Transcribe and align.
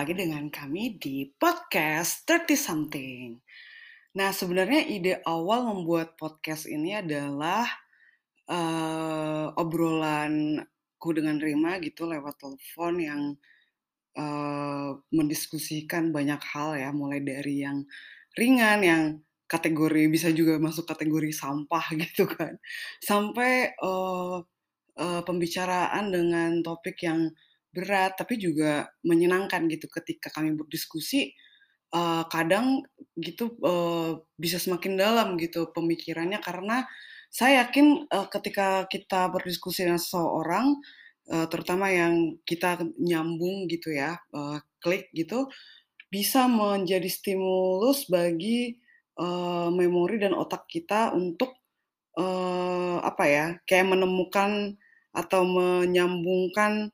lagi 0.00 0.16
dengan 0.16 0.48
kami 0.48 0.96
di 0.96 1.28
podcast 1.36 2.24
30 2.24 2.56
something. 2.56 3.36
Nah, 4.16 4.32
sebenarnya 4.32 4.88
ide 4.88 5.20
awal 5.28 5.68
membuat 5.68 6.16
podcast 6.16 6.64
ini 6.64 6.96
adalah 6.96 7.68
uh, 8.48 9.52
obrolanku 9.60 11.08
dengan 11.12 11.36
Rima 11.36 11.76
gitu 11.84 12.08
lewat 12.08 12.32
telepon 12.40 12.94
yang 12.96 13.22
uh, 14.16 14.96
mendiskusikan 15.12 16.16
banyak 16.16 16.40
hal 16.48 16.80
ya, 16.80 16.96
mulai 16.96 17.20
dari 17.20 17.60
yang 17.60 17.84
ringan, 18.40 18.80
yang 18.80 19.02
kategori 19.52 20.08
bisa 20.08 20.32
juga 20.32 20.56
masuk 20.56 20.88
kategori 20.88 21.28
sampah 21.28 21.92
gitu 22.08 22.24
kan, 22.24 22.56
sampai 23.04 23.76
uh, 23.84 24.40
uh, 24.96 25.20
pembicaraan 25.28 26.08
dengan 26.08 26.64
topik 26.64 27.04
yang 27.04 27.28
berat 27.70 28.18
tapi 28.18 28.38
juga 28.38 28.90
menyenangkan 29.06 29.70
gitu 29.70 29.86
ketika 29.86 30.30
kami 30.34 30.58
berdiskusi 30.58 31.34
uh, 31.94 32.26
kadang 32.26 32.82
gitu 33.18 33.54
uh, 33.62 34.18
bisa 34.38 34.58
semakin 34.58 34.98
dalam 34.98 35.38
gitu 35.38 35.70
pemikirannya. 35.74 36.42
Karena 36.42 36.86
saya 37.30 37.66
yakin 37.66 38.10
uh, 38.10 38.26
ketika 38.26 38.90
kita 38.90 39.30
berdiskusi 39.30 39.86
dengan 39.86 40.02
seseorang 40.02 40.74
uh, 41.30 41.46
terutama 41.46 41.90
yang 41.94 42.38
kita 42.42 42.82
nyambung 42.98 43.70
gitu 43.70 43.94
ya 43.94 44.18
uh, 44.34 44.58
klik 44.82 45.10
gitu 45.14 45.46
bisa 46.10 46.50
menjadi 46.50 47.06
stimulus 47.06 48.10
bagi 48.10 48.74
uh, 49.14 49.70
memori 49.70 50.18
dan 50.18 50.34
otak 50.34 50.66
kita 50.66 51.14
untuk 51.14 51.54
uh, 52.18 52.98
apa 52.98 53.24
ya 53.30 53.46
kayak 53.62 53.94
menemukan 53.94 54.74
atau 55.14 55.46
menyambungkan 55.46 56.90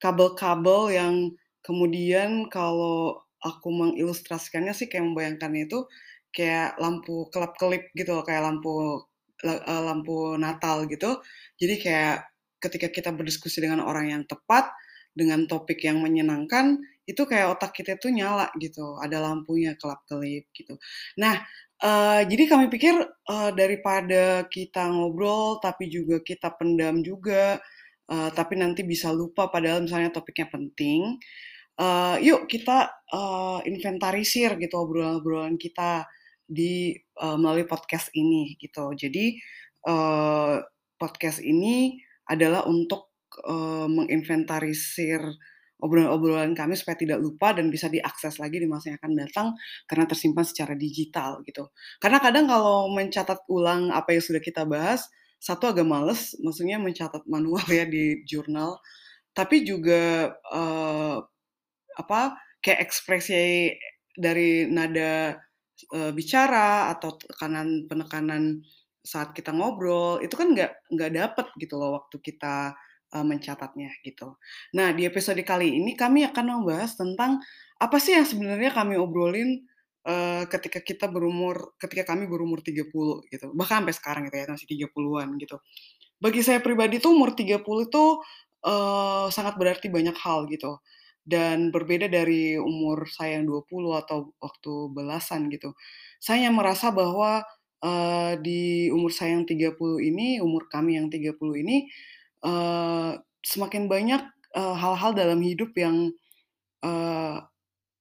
kabel-kabel 0.00 0.80
yang 0.96 1.14
kemudian 1.60 2.48
kalau 2.48 3.20
aku 3.40 3.68
mengilustrasikannya 3.72 4.72
sih 4.72 4.88
kayak 4.88 5.12
membayangkannya 5.12 5.68
itu 5.68 5.84
kayak 6.32 6.76
lampu 6.80 7.28
kelap-kelip 7.32 7.90
gitu 7.94 8.16
loh, 8.16 8.24
kayak 8.24 8.42
lampu 8.44 9.04
uh, 9.44 9.82
lampu 9.84 10.36
Natal 10.36 10.86
gitu. 10.88 11.20
Jadi 11.60 11.74
kayak 11.80 12.16
ketika 12.60 12.88
kita 12.92 13.10
berdiskusi 13.12 13.64
dengan 13.64 13.84
orang 13.84 14.12
yang 14.12 14.22
tepat 14.28 14.68
dengan 15.16 15.44
topik 15.50 15.82
yang 15.82 15.98
menyenangkan, 15.98 16.78
itu 17.08 17.26
kayak 17.26 17.58
otak 17.58 17.74
kita 17.74 17.98
tuh 17.98 18.14
nyala 18.14 18.46
gitu, 18.62 18.94
ada 19.02 19.18
lampunya 19.18 19.74
kelap-kelip 19.74 20.46
gitu. 20.54 20.78
Nah, 21.18 21.42
uh, 21.82 22.22
jadi 22.22 22.44
kami 22.46 22.70
pikir 22.70 22.94
uh, 23.26 23.50
daripada 23.50 24.46
kita 24.46 24.86
ngobrol 24.86 25.58
tapi 25.58 25.90
juga 25.90 26.22
kita 26.22 26.54
pendam 26.54 27.02
juga 27.02 27.58
uh, 28.10 28.30
tapi 28.34 28.58
nanti 28.58 28.82
bisa 28.82 29.14
lupa 29.14 29.48
padahal 29.48 29.86
misalnya 29.86 30.10
topiknya 30.10 30.50
penting. 30.50 31.16
Uh, 31.80 32.20
yuk 32.20 32.44
kita 32.44 32.92
uh, 33.08 33.64
inventarisir 33.64 34.52
gitu 34.60 34.76
obrolan-obrolan 34.76 35.56
kita 35.56 36.04
di 36.44 36.92
uh, 37.22 37.38
melalui 37.40 37.64
podcast 37.64 38.12
ini 38.12 38.58
gitu. 38.60 38.92
Jadi 38.92 39.38
uh, 39.88 40.60
podcast 41.00 41.40
ini 41.40 41.96
adalah 42.28 42.68
untuk 42.68 43.24
uh, 43.48 43.88
menginventarisir 43.88 45.24
obrolan-obrolan 45.80 46.52
kami 46.52 46.76
supaya 46.76 47.00
tidak 47.00 47.18
lupa 47.24 47.56
dan 47.56 47.72
bisa 47.72 47.88
diakses 47.88 48.36
lagi 48.36 48.60
di 48.60 48.68
masa 48.68 48.92
yang 48.92 49.00
akan 49.00 49.12
datang 49.16 49.48
karena 49.88 50.04
tersimpan 50.04 50.44
secara 50.44 50.76
digital 50.76 51.40
gitu. 51.48 51.72
Karena 51.96 52.20
kadang 52.20 52.44
kalau 52.46 52.92
mencatat 52.92 53.48
ulang 53.48 53.88
apa 53.88 54.12
yang 54.12 54.20
sudah 54.20 54.42
kita 54.44 54.68
bahas, 54.68 55.08
satu 55.40 55.72
agak 55.72 55.88
males, 55.88 56.36
maksudnya 56.44 56.76
mencatat 56.76 57.24
manual 57.24 57.64
ya 57.72 57.88
di 57.88 58.20
jurnal, 58.28 58.76
tapi 59.32 59.64
juga 59.64 60.36
uh, 60.52 61.16
apa 61.96 62.20
kayak 62.60 62.80
ekspresi 62.84 63.72
dari 64.12 64.68
nada 64.68 65.40
uh, 65.96 66.12
bicara 66.12 66.92
atau 66.92 67.16
tekanan 67.16 67.88
penekanan 67.88 68.60
saat 69.00 69.32
kita 69.32 69.48
ngobrol 69.56 70.20
itu 70.20 70.36
kan 70.36 70.52
nggak 70.52 70.92
nggak 70.92 71.12
dapet 71.16 71.46
gitu 71.56 71.80
loh 71.80 71.96
waktu 71.96 72.20
kita 72.20 72.76
uh, 73.16 73.24
mencatatnya 73.24 73.88
gitu. 74.04 74.36
Nah 74.76 74.92
di 74.92 75.08
episode 75.08 75.40
kali 75.40 75.80
ini 75.80 75.96
kami 75.96 76.28
akan 76.28 76.60
membahas 76.60 77.00
tentang 77.00 77.40
apa 77.80 77.96
sih 77.96 78.12
yang 78.12 78.28
sebenarnya 78.28 78.76
kami 78.76 79.00
obrolin 79.00 79.64
uh, 80.06 80.44
ketika 80.48 80.80
kita 80.80 81.06
berumur 81.10 81.76
ketika 81.76 82.14
kami 82.14 82.28
berumur 82.30 82.64
30 82.64 82.88
gitu. 83.28 83.46
Bahkan 83.52 83.84
sampai 83.84 83.94
sekarang 83.96 84.22
gitu 84.28 84.36
ya, 84.36 84.46
masih 84.48 84.68
30-an 84.68 85.28
gitu. 85.40 85.56
Bagi 86.20 86.40
saya 86.44 86.60
pribadi 86.60 87.00
tuh 87.00 87.16
umur 87.16 87.32
30 87.32 87.64
itu 87.64 88.04
uh, 88.64 89.26
sangat 89.32 89.56
berarti 89.56 89.88
banyak 89.88 90.16
hal 90.16 90.48
gitu. 90.48 90.80
Dan 91.20 91.68
berbeda 91.68 92.08
dari 92.08 92.56
umur 92.56 93.06
saya 93.08 93.38
yang 93.40 93.46
20 93.48 94.00
atau 94.00 94.32
waktu 94.40 94.72
belasan 94.92 95.52
gitu. 95.52 95.76
Saya 96.20 96.48
merasa 96.48 96.92
bahwa 96.92 97.44
uh, 97.84 98.32
di 98.40 98.88
umur 98.92 99.12
saya 99.12 99.36
yang 99.36 99.44
30 99.44 99.76
ini, 100.00 100.40
umur 100.40 100.68
kami 100.68 100.96
yang 100.96 101.12
30 101.12 101.36
ini 101.60 101.88
uh, 102.44 103.16
semakin 103.40 103.88
banyak 103.88 104.22
hal-hal 104.50 105.12
uh, 105.14 105.16
dalam 105.16 105.40
hidup 105.40 105.70
yang 105.78 106.10
uh, 106.82 107.38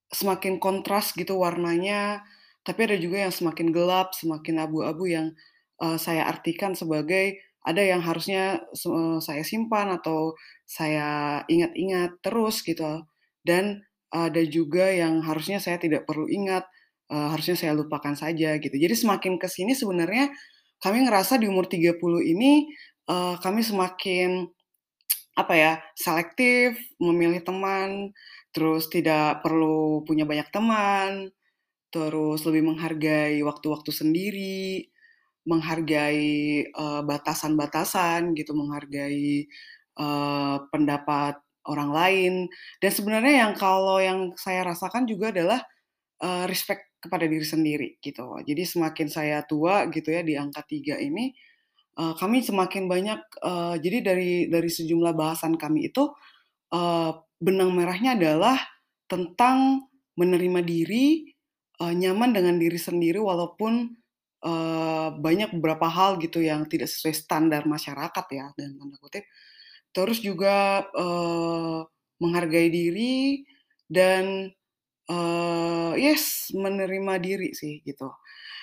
semakin 0.09 0.57
kontras 0.57 1.13
gitu 1.13 1.37
warnanya, 1.41 2.25
tapi 2.65 2.85
ada 2.89 2.97
juga 2.97 3.25
yang 3.29 3.33
semakin 3.33 3.69
gelap, 3.73 4.13
semakin 4.17 4.61
abu-abu 4.61 5.09
yang 5.09 5.33
uh, 5.81 5.97
saya 5.97 6.25
artikan 6.27 6.73
sebagai 6.73 7.39
ada 7.63 7.81
yang 7.83 8.01
harusnya 8.01 8.63
uh, 8.87 9.19
saya 9.21 9.43
simpan 9.45 9.93
atau 9.93 10.33
saya 10.65 11.41
ingat-ingat 11.45 12.19
terus 12.23 12.61
gitu. 12.65 13.05
Dan 13.45 13.85
ada 14.09 14.41
juga 14.45 14.89
yang 14.89 15.21
harusnya 15.21 15.61
saya 15.61 15.77
tidak 15.77 16.09
perlu 16.09 16.25
ingat, 16.29 16.65
uh, 17.13 17.29
harusnya 17.33 17.55
saya 17.57 17.73
lupakan 17.77 18.13
saja 18.17 18.57
gitu. 18.57 18.75
Jadi 18.75 18.95
semakin 18.97 19.37
ke 19.37 19.47
sini 19.49 19.77
sebenarnya 19.77 20.33
kami 20.81 21.05
ngerasa 21.05 21.37
di 21.37 21.45
umur 21.51 21.67
30 21.67 21.99
ini 22.23 22.69
uh, 23.11 23.35
kami 23.41 23.61
semakin 23.61 24.47
apa 25.39 25.53
ya, 25.55 25.73
selektif 25.95 26.75
memilih 26.99 27.39
teman, 27.39 28.11
terus 28.49 28.89
tidak 28.89 29.45
perlu 29.45 30.01
punya 30.05 30.25
banyak 30.25 30.49
teman, 30.49 31.29
terus 31.93 32.45
lebih 32.45 32.73
menghargai 32.73 33.41
waktu-waktu 33.41 33.91
sendiri, 33.93 34.89
menghargai 35.49 36.65
uh, 36.73 37.01
batasan-batasan 37.01 38.37
gitu, 38.37 38.53
menghargai 38.53 39.49
uh, 39.97 40.61
pendapat 40.69 41.41
orang 41.65 41.89
lain. 41.89 42.33
Dan 42.81 42.91
sebenarnya 42.93 43.33
yang 43.45 43.53
kalau 43.57 43.97
yang 44.01 44.33
saya 44.37 44.65
rasakan 44.65 45.09
juga 45.09 45.33
adalah 45.33 45.61
uh, 46.21 46.45
respect 46.45 46.89
kepada 46.99 47.25
diri 47.25 47.45
sendiri 47.47 47.89
gitu. 48.03 48.37
Jadi 48.43 48.63
semakin 48.67 49.07
saya 49.07 49.41
tua 49.47 49.87
gitu 49.89 50.11
ya 50.11 50.21
di 50.21 50.35
angka 50.35 50.67
tiga 50.67 50.99
ini, 50.99 51.33
uh, 51.97 52.13
kami 52.13 52.43
semakin 52.45 52.85
banyak. 52.85 53.21
Uh, 53.41 53.75
jadi 53.81 54.03
dari 54.03 54.31
dari 54.51 54.69
sejumlah 54.69 55.13
bahasan 55.15 55.57
kami 55.57 55.89
itu 55.89 56.11
uh, 56.75 57.11
benang 57.39 57.71
merahnya 57.71 58.19
adalah 58.19 58.59
tentang 59.09 59.87
menerima 60.19 60.61
diri, 60.61 61.31
uh, 61.79 61.95
nyaman 61.95 62.35
dengan 62.35 62.59
diri 62.59 62.75
sendiri 62.75 63.17
walaupun 63.17 63.95
uh, 64.43 65.09
banyak 65.15 65.55
beberapa 65.55 65.87
hal 65.87 66.19
gitu 66.19 66.43
yang 66.43 66.67
tidak 66.67 66.91
sesuai 66.91 67.15
standar 67.15 67.63
masyarakat 67.65 68.25
ya 68.29 68.51
dan 68.53 68.75
tanda 68.75 68.97
kutip. 68.99 69.23
Terus 69.95 70.21
juga 70.21 70.85
uh, 70.93 71.87
menghargai 72.19 72.69
diri 72.69 73.47
dan 73.89 74.51
uh, 75.09 75.93
yes 75.97 76.53
menerima 76.53 77.17
diri 77.17 77.55
sih 77.55 77.81
gitu. 77.81 78.11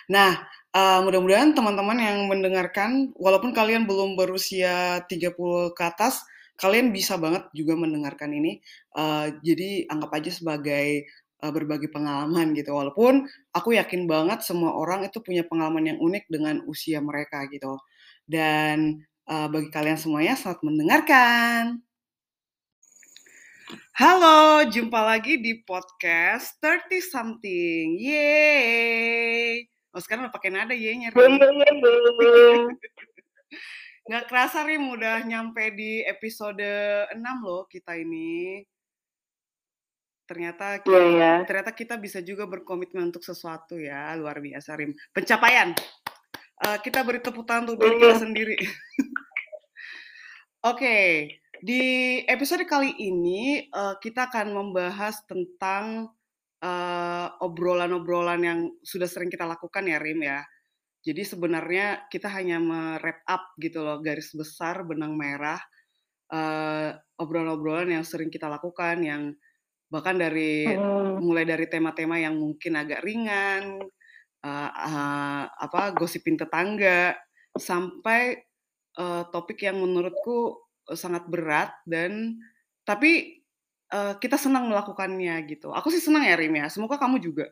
Nah, 0.06 0.38
uh, 0.70 1.02
mudah-mudahan 1.02 1.50
teman-teman 1.56 1.98
yang 1.98 2.30
mendengarkan 2.30 3.10
walaupun 3.18 3.50
kalian 3.50 3.90
belum 3.90 4.14
berusia 4.14 5.02
30 5.10 5.34
ke 5.74 5.82
atas 5.82 6.22
kalian 6.56 6.90
bisa 6.90 7.20
banget 7.20 7.48
juga 7.52 7.76
mendengarkan 7.76 8.32
ini. 8.32 8.60
Uh, 8.96 9.32
jadi 9.44 9.88
anggap 9.92 10.10
aja 10.16 10.32
sebagai 10.32 11.04
uh, 11.44 11.52
berbagi 11.52 11.88
pengalaman 11.92 12.56
gitu. 12.56 12.72
Walaupun 12.72 13.28
aku 13.52 13.76
yakin 13.76 14.08
banget 14.08 14.42
semua 14.42 14.72
orang 14.72 15.04
itu 15.04 15.20
punya 15.20 15.44
pengalaman 15.44 15.94
yang 15.94 15.98
unik 16.00 16.24
dengan 16.32 16.64
usia 16.64 17.00
mereka 17.04 17.44
gitu. 17.52 17.76
Dan 18.24 19.04
uh, 19.28 19.46
bagi 19.52 19.68
kalian 19.68 20.00
semuanya 20.00 20.34
selamat 20.34 20.60
mendengarkan. 20.64 21.84
Halo, 23.96 24.68
jumpa 24.68 25.00
lagi 25.00 25.40
di 25.40 25.64
podcast 25.64 26.60
30 26.60 27.00
something. 27.00 27.96
Yeay. 27.96 29.64
Oh, 29.96 30.00
sekarang 30.04 30.28
udah 30.28 30.34
pakai 30.36 30.52
nada 30.52 30.76
Y-nya. 30.76 31.08
Nggak 34.06 34.24
kerasa 34.30 34.62
Rim 34.62 34.86
udah 34.94 35.26
nyampe 35.26 35.74
di 35.74 36.02
episode 36.06 36.62
6 37.10 37.18
loh 37.42 37.66
kita 37.66 37.98
ini. 37.98 38.62
Ternyata 40.26 40.82
kita, 40.82 40.90
yeah, 40.90 41.06
yeah. 41.14 41.36
ternyata 41.46 41.70
kita 41.70 41.94
bisa 42.02 42.18
juga 42.22 42.50
berkomitmen 42.50 43.14
untuk 43.14 43.22
sesuatu 43.22 43.78
ya, 43.78 44.14
luar 44.18 44.42
biasa 44.42 44.74
Rim. 44.74 44.94
Pencapaian. 45.14 45.70
Uh, 46.56 46.78
kita 46.82 47.06
beri 47.06 47.22
tepuk 47.22 47.46
tangan 47.46 47.70
untuk 47.70 47.82
diri 47.82 47.96
kita 48.02 48.16
sendiri. 48.18 48.56
Oke, 50.66 50.82
okay. 50.82 51.06
Di 51.56 52.20
episode 52.28 52.68
kali 52.68 52.92
ini 53.00 53.64
uh, 53.72 53.96
kita 53.96 54.28
akan 54.28 54.52
membahas 54.52 55.24
tentang 55.24 56.12
obrolan-obrolan 57.38 58.42
uh, 58.42 58.46
yang 58.50 58.60
sudah 58.82 59.06
sering 59.06 59.30
kita 59.30 59.46
lakukan 59.46 59.86
ya 59.86 60.02
Rim 60.02 60.20
ya. 60.26 60.42
Jadi 61.06 61.22
sebenarnya 61.22 62.10
kita 62.10 62.26
hanya 62.34 62.58
merap 62.58 63.22
up 63.30 63.54
gitu 63.62 63.86
loh 63.86 64.02
garis 64.02 64.34
besar 64.34 64.82
benang 64.82 65.14
merah 65.14 65.62
obrolan-obrolan 67.14 67.94
uh, 67.94 67.94
yang 67.98 68.04
sering 68.04 68.26
kita 68.26 68.50
lakukan 68.50 68.98
yang 69.06 69.30
bahkan 69.86 70.18
dari 70.18 70.66
hmm. 70.66 71.22
mulai 71.22 71.46
dari 71.46 71.70
tema-tema 71.70 72.18
yang 72.18 72.34
mungkin 72.34 72.74
agak 72.74 73.06
ringan 73.06 73.78
uh, 74.42 74.70
uh, 74.74 75.42
apa 75.46 75.94
gosipin 75.94 76.34
tetangga 76.34 77.14
sampai 77.54 78.42
uh, 78.98 79.30
topik 79.30 79.62
yang 79.62 79.78
menurutku 79.78 80.58
sangat 80.90 81.30
berat 81.30 81.70
dan 81.86 82.42
tapi 82.82 83.42
uh, 83.94 84.18
kita 84.18 84.38
senang 84.38 84.70
melakukannya 84.70 85.34
gitu. 85.50 85.70
Aku 85.74 85.90
sih 85.90 86.02
senang 86.02 86.22
ya 86.26 86.38
Rim 86.38 86.54
ya. 86.54 86.66
Semoga 86.70 86.98
kamu 86.98 87.18
juga. 87.18 87.50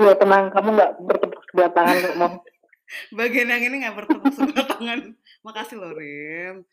Iya 0.00 0.16
tenang, 0.16 0.48
kamu 0.48 0.68
nggak 0.80 0.92
bertepuk 1.04 1.42
sebelah 1.52 1.70
tangan 1.76 1.96
kok 2.00 2.16
mau. 2.16 2.32
Bagian 3.20 3.52
yang 3.52 3.62
ini 3.68 3.76
nggak 3.84 3.96
bertepuk 4.00 4.32
sebelah 4.32 4.64
tangan. 4.64 5.00
Makasih 5.44 5.76
loh 5.76 5.92
Rim. 5.92 6.64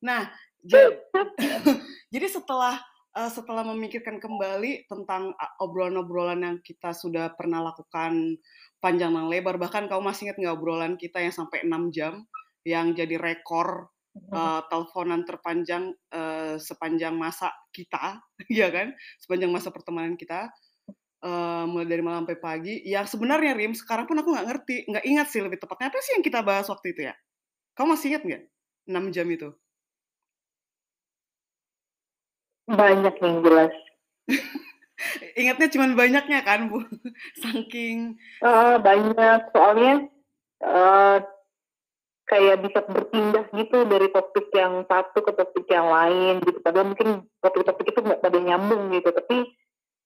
Nah, 0.00 0.32
jadi, 0.64 0.96
jadi 2.14 2.26
setelah 2.32 2.80
uh, 3.20 3.28
setelah 3.28 3.68
memikirkan 3.68 4.16
kembali 4.16 4.88
tentang 4.88 5.36
obrolan-obrolan 5.60 6.40
yang 6.40 6.56
kita 6.64 6.96
sudah 6.96 7.36
pernah 7.36 7.60
lakukan 7.60 8.40
panjang 8.80 9.12
dan 9.12 9.28
lebar, 9.28 9.60
bahkan 9.60 9.84
kamu 9.84 10.00
masih 10.00 10.32
ingat 10.32 10.40
nggak 10.40 10.56
obrolan 10.56 10.96
kita 10.96 11.20
yang 11.20 11.36
sampai 11.36 11.68
6 11.68 11.92
jam, 11.92 12.24
yang 12.64 12.96
jadi 12.96 13.20
rekor 13.20 13.92
uh, 14.32 14.60
teleponan 14.72 15.28
terpanjang 15.28 15.92
uh, 16.16 16.56
sepanjang 16.56 17.12
masa 17.12 17.52
kita, 17.76 18.24
ya 18.48 18.72
kan? 18.72 18.96
Sepanjang 19.20 19.52
masa 19.52 19.68
pertemanan 19.68 20.16
kita 20.16 20.48
uh, 21.24 21.64
mulai 21.68 21.86
dari 21.88 22.02
malam 22.04 22.24
sampai 22.24 22.40
pagi. 22.40 22.74
Yang 22.84 23.16
sebenarnya 23.16 23.52
Rim, 23.56 23.72
sekarang 23.76 24.08
pun 24.08 24.16
aku 24.20 24.32
nggak 24.32 24.46
ngerti, 24.48 24.76
nggak 24.88 25.04
ingat 25.06 25.26
sih 25.28 25.40
lebih 25.44 25.60
tepatnya 25.60 25.92
apa 25.92 25.98
sih 26.00 26.12
yang 26.16 26.24
kita 26.24 26.40
bahas 26.40 26.66
waktu 26.68 26.92
itu 26.96 27.00
ya? 27.08 27.14
Kamu 27.76 27.96
masih 27.96 28.06
ingat 28.12 28.22
nggak? 28.26 28.42
6 28.90 29.14
jam 29.14 29.26
itu. 29.28 29.48
Banyak 32.70 33.14
yang 33.18 33.36
jelas. 33.42 33.72
Ingatnya 35.40 35.68
cuma 35.72 35.86
banyaknya 35.96 36.40
kan, 36.44 36.68
Bu? 36.68 36.84
Saking... 37.42 38.20
Uh, 38.44 38.76
banyak, 38.78 39.40
soalnya 39.50 40.06
uh, 40.60 41.18
kayak 42.30 42.62
bisa 42.62 42.78
berpindah 42.86 43.48
gitu 43.58 43.78
dari 43.90 44.06
topik 44.14 44.54
yang 44.54 44.86
satu 44.86 45.18
ke 45.24 45.32
topik 45.34 45.66
yang 45.66 45.90
lain 45.90 46.38
gitu. 46.46 46.62
Padahal 46.62 46.94
mungkin 46.94 47.26
topik-topik 47.42 47.90
itu 47.90 48.00
nggak 48.06 48.22
pada 48.22 48.38
nyambung 48.38 48.94
gitu, 48.94 49.10
tapi 49.10 49.49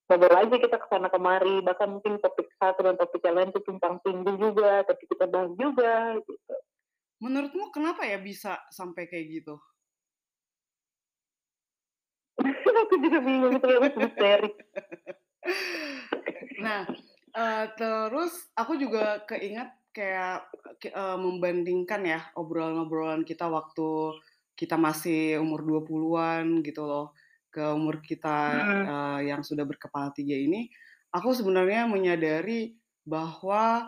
ngobrol 0.04 0.36
aja 0.36 0.56
kita 0.60 0.76
ke 0.76 0.86
sana 0.92 1.08
kemari 1.08 1.64
bahkan 1.64 1.88
mungkin 1.96 2.20
topik 2.20 2.52
satu 2.60 2.84
dan 2.84 2.96
topik 3.00 3.24
yang 3.24 3.40
lain 3.40 3.50
itu 3.50 3.60
tumpang 3.64 3.96
tindih 4.04 4.36
juga 4.36 4.84
tapi 4.84 5.02
kita 5.08 5.24
bahas 5.24 5.52
juga 5.56 6.20
gitu. 6.20 6.54
Menurutmu 7.24 7.72
kenapa 7.72 8.04
ya 8.04 8.20
bisa 8.20 8.60
sampai 8.68 9.08
kayak 9.08 9.26
gitu? 9.40 9.56
Aku 12.84 12.94
juga 13.00 13.18
bingung 13.24 13.56
itu 13.56 13.66
misteri. 13.96 14.50
Nah 16.64 16.88
uh, 17.36 17.64
terus 17.76 18.48
aku 18.56 18.80
juga 18.80 19.20
keinget 19.28 19.68
kayak 19.92 20.48
uh, 20.96 21.18
membandingkan 21.20 22.00
ya 22.02 22.20
obrolan-obrolan 22.34 23.22
kita 23.22 23.46
waktu 23.46 24.16
kita 24.56 24.78
masih 24.78 25.42
umur 25.42 25.84
20-an 25.84 26.62
gitu 26.64 26.82
loh 26.86 27.12
ke 27.54 27.62
umur 27.70 28.02
kita 28.02 28.36
hmm. 28.50 28.84
uh, 28.90 29.20
yang 29.22 29.46
sudah 29.46 29.62
berkepala 29.62 30.10
tiga 30.10 30.34
ini, 30.34 30.66
aku 31.14 31.30
sebenarnya 31.30 31.86
menyadari 31.86 32.74
bahwa 33.06 33.86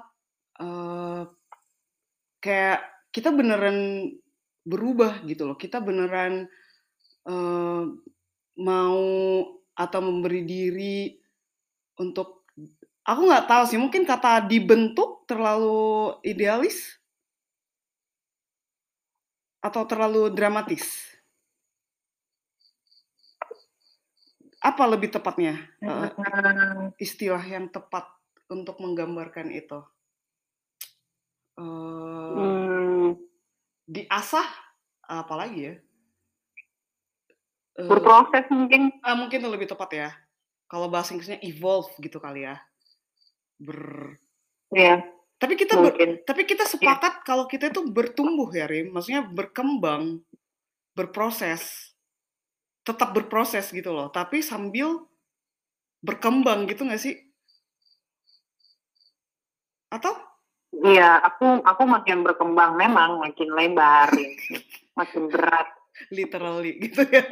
uh, 0.62 1.26
kayak 2.38 2.86
kita 3.10 3.34
beneran 3.34 4.06
berubah 4.62 5.26
gitu 5.26 5.50
loh. 5.50 5.58
Kita 5.58 5.82
beneran 5.82 6.46
uh, 7.26 7.82
mau 8.62 9.02
atau 9.76 10.00
memberi 10.00 10.46
diri 10.46 10.98
untuk 11.98 12.46
aku 13.02 13.20
nggak 13.26 13.46
tahu 13.50 13.62
sih 13.66 13.78
mungkin 13.82 14.06
kata 14.08 14.46
dibentuk 14.46 15.26
terlalu 15.28 16.16
idealis 16.24 16.96
atau 19.60 19.82
terlalu 19.84 20.30
dramatis 20.30 21.15
apa 24.66 24.82
lebih 24.90 25.14
tepatnya 25.14 25.62
uh, 25.78 26.90
istilah 26.98 27.42
yang 27.46 27.70
tepat 27.70 28.02
untuk 28.50 28.82
menggambarkan 28.82 29.54
itu? 29.54 29.78
Uh, 31.54 32.34
hmm. 32.34 33.08
Diasah, 33.86 34.46
apalagi 35.06 35.70
ya? 35.70 35.74
Uh, 37.78 37.86
Berproses 37.86 38.50
mungkin? 38.50 38.90
Uh, 39.06 39.14
mungkin 39.14 39.38
itu 39.38 39.50
lebih 39.50 39.70
tepat 39.70 39.90
ya. 39.94 40.10
Kalau 40.66 40.90
bahasa 40.90 41.14
Inggrisnya 41.14 41.38
evolve 41.46 41.94
gitu 42.02 42.18
kali 42.18 42.42
ya. 42.50 42.58
Ber. 43.62 44.18
Yeah. 44.74 45.06
Tapi 45.38 45.54
kita 45.54 45.78
ber, 45.78 45.94
tapi 46.26 46.42
kita 46.48 46.66
iya. 46.66 46.72
sepakat 46.74 47.14
yeah. 47.22 47.24
kalau 47.24 47.44
kita 47.46 47.70
itu 47.70 47.86
bertumbuh 47.86 48.50
ya, 48.50 48.66
Rim. 48.66 48.90
Maksudnya 48.90 49.22
berkembang, 49.30 50.26
berproses 50.96 51.94
tetap 52.86 53.10
berproses 53.10 53.66
gitu 53.74 53.90
loh, 53.90 54.06
tapi 54.14 54.46
sambil 54.46 55.02
berkembang 55.98 56.70
gitu 56.70 56.86
nggak 56.86 57.02
sih? 57.02 57.18
Atau? 59.90 60.14
Iya, 60.70 61.18
aku 61.18 61.66
aku 61.66 61.82
makin 61.82 62.22
berkembang 62.22 62.78
memang 62.78 63.18
makin 63.18 63.50
lebar, 63.50 64.14
ya. 64.14 64.30
makin 64.94 65.26
berat. 65.26 65.66
Literally 66.12 66.76
gitu 66.76 67.08
ya. 67.08 67.24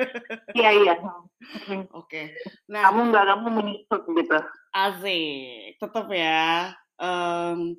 Iya 0.57 0.71
iya. 0.73 0.95
Oke. 0.99 1.87
Okay. 1.93 2.27
Nah, 2.73 2.89
kamu 2.89 3.13
nggak 3.13 3.25
kamu 3.29 3.47
menyusut 3.53 4.03
gitu. 4.09 4.39
Asik, 4.73 5.77
tetap 5.77 6.09
ya. 6.09 6.73
Um, 6.97 7.77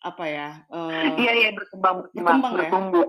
apa 0.00 0.24
ya? 0.24 0.48
Uh, 0.72 1.16
iya 1.20 1.32
iya 1.36 1.50
berkembang 1.52 2.08
berkembang, 2.08 2.40
berkembang 2.40 2.52
ya. 2.52 2.60
Bertumbuh. 2.64 3.06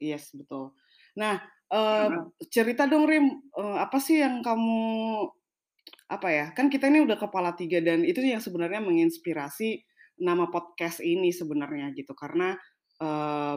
Yes 0.00 0.24
betul. 0.32 0.72
Nah 1.16 1.40
Uh, 1.70 2.34
cerita 2.50 2.90
dong 2.90 3.06
Rim, 3.06 3.30
uh, 3.54 3.78
apa 3.78 4.02
sih 4.02 4.18
yang 4.18 4.42
kamu 4.42 4.82
apa 6.10 6.28
ya? 6.28 6.46
Kan 6.50 6.66
kita 6.66 6.90
ini 6.90 7.06
udah 7.06 7.14
kepala 7.14 7.54
tiga 7.54 7.78
dan 7.78 8.02
itu 8.02 8.18
yang 8.18 8.42
sebenarnya 8.42 8.82
menginspirasi 8.82 9.86
nama 10.18 10.50
podcast 10.50 10.98
ini 10.98 11.30
sebenarnya 11.30 11.94
gitu. 11.94 12.10
Karena 12.18 12.58
uh, 12.98 13.56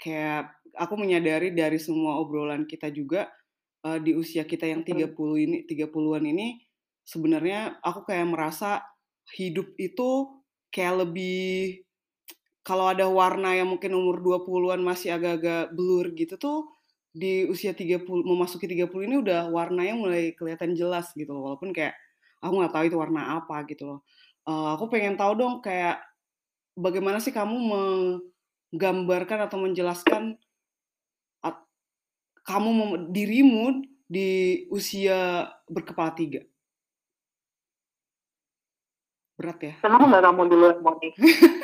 kayak 0.00 0.56
aku 0.78 0.94
menyadari 0.96 1.52
dari 1.52 1.76
semua 1.76 2.16
obrolan 2.16 2.64
kita 2.64 2.88
juga 2.88 3.28
uh, 3.84 3.98
di 4.00 4.14
usia 4.14 4.46
kita 4.46 4.64
yang 4.64 4.86
30 4.86 5.14
ini 5.44 5.56
30-an 5.66 6.24
ini 6.24 6.58
sebenarnya 7.02 7.80
aku 7.82 8.04
kayak 8.08 8.28
merasa 8.28 8.84
hidup 9.36 9.74
itu 9.76 10.40
kayak 10.68 11.08
lebih 11.08 11.82
kalau 12.64 12.92
ada 12.92 13.08
warna 13.08 13.56
yang 13.56 13.72
mungkin 13.72 13.96
umur 13.96 14.20
20-an 14.20 14.80
masih 14.84 15.16
agak-agak 15.16 15.72
blur 15.72 16.12
gitu 16.12 16.36
tuh 16.36 16.68
di 17.12 17.48
usia 17.48 17.72
30 17.72 18.04
memasuki 18.06 18.68
30 18.68 18.88
ini 19.08 19.16
udah 19.20 19.48
warnanya 19.48 19.94
mulai 19.96 20.36
kelihatan 20.36 20.76
jelas 20.76 21.10
gitu 21.16 21.32
loh. 21.32 21.52
Walaupun 21.52 21.72
kayak 21.72 21.96
aku 22.38 22.52
nggak 22.60 22.72
tahu 22.74 22.84
itu 22.86 22.96
warna 22.96 23.40
apa 23.40 23.64
gitu 23.66 23.84
loh. 23.84 24.00
Uh, 24.48 24.76
aku 24.76 24.88
pengen 24.88 25.18
tahu 25.18 25.36
dong 25.36 25.60
kayak 25.60 26.00
bagaimana 26.78 27.18
sih 27.20 27.34
kamu 27.34 27.56
menggambarkan 28.72 29.50
atau 29.50 29.58
menjelaskan 29.60 30.38
at, 31.44 31.58
kamu 32.46 32.68
mem, 32.70 32.90
dirimu 33.12 33.82
di 34.08 34.64
usia 34.72 35.50
berkepala 35.68 36.14
tiga. 36.16 36.40
Berat 39.38 39.58
ya? 39.62 39.74
Kenapa 39.82 40.04
nggak 40.06 40.24
kamu 40.24 40.42
dulu 40.50 40.66
Moni? 40.82 41.08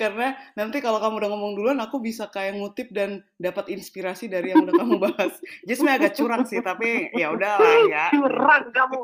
karena 0.00 0.34
nanti 0.54 0.78
kalau 0.78 0.98
kamu 1.02 1.24
udah 1.24 1.30
ngomong 1.30 1.52
duluan 1.58 1.78
aku 1.80 2.02
bisa 2.02 2.28
kayak 2.28 2.58
ngutip 2.58 2.90
dan 2.90 3.22
dapat 3.38 3.70
inspirasi 3.72 4.26
dari 4.30 4.52
yang 4.54 4.66
udah 4.66 4.74
kamu 4.74 4.96
bahas. 4.98 5.34
Jadi 5.66 5.74
sebenarnya 5.74 6.00
agak 6.00 6.14
curang 6.18 6.42
sih, 6.48 6.60
tapi 6.60 7.10
ya 7.14 7.32
udah 7.32 7.52
lah 7.58 7.78
ya. 7.94 8.04
Curang 8.12 8.64
kamu, 8.70 9.00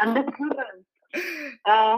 Anda 0.00 0.20
curang. 0.32 0.76
Uh, 1.64 1.96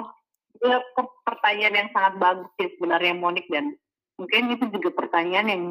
ya, 0.63 0.79
pertanyaan 1.27 1.75
yang 1.75 1.91
sangat 1.91 2.15
bagus 2.23 2.49
sih 2.59 2.69
sebenarnya 2.79 3.15
Monik 3.19 3.47
dan 3.51 3.75
mungkin 4.19 4.51
itu 4.55 4.65
juga 4.75 4.91
pertanyaan 4.95 5.49
yang 5.49 5.65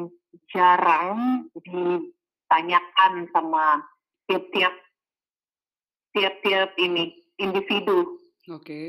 jarang 0.52 1.48
ditanyakan 1.60 3.28
sama 3.32 3.84
tiap-tiap 4.28 4.74
tiap-tiap 6.16 6.72
ini 6.80 7.16
individu. 7.36 8.18
Oke. 8.48 8.64
Okay. 8.64 8.86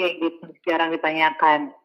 Kayak 0.00 0.14
gitu 0.24 0.46
jarang 0.64 0.90
ditanyakan 0.96 1.76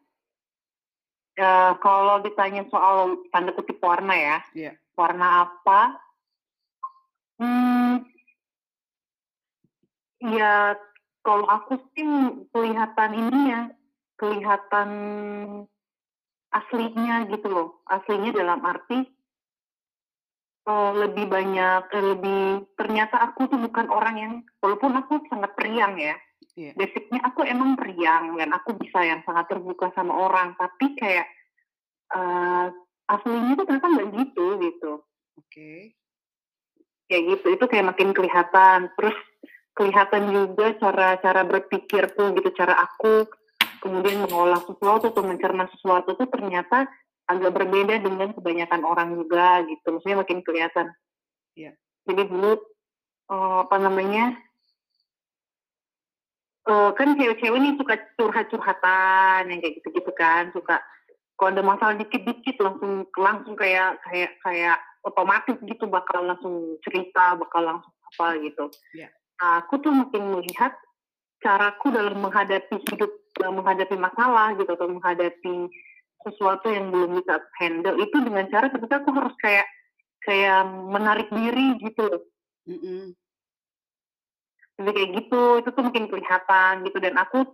uh, 1.38 1.72
kalau 1.80 2.20
ditanya 2.24 2.64
soal 2.72 3.28
tanda 3.30 3.52
kutip 3.52 3.80
warna 3.80 4.14
ya, 4.16 4.38
yeah. 4.56 4.74
warna 4.96 5.48
apa? 5.48 6.00
Hmm, 7.36 8.08
ya 10.24 10.74
kalau 11.20 11.46
aku 11.46 11.76
sih 11.92 12.08
kelihatan 12.50 13.10
ini 13.12 13.40
ya, 13.52 13.62
kelihatan 14.16 14.90
aslinya 16.50 17.28
gitu 17.28 17.48
loh. 17.52 17.68
Aslinya 17.84 18.32
dalam 18.32 18.64
arti 18.64 19.04
uh, 20.64 20.92
lebih 20.96 21.28
banyak, 21.28 21.82
uh, 21.92 22.04
lebih 22.16 22.64
ternyata 22.80 23.20
aku 23.20 23.52
tuh 23.52 23.60
bukan 23.60 23.86
orang 23.92 24.16
yang, 24.16 24.32
walaupun 24.64 24.96
aku 24.96 25.20
sangat 25.28 25.52
periang 25.52 26.00
ya, 26.00 26.16
yeah. 26.56 26.72
basicnya 26.74 27.20
aku 27.22 27.44
emang 27.44 27.76
periang 27.76 28.34
dan 28.34 28.50
aku 28.56 28.74
bisa 28.80 29.04
yang 29.04 29.20
sangat 29.22 29.52
terbuka 29.52 29.92
sama 29.92 30.16
orang, 30.16 30.56
tapi 30.56 30.96
kayak 30.96 31.28
uh, 32.16 32.72
aslinya 33.06 33.54
tuh 33.54 33.64
ternyata 33.68 33.88
nggak 33.92 34.08
gitu 34.16 34.46
gitu. 34.64 34.92
Oke. 35.36 35.46
Okay. 35.52 35.80
Kayak 37.06 37.22
gitu, 37.38 37.46
itu 37.54 37.64
kayak 37.70 37.86
makin 37.94 38.10
kelihatan. 38.10 38.90
Terus 38.98 39.16
kelihatan 39.78 40.22
juga 40.34 40.74
cara-cara 40.82 41.46
berpikirku 41.46 42.34
gitu, 42.34 42.48
cara 42.56 42.74
aku 42.82 43.30
kemudian 43.78 44.26
mengolah 44.26 44.58
sesuatu 44.66 45.14
atau 45.14 45.22
mencerna 45.22 45.70
sesuatu 45.70 46.18
itu 46.18 46.26
ternyata 46.26 46.90
agak 47.30 47.54
berbeda 47.54 48.02
dengan 48.02 48.34
kebanyakan 48.34 48.82
orang 48.82 49.14
juga 49.14 49.62
gitu. 49.70 49.86
Maksudnya 49.94 50.18
makin 50.18 50.40
kelihatan. 50.42 50.86
Iya. 51.54 51.78
Jadi 52.06 52.22
dulu 52.26 52.58
uh, 53.30 53.66
apa 53.66 53.76
namanya 53.78 54.34
uh, 56.66 56.90
kan 56.94 57.14
cewek-cewek 57.14 57.58
ini 57.58 57.78
suka 57.78 57.94
curhat-curhatan 58.18 59.50
yang 59.50 59.58
kayak 59.62 59.74
gitu-gitu 59.82 60.12
kan, 60.14 60.50
suka 60.52 60.82
kalau 61.36 61.52
ada 61.52 61.62
masalah 61.62 61.94
dikit-dikit 62.00 62.56
langsung 62.64 63.04
langsung 63.16 63.54
kayak 63.60 64.00
kayak 64.08 64.32
kayak 64.40 64.78
otomatis 65.04 65.56
gitu 65.62 65.84
bakal 65.86 66.24
langsung 66.24 66.80
cerita, 66.82 67.36
bakal 67.36 67.62
langsung 67.62 67.92
apa 68.14 68.40
gitu. 68.40 68.64
Yeah. 68.96 69.12
Nah, 69.36 69.62
aku 69.62 69.84
tuh 69.84 69.92
makin 69.92 70.32
melihat 70.32 70.72
caraku 71.44 71.92
dalam 71.92 72.18
menghadapi 72.24 72.80
hidup, 72.88 73.12
dalam 73.36 73.60
menghadapi 73.60 73.94
masalah 74.00 74.56
gitu 74.56 74.70
atau 74.72 74.88
menghadapi 74.88 75.68
sesuatu 76.24 76.72
yang 76.72 76.90
belum 76.90 77.20
bisa 77.20 77.38
handle 77.60 78.00
itu 78.00 78.16
dengan 78.18 78.48
cara 78.50 78.72
ketika 78.72 79.04
aku 79.04 79.14
harus 79.14 79.36
kayak 79.38 79.68
kayak 80.24 80.66
menarik 80.66 81.28
diri 81.30 81.78
gitu 81.84 82.02
loh. 82.02 82.22
Mm 82.66 82.78
-hmm. 82.82 83.02
Jadi 84.76 84.90
kayak 84.92 85.10
gitu, 85.24 85.42
itu 85.64 85.68
tuh 85.72 85.82
mungkin 85.82 86.04
kelihatan 86.12 86.84
gitu 86.84 86.98
dan 87.00 87.16
aku 87.16 87.48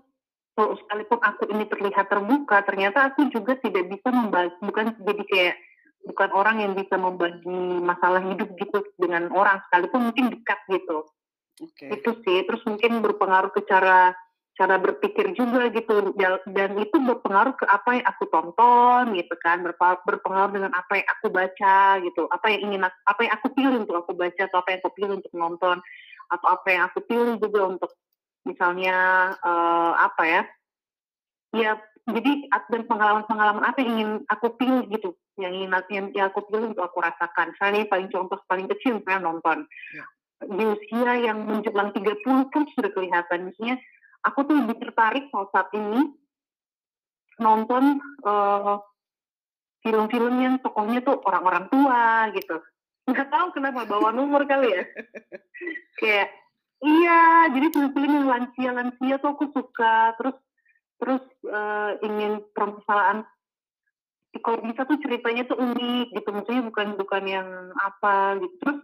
sekalipun 0.59 1.21
aku 1.23 1.49
ini 1.49 1.65
terlihat 1.71 2.13
terbuka, 2.13 2.61
ternyata 2.67 3.09
aku 3.09 3.31
juga 3.33 3.57
tidak 3.63 3.89
bisa 3.89 4.13
membagi, 4.13 4.53
bukan 4.61 4.93
jadi 5.01 5.23
kayak 5.25 5.57
bukan 6.03 6.31
orang 6.35 6.57
yang 6.61 6.73
bisa 6.75 6.99
membagi 6.99 7.63
masalah 7.81 8.21
hidup 8.21 8.53
gitu 8.59 8.85
dengan 8.99 9.31
orang, 9.33 9.63
sekalipun 9.71 10.11
mungkin 10.13 10.35
dekat 10.35 10.61
gitu. 10.69 11.09
Okay. 11.57 11.95
Itu 11.95 12.21
sih, 12.27 12.43
terus 12.45 12.61
mungkin 12.69 13.01
berpengaruh 13.01 13.55
ke 13.55 13.65
cara 13.65 14.13
cara 14.53 14.77
berpikir 14.77 15.33
juga 15.33 15.73
gitu 15.73 16.13
dan 16.53 16.71
itu 16.77 16.97
berpengaruh 17.01 17.57
ke 17.57 17.65
apa 17.65 17.97
yang 17.97 18.05
aku 18.05 18.29
tonton 18.29 19.17
gitu 19.17 19.33
kan 19.41 19.65
berpengaruh 20.05 20.53
dengan 20.53 20.73
apa 20.77 21.01
yang 21.01 21.09
aku 21.09 21.33
baca 21.33 21.97
gitu 22.05 22.29
apa 22.29 22.47
yang 22.53 22.69
ingin 22.69 22.85
apa 22.85 23.21
yang 23.25 23.33
aku 23.33 23.49
pilih 23.57 23.81
untuk 23.81 24.05
aku 24.05 24.13
baca 24.13 24.43
atau 24.45 24.61
apa 24.61 24.77
yang 24.77 24.81
aku 24.85 24.93
pilih 24.93 25.13
untuk 25.25 25.33
nonton 25.33 25.81
atau 26.33 26.49
apa 26.49 26.67
yang 26.73 26.83
aku 26.89 27.05
pilih 27.05 27.37
juga 27.37 27.61
untuk 27.69 27.91
misalnya 28.49 28.97
uh, 29.45 29.93
apa 30.01 30.23
ya? 30.25 30.43
Ya 31.53 31.73
jadi 32.09 32.49
dan 32.51 32.83
pengalaman-pengalaman 32.89 33.63
apa 33.63 33.79
yang 33.85 33.91
ingin 33.95 34.11
aku 34.27 34.57
pilih 34.59 34.89
gitu 34.91 35.15
yang 35.39 35.55
ingin 35.55 35.71
yang, 35.93 36.07
yang 36.17 36.27
aku 36.33 36.43
pilih 36.49 36.73
untuk 36.73 36.89
aku 36.89 36.99
rasakan. 37.05 37.53
Misalnya 37.53 37.87
paling 37.87 38.09
contoh 38.11 38.39
paling 38.49 38.67
kecil 38.73 38.99
misalnya 38.99 39.29
nonton. 39.29 39.69
Ya. 39.95 40.07
di 40.43 40.59
usia 40.59 41.23
yang 41.23 41.47
menjelang 41.47 41.95
30 41.95 42.19
kan 42.51 42.67
sudah 42.75 42.91
kelihatan. 42.91 43.47
Misalnya 43.47 43.79
aku 44.27 44.43
tuh 44.43 44.59
lebih 44.59 44.75
tertarik 44.83 45.31
saat 45.31 45.71
ini 45.71 46.11
nonton 47.39 48.03
uh, 48.27 48.83
film-film 49.87 50.35
yang 50.43 50.55
tokohnya 50.59 51.03
tuh 51.03 51.23
orang-orang 51.27 51.71
tua 51.71 52.27
gitu 52.35 52.59
nggak 53.13 53.29
tahu 53.29 53.47
kenapa 53.53 53.85
bawa 53.85 54.11
nomor 54.11 54.49
kali 54.49 54.73
ya 54.73 54.83
kayak 56.01 56.29
Iya, 56.83 57.47
jadi 57.55 57.67
film-film 57.71 58.11
yang 58.11 58.27
lansia-lansia 58.27 59.15
tuh 59.23 59.39
aku 59.39 59.55
suka. 59.55 60.19
Terus 60.19 60.37
terus 60.99 61.25
uh, 61.47 61.95
ingin 62.03 62.43
permasalahan 62.55 63.23
kalau 64.43 64.59
bisa 64.67 64.83
tuh 64.89 64.99
ceritanya 64.99 65.47
tuh 65.47 65.63
unik 65.63 66.07
gitu, 66.11 66.29
maksudnya 66.35 66.63
bukan 66.67 66.89
bukan 66.99 67.23
yang 67.23 67.49
apa 67.79 68.43
gitu. 68.43 68.55
Terus 68.59 68.79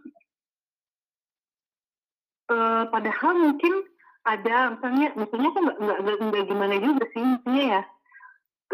uh, 2.55 2.83
padahal 2.87 3.33
mungkin 3.35 3.83
ada 4.23 4.79
misalnya, 4.79 5.07
misalnya 5.19 5.49
aku 5.51 5.59
nggak 5.59 5.99
nggak 6.23 6.45
gimana 6.47 6.75
juga 6.79 7.03
sih, 7.11 7.23
misalnya 7.23 7.63
ya 7.67 7.81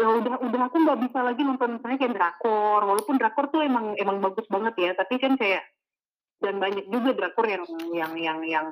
uh, 0.00 0.12
udah 0.20 0.34
udah 0.44 0.60
aku 0.68 0.76
nggak 0.82 1.00
bisa 1.08 1.18
lagi 1.24 1.42
nonton 1.42 1.80
misalnya 1.80 1.98
kayak 2.00 2.14
drakor, 2.16 2.80
walaupun 2.84 3.16
drakor 3.16 3.48
tuh 3.48 3.64
emang 3.64 3.96
emang 3.96 4.20
bagus 4.20 4.44
banget 4.48 4.74
ya, 4.76 4.90
tapi 4.92 5.16
kan 5.16 5.34
kayak 5.40 5.64
dan 6.40 6.60
banyak 6.60 6.84
juga 6.92 7.16
drakor 7.16 7.48
yang 7.48 7.64
yang 7.96 8.12
yang 8.20 8.38
yang 8.44 8.66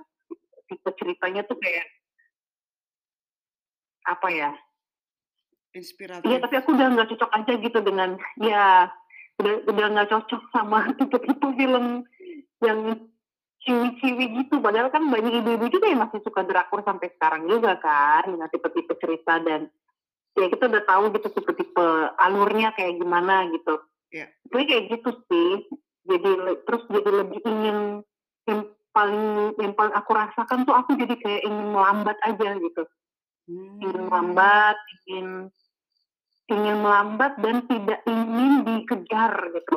tipe 0.68 0.90
ceritanya 1.00 1.44
tuh 1.48 1.56
kayak 1.56 1.86
apa 4.04 4.28
ya? 4.28 4.50
Inspiratif. 5.74 6.28
Iya 6.28 6.38
tapi 6.44 6.54
aku 6.60 6.68
udah 6.76 6.86
nggak 6.92 7.08
cocok 7.16 7.30
aja 7.34 7.52
gitu 7.58 7.78
dengan 7.80 8.10
ya 8.38 8.92
udah 9.40 9.54
udah 9.66 9.86
nggak 9.96 10.10
cocok 10.12 10.42
sama 10.52 10.86
tipe-tipe 11.00 11.48
film 11.56 12.04
yang 12.62 12.78
ciwi-ciwi 13.64 14.44
gitu. 14.44 14.60
Padahal 14.60 14.92
kan 14.92 15.08
banyak 15.08 15.40
ibu-ibu 15.40 15.66
juga 15.72 15.88
yang 15.88 16.04
masih 16.04 16.20
suka 16.20 16.44
drakor 16.44 16.84
sampai 16.84 17.08
sekarang 17.16 17.48
juga 17.48 17.80
kan 17.80 18.28
dengan 18.28 18.48
tipe-tipe 18.52 18.92
cerita 19.00 19.40
dan 19.40 19.72
ya 20.34 20.46
kita 20.50 20.66
udah 20.66 20.82
tahu 20.86 21.04
gitu 21.14 21.28
tipe-tipe 21.30 21.86
alurnya 22.18 22.74
kayak 22.74 22.98
gimana 22.98 23.46
gitu 23.54 23.78
yeah. 24.10 24.28
kayak 24.50 24.90
gitu 24.90 25.10
sih 25.30 25.50
jadi 26.04 26.30
terus 26.66 26.82
jadi 26.90 27.10
lebih 27.24 27.40
ingin 27.46 28.02
paling 28.94 29.54
yang 29.58 29.74
paling 29.74 29.94
aku 29.94 30.10
rasakan 30.14 30.62
tuh 30.62 30.74
aku 30.74 30.94
jadi 30.94 31.14
kayak 31.18 31.42
ingin 31.42 31.66
melambat 31.74 32.18
aja 32.22 32.50
gitu 32.58 32.82
hmm. 33.50 33.82
ingin 33.82 34.02
melambat 34.06 34.78
ingin 34.94 35.28
ingin 36.50 36.76
melambat 36.78 37.32
dan 37.40 37.64
tidak 37.66 38.00
ingin 38.06 38.62
dikejar 38.62 39.32
gitu 39.50 39.76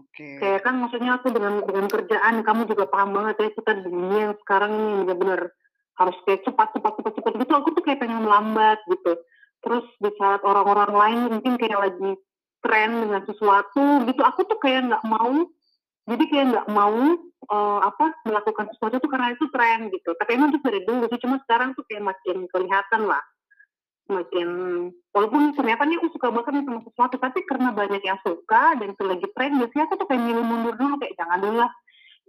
okay. 0.00 0.40
kayak 0.40 0.60
kan 0.64 0.80
maksudnya 0.80 1.20
aku 1.20 1.28
dengan 1.34 1.60
dengan 1.68 1.86
kerjaan 1.90 2.40
kamu 2.46 2.62
juga 2.64 2.84
paham 2.88 3.12
banget 3.12 3.36
ya 3.42 3.48
kita 3.52 3.70
di 3.80 3.82
dunia 3.92 4.18
yang 4.30 4.36
sekarang 4.40 4.72
ini 4.72 4.92
benar-benar 5.04 5.40
harus 5.96 6.16
kayak 6.28 6.44
cepat 6.44 6.68
cepat 6.76 6.92
cepat 7.00 7.12
cepat 7.20 7.32
gitu 7.40 7.52
aku 7.52 7.68
tuh 7.76 7.82
kayak 7.84 8.00
pengen 8.00 8.24
melambat 8.24 8.78
gitu 8.88 9.20
terus 9.66 9.86
di 9.98 10.10
saat 10.14 10.46
orang-orang 10.46 10.92
lain 10.94 11.20
mungkin 11.34 11.58
kayak 11.58 11.90
lagi 11.90 12.10
tren 12.62 12.90
dengan 13.02 13.22
sesuatu 13.26 14.06
gitu 14.06 14.22
aku 14.22 14.46
tuh 14.46 14.58
kayak 14.62 14.86
nggak 14.86 15.04
mau 15.10 15.50
jadi 16.06 16.24
kayak 16.30 16.46
nggak 16.54 16.68
mau 16.70 17.18
uh, 17.50 17.80
apa 17.82 18.14
melakukan 18.22 18.70
sesuatu 18.70 19.02
tuh 19.02 19.10
karena 19.10 19.34
itu 19.34 19.50
tren 19.50 19.90
gitu. 19.90 20.14
Tapi 20.14 20.30
emang 20.38 20.54
tuh 20.54 20.62
dari 20.62 20.86
dulu 20.86 21.10
sih 21.10 21.18
cuma 21.18 21.42
sekarang 21.42 21.74
tuh 21.74 21.82
kayak 21.90 22.14
makin 22.14 22.46
kelihatan 22.50 23.02
lah. 23.10 23.22
Makin 24.06 24.48
walaupun 25.10 25.50
ternyata 25.58 25.82
nih 25.82 25.98
aku 25.98 26.14
suka 26.14 26.30
banget 26.30 26.62
sama 26.62 26.80
sesuatu 26.86 27.16
tapi 27.18 27.42
karena 27.42 27.74
banyak 27.74 28.02
yang 28.06 28.22
suka 28.22 28.78
dan 28.78 28.94
itu 28.94 29.02
lagi 29.02 29.26
tren 29.34 29.58
biasanya 29.58 29.84
aku 29.90 29.94
tuh 29.98 30.06
kayak 30.06 30.22
milih 30.22 30.44
mundur 30.46 30.74
dulu 30.78 30.94
kayak 31.02 31.14
jangan 31.18 31.38
dulu 31.42 31.56
lah. 31.58 31.72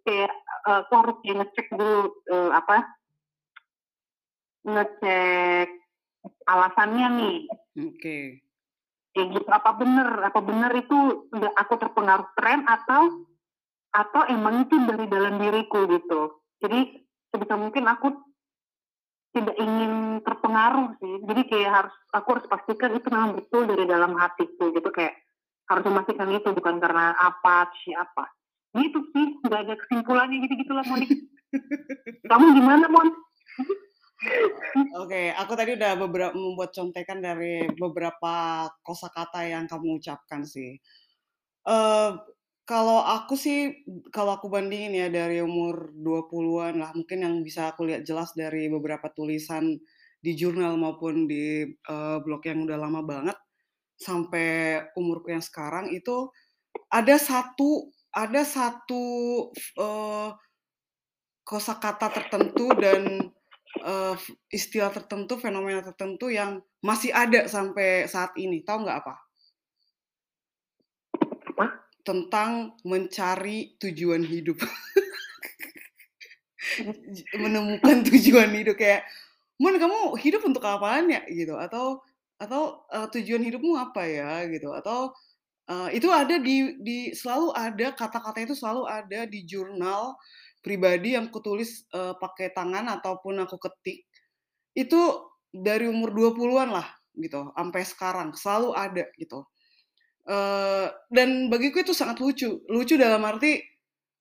Kayak 0.01 0.33
uh, 0.65 0.81
aku 0.81 0.93
harus 0.97 1.17
ngecek 1.21 1.67
dulu 1.77 2.01
uh, 2.33 2.49
apa 2.57 2.77
ngecek 4.65 5.69
alasannya 6.47 7.07
nih. 7.19 7.37
Oke. 7.47 7.91
Okay. 7.97 8.23
kayak 9.17 9.33
gitu 9.33 9.49
apa 9.49 9.71
bener? 9.81 10.09
Apa 10.29 10.39
bener 10.45 10.71
itu 10.77 11.25
udah 11.33 11.51
aku 11.57 11.73
terpengaruh 11.81 12.27
tren 12.37 12.61
atau 12.69 13.25
atau 13.89 14.21
emang 14.29 14.69
itu 14.69 14.77
dari 14.85 15.09
dalam 15.09 15.41
diriku 15.41 15.89
gitu? 15.89 16.37
Jadi 16.61 17.01
sebisa 17.33 17.57
mungkin 17.57 17.89
aku 17.89 18.13
tidak 19.33 19.57
ingin 19.57 20.21
terpengaruh 20.21 20.97
sih. 21.01 21.13
Jadi 21.25 21.41
kayak 21.49 21.71
harus 21.81 21.95
aku 22.13 22.27
harus 22.37 22.45
pastikan 22.45 22.93
itu 22.93 23.07
memang 23.09 23.37
betul 23.41 23.65
dari 23.65 23.89
dalam 23.89 24.13
hatiku 24.17 24.69
gitu. 24.69 24.89
Kayak 24.93 25.17
harus 25.67 25.83
memastikan 25.89 26.29
itu 26.31 26.49
bukan 26.53 26.77
karena 26.77 27.17
apa 27.17 27.73
siapa. 27.81 28.37
Gitu 28.77 29.01
sih 29.17 29.25
nggak 29.41 29.61
ada 29.65 29.75
kesimpulannya 29.81 30.45
gitu 30.45 30.53
gitulah 30.61 30.85
Monik. 30.85 31.09
Kamu 32.29 32.45
gimana 32.53 32.85
Mon 32.85 33.09
Oke, 34.17 35.13
okay, 35.13 35.25
aku 35.29 35.53
tadi 35.53 35.77
udah 35.77 35.93
beberapa 35.93 36.33
membuat 36.33 36.73
contekan 36.73 37.21
dari 37.21 37.69
beberapa 37.77 38.65
kosakata 38.81 39.45
yang 39.45 39.69
kamu 39.69 40.01
ucapkan 40.01 40.41
sih. 40.41 40.81
Uh, 41.61 42.17
kalau 42.65 43.05
aku 43.05 43.37
sih, 43.37 43.85
kalau 44.09 44.35
aku 44.35 44.49
bandingin 44.49 44.97
ya 44.97 45.07
dari 45.13 45.37
umur 45.39 45.93
20-an 45.93 46.81
lah, 46.81 46.91
mungkin 46.97 47.23
yang 47.23 47.35
bisa 47.45 47.71
aku 47.71 47.85
lihat 47.85 48.03
jelas 48.09 48.33
dari 48.33 48.65
beberapa 48.67 49.07
tulisan 49.13 49.77
di 50.17 50.33
jurnal 50.33 50.75
maupun 50.81 51.29
di 51.29 51.63
uh, 51.87 52.17
blog 52.25 52.41
yang 52.49 52.65
udah 52.65 52.77
lama 52.81 53.05
banget, 53.05 53.37
sampai 54.01 54.81
umurku 54.97 55.29
yang 55.29 55.45
sekarang 55.45 55.93
itu 55.93 56.33
ada 56.89 57.17
satu 57.21 57.93
ada 58.13 58.41
satu 58.41 59.03
uh, 59.77 60.33
kosakata 61.45 62.09
tertentu 62.11 62.73
dan 62.81 63.29
uh, 63.83 64.15
istilah 64.49 64.89
tertentu, 64.93 65.37
fenomena 65.37 65.83
tertentu 65.83 66.31
yang 66.31 66.61
masih 66.81 67.13
ada 67.13 67.45
sampai 67.45 68.09
saat 68.09 68.33
ini. 68.37 68.61
Tahu 68.65 68.85
nggak 68.85 68.97
apa? 69.03 69.15
Apa? 71.53 71.65
Tentang 72.01 72.77
mencari 72.87 73.75
tujuan 73.81 74.23
hidup. 74.23 74.61
Menemukan 77.41 78.05
tujuan 78.05 78.51
hidup 78.53 78.77
kayak, 78.77 79.07
"Mon, 79.57 79.75
kamu 79.75 80.15
hidup 80.19 80.45
untuk 80.45 80.61
apaan 80.65 81.09
ya?" 81.09 81.23
gitu 81.27 81.57
atau 81.57 82.03
atau 82.37 82.85
uh, 82.93 83.09
tujuan 83.09 83.41
hidupmu 83.41 83.73
apa 83.73 84.05
ya 84.05 84.45
gitu 84.45 84.69
atau 84.69 85.09
uh, 85.67 85.89
itu 85.89 86.05
ada 86.13 86.37
di 86.37 86.77
di 86.81 86.97
selalu 87.11 87.49
ada 87.53 87.87
kata-kata 87.97 88.45
itu 88.45 88.53
selalu 88.53 88.85
ada 88.85 89.25
di 89.25 89.41
jurnal 89.41 90.13
pribadi 90.67 91.15
yang 91.15 91.31
kutulis 91.31 91.87
uh, 91.95 92.19
pakai 92.19 92.51
tangan 92.51 92.91
ataupun 92.99 93.39
aku 93.47 93.55
ketik 93.55 94.03
itu 94.75 95.01
dari 95.47 95.87
umur 95.87 96.11
20-an 96.11 96.75
lah 96.75 96.87
gitu 97.15 97.55
sampai 97.55 97.81
sekarang 97.87 98.29
selalu 98.35 98.75
ada 98.75 99.07
gitu. 99.15 99.47
Uh, 100.27 100.91
dan 101.07 101.47
bagiku 101.47 101.79
itu 101.79 101.95
sangat 101.95 102.19
lucu 102.19 102.59
lucu 102.67 102.99
dalam 102.99 103.23
arti 103.23 103.63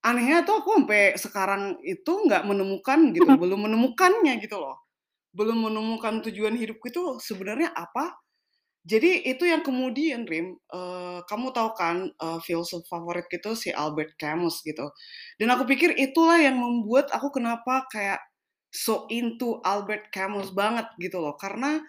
anehnya 0.07 0.47
tuh 0.47 0.63
aku 0.63 0.79
sampai 0.79 1.19
sekarang 1.19 1.83
itu 1.83 2.31
nggak 2.31 2.47
menemukan 2.47 3.11
gitu 3.11 3.27
belum 3.43 3.67
menemukannya 3.67 4.39
gitu 4.39 4.63
loh. 4.63 4.87
Belum 5.35 5.67
menemukan 5.67 6.23
tujuan 6.31 6.55
hidupku 6.55 6.95
itu 6.95 7.19
sebenarnya 7.19 7.75
apa 7.75 8.15
jadi 8.87 9.27
itu 9.27 9.43
yang 9.51 9.67
kemudian 9.67 10.31
Rim, 10.31 10.63
uh, 10.71 11.19
kamu 11.27 11.51
tahu 11.51 11.75
kan 11.75 12.07
uh, 12.23 12.39
filsuf 12.39 12.87
favorit 12.87 13.27
gitu 13.27 13.59
si 13.59 13.75
Albert 13.75 14.15
Camus 14.15 14.63
gitu. 14.63 14.87
Dan 15.43 15.51
aku 15.51 15.67
pikir 15.67 15.99
itulah 15.99 16.39
yang 16.39 16.55
membuat 16.55 17.11
aku 17.11 17.35
kenapa 17.35 17.83
kayak 17.91 18.23
so 18.71 19.11
into 19.11 19.59
Albert 19.67 20.15
Camus 20.15 20.55
banget 20.55 20.87
gitu 21.03 21.19
loh. 21.19 21.35
Karena 21.35 21.83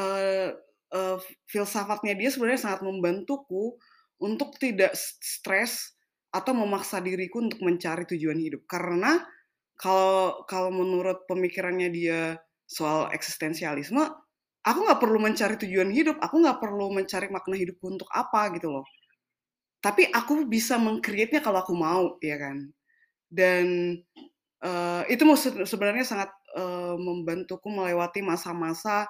uh, 0.00 0.48
uh, 0.96 1.20
filsafatnya 1.44 2.16
dia 2.16 2.32
sebenarnya 2.32 2.72
sangat 2.72 2.88
membantuku 2.88 3.76
untuk 4.16 4.56
tidak 4.56 4.96
stres 4.96 5.92
atau 6.32 6.56
memaksa 6.56 7.04
diriku 7.04 7.44
untuk 7.44 7.60
mencari 7.60 8.08
tujuan 8.16 8.40
hidup. 8.40 8.64
Karena 8.64 9.20
kalau 9.76 10.48
kalau 10.48 10.72
menurut 10.72 11.28
pemikirannya 11.28 11.92
dia 11.92 12.40
soal 12.64 13.12
eksistensialisme, 13.12 14.08
aku 14.60 14.78
nggak 14.84 15.00
perlu 15.00 15.18
mencari 15.20 15.54
tujuan 15.56 15.90
hidup, 15.92 16.16
aku 16.20 16.36
nggak 16.44 16.58
perlu 16.60 16.92
mencari 16.92 17.28
makna 17.32 17.56
hidupku 17.56 17.86
untuk 18.00 18.08
apa 18.12 18.52
gitu 18.56 18.68
loh. 18.68 18.86
Tapi 19.80 20.12
aku 20.12 20.44
bisa 20.44 20.76
mengcreate-nya 20.76 21.40
kalau 21.40 21.64
aku 21.64 21.72
mau, 21.72 22.20
ya 22.20 22.36
kan. 22.36 22.68
Dan 23.24 23.96
uh, 24.60 25.02
itu 25.08 25.24
sebenarnya 25.64 26.04
sangat 26.04 26.30
uh, 26.56 26.96
membantuku 27.00 27.68
melewati 27.72 28.20
masa-masa 28.20 29.08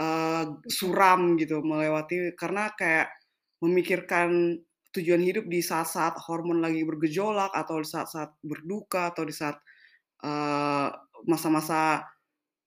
uh, 0.00 0.44
suram 0.64 1.36
gitu, 1.36 1.60
melewati 1.60 2.32
karena 2.40 2.72
kayak 2.72 3.12
memikirkan 3.60 4.56
tujuan 4.96 5.20
hidup 5.20 5.44
di 5.48 5.60
saat-saat 5.60 6.16
hormon 6.24 6.60
lagi 6.64 6.84
bergejolak 6.84 7.52
atau 7.52 7.80
di 7.80 7.88
saat-saat 7.88 8.36
berduka 8.44 9.12
atau 9.12 9.24
di 9.24 9.32
saat 9.32 9.56
masa-masa 11.26 11.98
uh, 11.98 12.11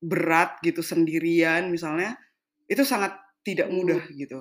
berat 0.06 0.62
gitu 0.62 0.86
sendirian 0.86 1.74
misalnya 1.74 2.14
itu 2.70 2.86
sangat 2.86 3.18
tidak 3.42 3.70
mudah 3.70 4.02
hmm. 4.02 4.16
gitu. 4.18 4.40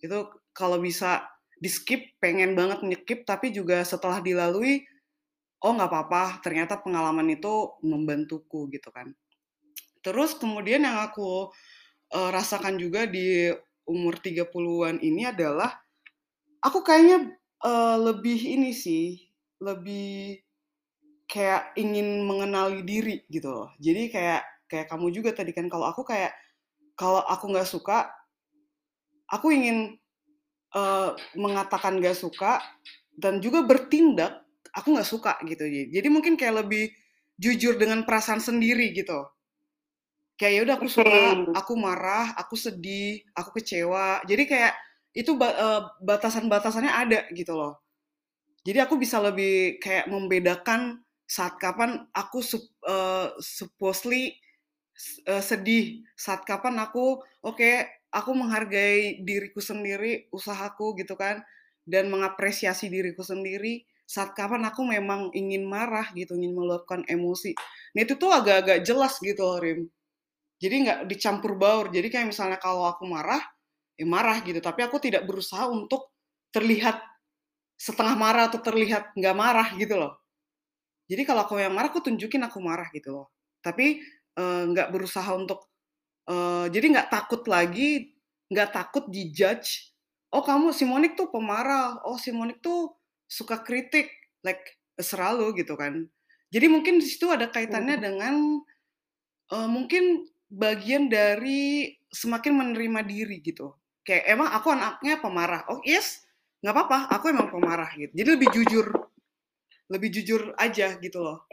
Itu 0.00 0.28
kalau 0.52 0.80
bisa 0.80 1.24
di 1.56 1.72
skip 1.72 2.20
pengen 2.20 2.52
banget 2.52 2.84
nyekip 2.84 3.24
tapi 3.24 3.48
juga 3.48 3.80
setelah 3.80 4.20
dilalui 4.20 4.84
oh 5.64 5.72
nggak 5.72 5.88
apa-apa 5.88 6.44
ternyata 6.44 6.76
pengalaman 6.80 7.32
itu 7.32 7.76
membantuku 7.80 8.68
gitu 8.72 8.92
kan. 8.92 9.12
Terus 10.04 10.36
kemudian 10.36 10.84
yang 10.84 11.00
aku 11.00 11.50
uh, 12.12 12.30
rasakan 12.30 12.76
juga 12.76 13.08
di 13.08 13.50
umur 13.88 14.18
30-an 14.20 15.00
ini 15.00 15.26
adalah 15.26 15.72
aku 16.60 16.84
kayaknya 16.84 17.34
uh, 17.64 17.96
lebih 17.98 18.36
ini 18.36 18.70
sih 18.70 19.18
lebih 19.62 20.40
kayak 21.26 21.74
ingin 21.74 22.22
mengenali 22.22 22.86
diri 22.86 23.24
gitu 23.26 23.50
loh. 23.50 23.68
Jadi 23.82 24.12
kayak 24.12 24.42
kayak 24.66 24.90
kamu 24.90 25.10
juga 25.14 25.30
tadi 25.34 25.50
kan 25.54 25.66
kalau 25.70 25.86
aku 25.86 26.02
kayak 26.02 26.34
kalau 26.98 27.22
aku 27.22 27.50
nggak 27.52 27.68
suka 27.68 28.10
aku 29.30 29.50
ingin 29.54 29.98
uh, 30.74 31.14
mengatakan 31.34 31.98
nggak 31.98 32.16
suka 32.16 32.62
dan 33.16 33.42
juga 33.42 33.64
bertindak 33.64 34.44
aku 34.76 34.92
nggak 34.92 35.08
suka 35.08 35.32
gitu. 35.48 35.64
Jadi 35.66 36.08
mungkin 36.12 36.36
kayak 36.36 36.66
lebih 36.66 36.92
jujur 37.40 37.80
dengan 37.80 38.04
perasaan 38.04 38.40
sendiri 38.40 38.92
gitu. 38.92 39.24
Kayak 40.36 40.52
ya 40.52 40.60
udah 40.68 40.74
aku 40.76 40.88
suka 40.92 41.20
aku 41.56 41.72
marah 41.80 42.36
aku 42.36 42.54
sedih 42.60 43.24
aku 43.32 43.56
kecewa. 43.60 44.20
Jadi 44.28 44.44
kayak 44.44 44.74
itu 45.16 45.32
uh, 45.32 45.96
batasan-batasannya 46.04 46.92
ada 46.92 47.20
gitu 47.32 47.56
loh. 47.56 47.80
Jadi 48.68 48.82
aku 48.84 49.00
bisa 49.00 49.16
lebih 49.22 49.80
kayak 49.80 50.12
membedakan 50.12 51.00
saat 51.24 51.56
kapan 51.56 52.04
aku 52.12 52.44
uh, 52.84 53.32
supposedly 53.40 54.36
uh, 55.28 55.42
sedih. 55.44 56.04
Saat 56.16 56.48
kapan 56.48 56.80
aku 56.80 57.20
oke 57.44 57.56
okay, 57.56 57.86
aku 58.12 58.32
menghargai 58.32 59.20
diriku 59.22 59.60
sendiri 59.60 60.28
usahaku 60.32 60.96
gitu 60.98 61.14
kan 61.14 61.44
dan 61.86 62.10
mengapresiasi 62.10 62.90
diriku 62.90 63.22
sendiri 63.22 63.86
saat 64.06 64.38
kapan 64.38 64.62
aku 64.62 64.86
memang 64.86 65.34
ingin 65.34 65.66
marah 65.66 66.06
gitu 66.14 66.38
ingin 66.38 66.54
meluapkan 66.54 67.02
emosi. 67.10 67.58
Nah 67.98 68.00
itu 68.06 68.14
tuh 68.14 68.30
agak-agak 68.30 68.86
jelas 68.86 69.18
gitu 69.18 69.42
loh 69.42 69.58
Rim. 69.58 69.90
Jadi 70.62 70.74
nggak 70.86 70.98
dicampur 71.10 71.58
baur. 71.58 71.90
Jadi 71.90 72.06
kayak 72.08 72.30
misalnya 72.30 72.56
kalau 72.62 72.86
aku 72.86 73.02
marah 73.04 73.42
ya 73.98 74.06
marah 74.06 74.38
gitu. 74.46 74.62
Tapi 74.62 74.86
aku 74.86 75.02
tidak 75.02 75.26
berusaha 75.26 75.66
untuk 75.66 76.14
terlihat 76.54 77.02
setengah 77.76 78.14
marah 78.16 78.48
atau 78.48 78.62
terlihat 78.62 79.12
nggak 79.18 79.36
marah 79.36 79.68
gitu 79.74 79.98
loh. 79.98 80.22
Jadi 81.10 81.22
kalau 81.26 81.44
aku 81.44 81.58
yang 81.58 81.74
marah 81.74 81.90
aku 81.90 82.00
tunjukin 82.02 82.40
aku 82.46 82.62
marah 82.62 82.86
gitu 82.94 83.10
loh. 83.10 83.26
Tapi 83.58 83.98
nggak 84.36 84.88
uh, 84.88 84.92
berusaha 84.92 85.30
untuk 85.32 85.64
uh, 86.28 86.68
jadi 86.68 86.86
nggak 86.92 87.08
takut 87.08 87.42
lagi 87.48 88.12
nggak 88.52 88.70
takut 88.76 89.08
dijudge 89.08 89.96
oh 90.36 90.44
kamu 90.44 90.76
Simonik 90.76 91.16
tuh 91.16 91.32
pemarah 91.32 92.04
oh 92.04 92.20
Simonik 92.20 92.60
tuh 92.60 92.92
suka 93.26 93.64
kritik 93.64 94.12
like 94.46 94.62
selalu 94.96 95.56
gitu 95.60 95.74
kan. 95.74 96.06
Jadi 96.52 96.66
mungkin 96.70 97.02
di 97.02 97.06
situ 97.10 97.26
ada 97.28 97.50
kaitannya 97.50 97.98
dengan 97.98 98.62
uh, 99.50 99.68
mungkin 99.68 100.24
bagian 100.46 101.10
dari 101.10 101.90
semakin 102.06 102.54
menerima 102.54 103.00
diri 103.02 103.42
gitu. 103.42 103.74
Kayak 104.06 104.24
emang 104.30 104.48
aku 104.54 104.68
anaknya 104.70 105.18
pemarah 105.18 105.66
oh 105.72 105.82
yes 105.82 106.22
nggak 106.62 106.72
apa-apa 106.72 106.98
aku 107.18 107.24
emang 107.34 107.50
pemarah 107.50 107.90
gitu. 107.98 108.12
Jadi 108.14 108.28
lebih 108.30 108.48
jujur 108.54 108.86
lebih 109.90 110.08
jujur 110.10 110.54
aja 110.58 110.98
gitu 110.98 111.18
loh 111.22 111.46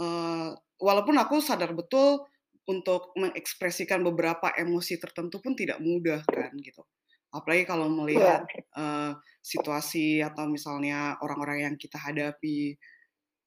uh, 0.00 0.52
walaupun 0.80 1.16
aku 1.20 1.38
sadar 1.44 1.76
betul 1.76 2.24
untuk 2.68 3.12
mengekspresikan 3.16 4.00
beberapa 4.00 4.52
emosi 4.54 4.96
tertentu 4.96 5.38
pun 5.38 5.54
tidak 5.54 5.78
mudah 5.80 6.24
kan 6.26 6.52
gitu. 6.58 6.82
Apalagi 7.30 7.62
kalau 7.62 7.86
melihat 7.86 8.42
yeah. 8.50 8.64
uh, 8.74 9.12
situasi 9.38 10.18
atau 10.18 10.50
misalnya 10.50 11.14
orang-orang 11.22 11.70
yang 11.70 11.74
kita 11.78 11.96
hadapi 11.98 12.74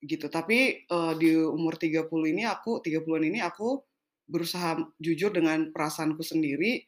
gitu. 0.04 0.28
Tapi 0.32 0.88
uh, 0.88 1.16
di 1.16 1.36
umur 1.36 1.76
30 1.76 2.08
ini 2.08 2.44
aku 2.48 2.80
30-an 2.80 3.24
ini 3.28 3.40
aku 3.44 3.80
berusaha 4.24 4.80
jujur 5.04 5.36
dengan 5.36 5.72
perasaanku 5.76 6.24
sendiri 6.24 6.80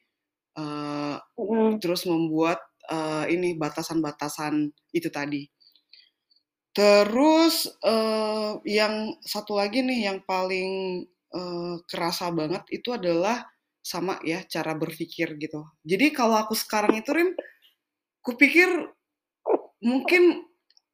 uh, 0.56 1.20
mm. 1.36 1.84
terus 1.84 2.08
membuat 2.08 2.64
uh, 2.88 3.28
ini 3.28 3.56
batasan-batasan 3.60 4.72
itu 4.96 5.10
tadi. 5.12 5.44
Terus 6.76 7.72
uh, 7.88 8.60
yang 8.68 9.16
satu 9.24 9.56
lagi 9.56 9.80
nih 9.80 10.12
yang 10.12 10.20
paling 10.28 11.08
uh, 11.32 11.80
kerasa 11.88 12.28
banget 12.36 12.68
itu 12.68 12.92
adalah 12.92 13.48
sama 13.80 14.20
ya 14.28 14.44
cara 14.44 14.76
berpikir 14.76 15.40
gitu. 15.40 15.64
Jadi 15.88 16.12
kalau 16.12 16.36
aku 16.36 16.52
sekarang 16.52 17.00
itu 17.00 17.16
Rim, 17.16 17.32
kupikir 18.20 18.68
mungkin 19.80 20.44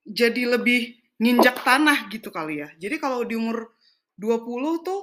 jadi 0.06 0.54
lebih 0.54 1.02
nginjak 1.18 1.66
tanah 1.66 2.14
gitu 2.14 2.30
kali 2.30 2.62
ya. 2.62 2.70
Jadi 2.78 3.02
kalau 3.02 3.26
di 3.26 3.34
umur 3.34 3.74
20 4.22 4.86
tuh 4.86 5.02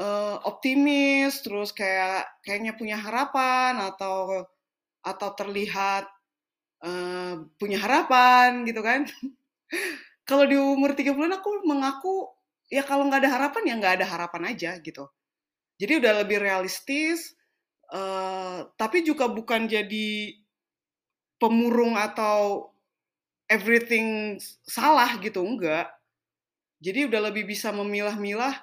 uh, 0.00 0.40
optimis, 0.48 1.44
terus 1.44 1.76
kayak 1.76 2.24
kayaknya 2.40 2.72
punya 2.72 2.96
harapan 2.96 3.76
atau 3.84 4.48
atau 5.04 5.28
terlihat 5.36 6.08
uh, 6.88 7.44
punya 7.60 7.76
harapan 7.84 8.64
gitu 8.64 8.80
kan. 8.80 9.04
Kalau 10.28 10.44
di 10.46 10.56
umur 10.58 10.94
30-an 10.94 11.40
aku 11.40 11.50
mengaku 11.66 12.30
ya 12.70 12.86
kalau 12.86 13.06
nggak 13.10 13.26
ada 13.26 13.30
harapan 13.34 13.62
ya 13.66 13.74
nggak 13.78 13.94
ada 14.02 14.06
harapan 14.06 14.42
aja 14.54 14.70
gitu. 14.82 15.06
Jadi 15.80 15.96
udah 15.96 16.12
lebih 16.22 16.38
realistis, 16.44 17.32
uh, 17.90 18.68
tapi 18.76 19.02
juga 19.02 19.26
bukan 19.26 19.64
jadi 19.64 20.36
pemurung 21.40 21.96
atau 21.96 22.68
everything 23.50 24.38
salah 24.62 25.18
gitu 25.18 25.42
enggak 25.42 25.90
jadi 26.78 27.10
udah 27.10 27.32
lebih 27.32 27.48
bisa 27.50 27.74
memilah-milah 27.74 28.54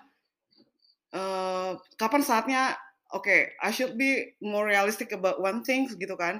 uh, 1.12 1.76
kapan 2.00 2.22
saatnya 2.24 2.62
oke 3.12 3.28
okay, 3.28 3.52
I 3.60 3.76
should 3.76 4.00
be 4.00 4.39
more 4.39 4.63
realistic 4.63 5.12
about 5.12 5.43
one 5.43 5.65
thing 5.65 5.91
gitu 5.91 6.15
kan 6.15 6.39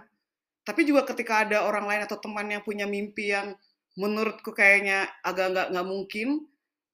tapi 0.64 0.88
juga 0.88 1.04
ketika 1.04 1.44
ada 1.44 1.68
orang 1.68 1.90
lain 1.90 2.02
atau 2.08 2.22
teman 2.22 2.48
yang 2.48 2.64
punya 2.64 2.88
mimpi 2.88 3.36
yang 3.36 3.58
menurutku 3.98 4.54
kayaknya 4.54 5.10
agak 5.26 5.52
nggak 5.52 5.68
nggak 5.74 5.88
mungkin. 5.90 6.46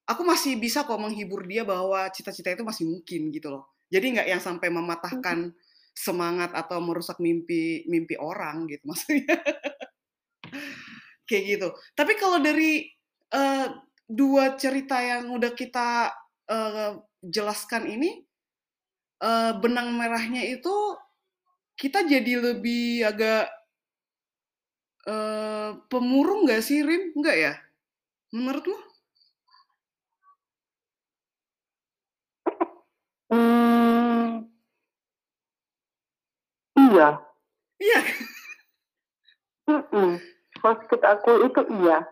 Aku 0.04 0.24
masih 0.24 0.56
bisa 0.60 0.84
kok 0.84 1.00
menghibur 1.00 1.44
dia 1.48 1.64
bahwa 1.64 2.08
cita-cita 2.12 2.52
itu 2.52 2.64
masih 2.64 2.88
mungkin 2.88 3.32
gitu 3.32 3.52
loh. 3.52 3.64
Jadi 3.88 4.16
nggak 4.16 4.28
yang 4.28 4.42
sampai 4.42 4.68
mematahkan 4.72 5.52
semangat 5.94 6.50
atau 6.52 6.82
merusak 6.82 7.22
mimpi 7.22 7.86
mimpi 7.86 8.16
orang 8.18 8.66
gitu 8.66 8.84
maksudnya. 8.90 9.36
Kayak 11.28 11.44
gitu. 11.44 11.68
Tapi 11.96 12.12
kalau 12.20 12.40
dari 12.40 12.84
uh, 13.32 13.68
dua 14.04 14.56
cerita 14.60 15.00
yang 15.00 15.32
udah 15.32 15.52
kita 15.56 16.12
uh, 16.52 17.00
jelaskan 17.24 17.88
ini, 17.88 18.20
uh, 19.24 19.56
benang 19.56 19.96
merahnya 19.96 20.44
itu 20.44 20.72
kita 21.74 22.04
jadi 22.04 22.52
lebih 22.52 23.08
agak 23.08 23.50
uh, 25.08 25.78
pemurung 25.90 26.44
nggak 26.48 26.62
sih, 26.64 26.80
Rim? 26.84 27.12
Enggak 27.16 27.36
ya? 27.36 27.52
Menurut 28.34 28.64
lo? 28.66 28.78
Hmm, 33.32 34.46
iya. 36.76 37.08
Iya. 37.80 38.00
Mm 39.64 39.82
-mm 39.90 40.34
maksud 40.64 41.00
aku 41.04 41.32
itu 41.44 41.60
iya 41.84 42.08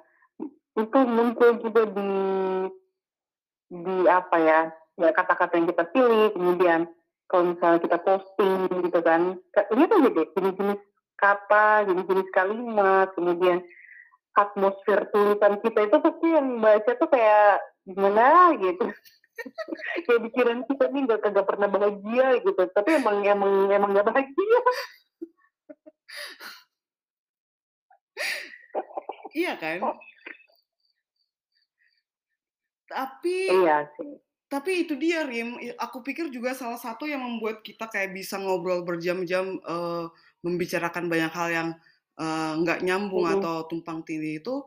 itu 0.77 0.99
muncul 1.09 1.57
juga 1.65 1.83
di 1.89 2.13
di 3.73 3.97
apa 4.05 4.37
ya 4.37 4.61
ya 5.01 5.09
kata-kata 5.17 5.57
yang 5.57 5.69
kita 5.73 5.85
pilih 5.89 6.37
kemudian 6.37 6.85
kalau 7.33 7.57
misalnya 7.57 7.81
kita 7.81 7.99
posting 8.05 8.69
gitu 8.85 9.01
kan 9.01 9.41
lihat 9.73 9.89
aja 9.89 10.09
deh 10.13 10.27
jenis-jenis 10.37 10.81
kata 11.23 11.87
jenis-jenis 11.87 12.29
kalimat 12.35 13.15
kemudian 13.15 13.63
atmosfer 14.35 15.07
tulisan 15.15 15.63
kita 15.63 15.87
itu 15.87 15.97
pasti 16.03 16.27
yang 16.27 16.59
baca 16.59 16.91
tuh 16.99 17.09
kayak 17.09 17.63
gimana 17.87 18.59
gitu 18.59 18.85
kayak 20.11 20.21
pikiran 20.29 20.61
kita 20.67 20.85
nih 20.91 21.03
gak 21.07 21.21
kagak 21.23 21.47
pernah 21.47 21.69
bahagia 21.71 22.43
gitu 22.43 22.63
tapi 22.75 22.99
emang 22.99 23.23
emang 23.23 23.71
emang 23.71 23.91
gak 23.95 24.09
bahagia 24.11 24.61
Iya 29.33 29.57
kan? 29.57 29.81
Tapi 32.85 33.37
Iya 33.49 33.89
sih. 33.97 34.13
Tapi 34.53 34.85
itu 34.85 34.93
dia 35.01 35.25
Rim, 35.25 35.57
aku 35.81 36.05
pikir 36.05 36.29
juga 36.29 36.53
salah 36.53 36.77
satu 36.77 37.09
yang 37.09 37.25
membuat 37.25 37.65
kita 37.65 37.89
kayak 37.89 38.13
bisa 38.13 38.37
ngobrol 38.37 38.85
berjam-jam 38.85 39.57
uh, 39.65 40.13
membicarakan 40.43 41.07
banyak 41.07 41.33
hal 41.33 41.49
yang 41.51 41.69
uh, 42.19 42.59
nggak 42.59 42.83
nyambung 42.83 43.27
mm 43.27 43.31
-hmm. 43.31 43.43
atau 43.43 43.57
tumpang 43.71 44.03
tindih 44.03 44.43
itu 44.43 44.63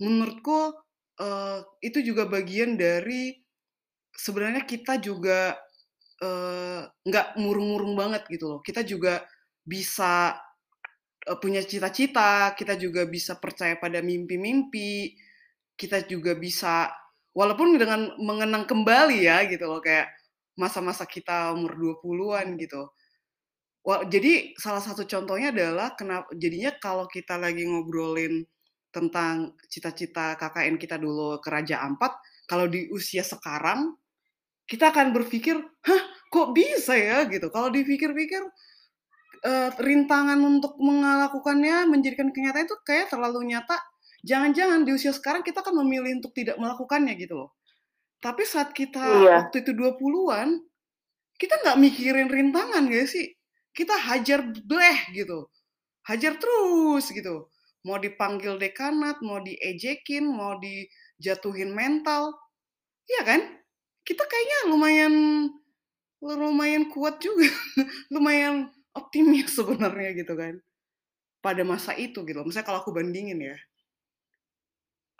menurutku 0.00 0.74
uh, 1.20 1.58
itu 1.80 1.98
juga 2.04 2.28
bagian 2.28 2.76
dari 2.76 3.34
sebenarnya 4.16 4.64
kita 4.64 4.96
juga 5.00 5.56
nggak 7.04 7.28
uh, 7.36 7.38
murung-murung 7.40 7.92
banget 7.92 8.24
gitu 8.32 8.56
loh. 8.56 8.60
Kita 8.64 8.80
juga 8.80 9.20
bisa 9.60 10.32
uh, 11.28 11.38
punya 11.40 11.60
cita-cita, 11.60 12.56
kita 12.56 12.80
juga 12.80 13.04
bisa 13.04 13.36
percaya 13.36 13.76
pada 13.76 14.00
mimpi-mimpi, 14.00 15.12
kita 15.76 16.08
juga 16.08 16.32
bisa 16.32 16.88
walaupun 17.36 17.76
dengan 17.76 18.16
mengenang 18.16 18.64
kembali 18.64 19.28
ya 19.28 19.44
gitu 19.44 19.68
loh 19.68 19.84
kayak 19.84 20.08
masa-masa 20.56 21.04
kita 21.04 21.52
umur 21.52 22.00
20-an 22.00 22.56
gitu. 22.56 22.88
Wah, 23.86 24.02
jadi 24.02 24.50
salah 24.58 24.82
satu 24.82 25.06
contohnya 25.06 25.54
adalah 25.54 25.94
kenapa 25.94 26.26
jadinya 26.34 26.74
kalau 26.82 27.06
kita 27.06 27.38
lagi 27.38 27.62
ngobrolin 27.62 28.42
tentang 28.90 29.54
cita-cita 29.70 30.34
KKN 30.34 30.74
kita 30.74 30.98
dulu 30.98 31.38
ke 31.38 31.46
Raja 31.46 31.86
Ampat, 31.86 32.18
kalau 32.50 32.66
di 32.66 32.90
usia 32.90 33.22
sekarang 33.22 33.94
kita 34.66 34.90
akan 34.90 35.14
berpikir, 35.14 35.54
"Hah, 35.86 36.02
kok 36.34 36.50
bisa 36.50 36.98
ya?" 36.98 37.30
gitu. 37.30 37.46
Kalau 37.54 37.70
dipikir-pikir 37.70 38.42
uh, 39.46 39.70
rintangan 39.78 40.42
untuk 40.42 40.74
melakukannya 40.82 41.86
menjadikan 41.86 42.34
kenyataan 42.34 42.66
itu 42.66 42.78
kayak 42.82 43.06
terlalu 43.14 43.54
nyata. 43.54 43.78
Jangan-jangan 44.26 44.82
di 44.82 44.98
usia 44.98 45.14
sekarang 45.14 45.46
kita 45.46 45.62
kan 45.62 45.70
memilih 45.78 46.18
untuk 46.18 46.34
tidak 46.34 46.58
melakukannya 46.58 47.14
gitu 47.14 47.38
loh. 47.38 47.54
Tapi 48.18 48.42
saat 48.42 48.74
kita 48.74 49.06
iya. 49.22 49.46
waktu 49.46 49.62
itu 49.62 49.70
20-an, 49.70 50.58
kita 51.38 51.54
nggak 51.62 51.78
mikirin 51.78 52.26
rintangan 52.26 52.90
gak 52.90 53.06
sih? 53.06 53.35
Kita 53.76 53.92
hajar 53.92 54.40
bleh 54.64 55.12
gitu. 55.12 55.52
Hajar 56.08 56.40
terus 56.40 57.12
gitu. 57.12 57.52
Mau 57.84 58.00
dipanggil 58.00 58.56
dekanat, 58.56 59.20
mau 59.20 59.38
diejekin, 59.44 60.24
mau 60.24 60.56
dijatuhin 60.56 61.76
mental. 61.76 62.32
Iya 63.06 63.22
kan? 63.22 63.40
Kita 64.02 64.24
kayaknya 64.24 64.58
lumayan 64.72 65.14
lumayan 66.24 66.88
kuat 66.88 67.20
juga. 67.20 67.52
lumayan 68.14 68.72
optimis 68.96 69.52
sebenarnya 69.52 70.16
gitu 70.16 70.32
kan 70.32 70.56
pada 71.44 71.62
masa 71.62 71.92
itu 71.94 72.24
gitu 72.24 72.40
misalnya 72.42 72.66
kalau 72.66 72.80
aku 72.80 72.96
bandingin 72.96 73.38
ya 73.38 73.56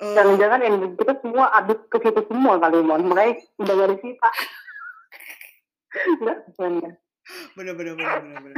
jangan-jangan 0.01 0.61
yang 0.65 0.77
kita 0.97 1.15
semua 1.21 1.53
aduk 1.55 1.87
ke 1.93 2.01
situ 2.01 2.21
semua 2.27 2.59
kali 2.59 2.81
mon 2.81 3.05
mulai 3.05 3.37
udah 3.61 3.77
dari 3.77 3.97
kita 4.01 4.29
bener 7.57 7.75
bener 7.75 7.95
bener 7.99 8.19
bener 8.25 8.41
bener. 8.43 8.55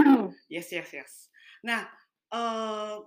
Yes 0.52 0.68
yes 0.72 0.90
yes. 0.92 1.12
Nah 1.64 1.88
uh, 2.32 3.02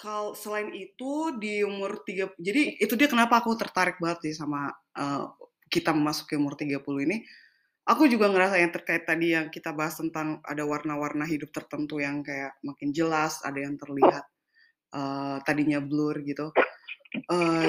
kalau 0.00 0.32
selain 0.32 0.72
itu 0.72 1.36
di 1.36 1.60
umur 1.60 2.00
tiga 2.08 2.32
jadi 2.40 2.80
itu 2.80 2.96
dia 2.96 3.08
kenapa 3.10 3.44
aku 3.44 3.52
tertarik 3.58 4.00
banget 4.00 4.32
sih 4.32 4.34
sama 4.40 4.72
uh, 4.96 5.28
kita 5.70 5.94
memasuki 5.94 6.34
umur 6.34 6.58
30 6.58 6.82
ini. 7.06 7.22
Aku 7.88 8.06
juga 8.06 8.28
ngerasa 8.28 8.60
yang 8.60 8.70
terkait 8.74 9.06
tadi 9.08 9.32
yang 9.34 9.48
kita 9.48 9.72
bahas 9.72 9.96
tentang 9.98 10.38
ada 10.44 10.62
warna-warna 10.66 11.24
hidup 11.26 11.50
tertentu 11.50 11.98
yang 11.98 12.22
kayak 12.22 12.54
makin 12.62 12.92
jelas, 12.92 13.40
ada 13.42 13.56
yang 13.56 13.74
terlihat 13.80 14.24
uh, 14.94 15.38
tadinya 15.42 15.80
blur 15.80 16.20
gitu. 16.22 16.54
Uh, 17.26 17.66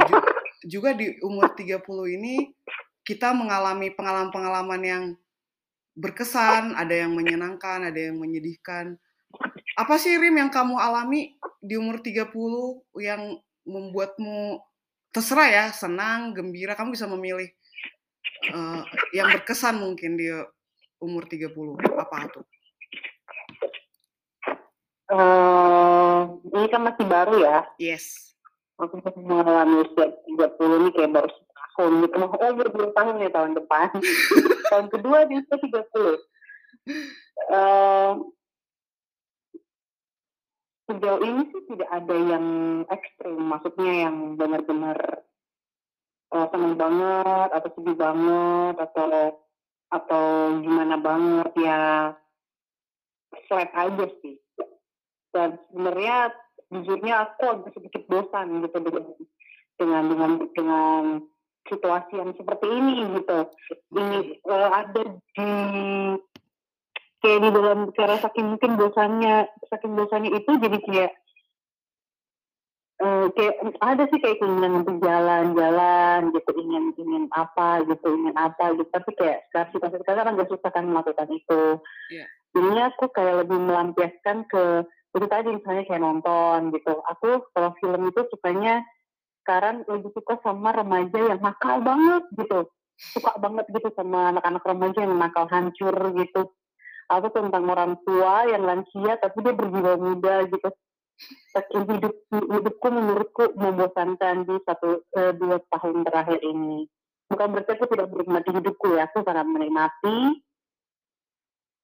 juga 0.62 0.94
di 0.94 1.18
umur 1.26 1.58
30 1.58 1.82
ini 2.22 2.54
kita 3.02 3.34
mengalami 3.34 3.90
pengalaman-pengalaman 3.94 4.82
yang 4.86 5.04
berkesan, 5.96 6.76
ada 6.76 6.94
yang 6.96 7.12
menyenangkan, 7.16 7.92
ada 7.92 8.00
yang 8.00 8.18
menyedihkan. 8.18 8.96
Apa 9.80 9.96
sih 9.96 10.16
Rim 10.20 10.36
yang 10.40 10.52
kamu 10.52 10.76
alami 10.76 11.36
di 11.64 11.80
umur 11.80 12.04
30 12.04 12.32
yang 13.00 13.40
membuatmu 13.64 14.60
terserah 15.12 15.50
ya, 15.52 15.66
senang, 15.72 16.36
gembira, 16.36 16.76
kamu 16.76 16.96
bisa 16.96 17.08
memilih 17.08 17.52
uh, 18.52 18.84
yang 19.12 19.32
berkesan 19.32 19.80
mungkin 19.80 20.16
di 20.16 20.28
umur 21.00 21.28
30 21.28 21.52
apa 22.00 22.18
tuh? 22.32 22.46
Uh, 25.12 26.40
ini 26.56 26.72
kan 26.72 26.82
masih 26.88 27.04
baru 27.04 27.36
ya. 27.44 27.68
Yes. 27.76 28.32
Aku 28.80 28.98
masih 29.04 29.20
mengalami 29.20 29.84
usia 29.84 30.08
30 30.08 30.80
ini 30.82 30.90
kayak 30.96 31.12
baru 31.12 31.30
setahun 31.72 31.94
gitu. 32.06 32.16
Oh, 32.20 32.54
baru 32.54 32.92
tahun 32.94 33.16
ya 33.24 33.30
tahun 33.32 33.52
depan. 33.56 33.90
tahun 34.72 34.88
kedua 34.92 35.18
di 35.32 35.40
usia 35.40 35.58
30. 35.58 36.20
Uh, 37.52 38.12
sejauh 40.92 41.22
ini 41.24 41.42
sih 41.50 41.62
tidak 41.72 41.90
ada 41.90 42.16
yang 42.16 42.46
ekstrim, 42.92 43.40
maksudnya 43.40 44.08
yang 44.08 44.36
benar-benar 44.36 45.24
uh, 46.36 46.48
seneng 46.52 46.76
banget 46.76 47.50
atau 47.56 47.70
sedih 47.76 47.98
banget 48.00 48.76
atau 48.80 49.40
atau 49.92 50.26
gimana 50.64 50.96
banget 50.96 51.52
ya 51.60 51.82
flat 53.52 53.72
aja 53.76 54.08
sih 54.24 54.40
dan 55.36 55.60
sebenarnya 55.68 56.32
jujurnya 56.72 57.16
aku 57.28 57.44
agak 57.52 57.72
sedikit 57.76 58.04
bosan 58.08 58.64
gitu 58.64 58.78
dengan 59.76 60.04
dengan 60.08 60.32
dengan 60.56 61.04
situasi 61.69 62.13
yang 62.17 62.32
seperti 62.34 62.65
ini 62.67 62.95
gitu. 63.21 63.39
Ini 63.93 64.17
uh, 64.47 64.69
ada 64.71 65.02
di 65.06 65.52
kayak 67.21 67.39
di 67.45 67.50
dalam 67.54 67.80
cara 67.93 68.15
saking 68.17 68.58
mungkin 68.58 68.82
bosannya 68.82 69.45
saking 69.69 69.93
bosannya 69.93 70.32
itu 70.34 70.52
jadi 70.58 70.78
kayak 70.82 71.12
uh, 73.02 73.26
kayak 73.38 73.56
ada 73.78 74.04
sih 74.10 74.19
kayak 74.21 74.38
keinginan 74.41 74.82
untuk 74.82 74.97
jalan-jalan 75.06 76.34
gitu 76.34 76.52
ingin 76.58 76.84
ingin 76.97 77.26
apa 77.34 77.86
gitu 77.86 78.08
ingin 78.10 78.36
apa 78.38 78.74
gitu. 78.74 78.89
Tapi 78.89 79.10
kayak 79.17 79.38
sekarang 79.50 79.69
situasi 79.74 79.97
sekarang 80.02 80.24
kan 80.26 80.38
gak 80.41 80.50
susah 80.50 80.71
kan 80.74 80.86
melakukan 80.89 81.30
itu. 81.30 81.63
Yeah. 82.10 82.28
jadinya 82.52 82.91
aku 82.91 83.08
kayak 83.15 83.47
lebih 83.47 83.63
melampiaskan 83.63 84.43
ke 84.52 84.84
itu 85.12 85.28
tadi 85.28 85.56
misalnya 85.56 85.84
kayak 85.88 86.04
nonton 86.04 86.60
gitu. 86.76 86.93
Aku 87.15 87.47
kalau 87.52 87.71
film 87.80 88.02
itu 88.08 88.21
sukanya 88.32 88.84
sekarang 89.42 89.84
lebih 89.90 90.14
suka 90.14 90.38
sama 90.46 90.70
remaja 90.72 91.18
yang 91.18 91.42
nakal 91.42 91.82
banget 91.82 92.24
gitu. 92.38 92.70
Suka 92.96 93.34
banget 93.42 93.66
gitu 93.74 93.90
sama 93.98 94.30
anak-anak 94.30 94.62
remaja 94.62 95.00
yang 95.02 95.18
nakal 95.18 95.50
hancur 95.50 95.96
gitu. 96.22 96.54
Atau 97.10 97.30
tentang 97.34 97.66
orang 97.68 97.98
tua 98.06 98.48
yang 98.48 98.64
lansia 98.64 99.18
tapi 99.18 99.42
dia 99.42 99.58
berjiwa 99.58 99.94
muda 99.98 100.46
gitu. 100.48 100.70
Hidup 101.74 102.16
hidupku 102.32 102.88
menurutku 102.88 103.44
membosankan 103.54 104.46
di 104.48 104.56
satu 104.64 105.06
eh, 105.18 105.34
dua 105.36 105.60
tahun 105.70 106.06
terakhir 106.06 106.40
ini. 106.46 106.86
Bukan 107.28 107.48
berarti 107.52 107.72
aku 107.78 107.86
tidak 107.92 108.08
menikmati 108.14 108.50
hidupku 108.54 108.88
ya 108.96 109.08
aku 109.08 109.24
sangat 109.24 109.48
menikmati 109.48 110.18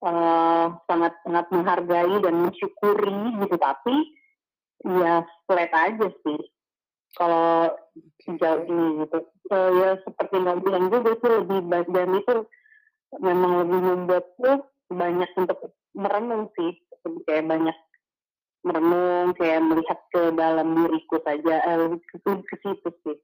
uh, 0.03 0.75
sangat 0.89 1.13
sangat 1.23 1.45
menghargai 1.53 2.15
dan 2.19 2.35
mensyukuri 2.35 3.21
gitu. 3.45 3.55
Tapi 3.55 3.95
ya 4.85 5.25
flat 5.47 5.71
aja 5.73 6.07
sih 6.11 6.39
kalau 7.17 7.73
sejauh 8.21 8.63
ini 8.69 8.85
gitu 9.03 9.19
uh, 9.49 9.69
ya 9.81 9.89
seperti 10.05 10.35
nggak 10.37 10.61
bilang 10.61 10.85
juga 10.93 11.11
sih 11.17 11.31
lebih 11.41 11.59
baik 11.65 11.89
dan 11.89 12.09
itu 12.13 12.35
memang 13.17 13.51
lebih 13.65 13.79
membuatku 13.81 14.51
banyak 14.93 15.31
untuk 15.35 15.59
merenung 15.97 16.53
sih 16.53 16.77
kayak 17.25 17.49
banyak 17.49 17.77
merenung 18.61 19.33
kayak 19.33 19.65
melihat 19.65 19.99
ke 20.13 20.21
dalam 20.37 20.77
diriku 20.77 21.17
saja 21.25 21.55
eh, 21.65 21.97
ke, 21.97 22.17
ke 22.21 22.55
situ 22.61 22.89
sih 23.01 23.17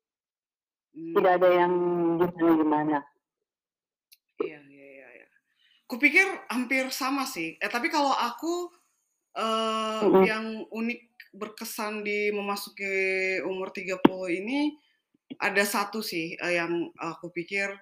Hmm. 0.94 1.14
Tidak 1.18 1.32
ada 1.42 1.50
yang 1.50 1.74
gimana-gimana. 2.22 3.02
Iya, 4.38 4.60
iya, 4.70 4.88
iya, 4.94 5.08
iya. 5.22 5.28
Kupikir 5.90 6.26
hampir 6.54 6.94
sama 6.94 7.26
sih. 7.26 7.58
Eh, 7.58 7.70
tapi 7.70 7.90
kalau 7.90 8.14
aku 8.14 8.70
uh, 9.34 10.06
mm-hmm. 10.06 10.24
yang 10.26 10.46
unik 10.70 11.13
berkesan 11.34 12.06
di 12.06 12.30
memasuki 12.30 13.42
umur 13.44 13.74
30 13.74 14.00
ini 14.40 14.78
ada 15.42 15.66
satu 15.66 16.06
sih 16.06 16.38
uh, 16.38 16.54
yang 16.54 16.94
aku 16.96 17.34
pikir 17.34 17.74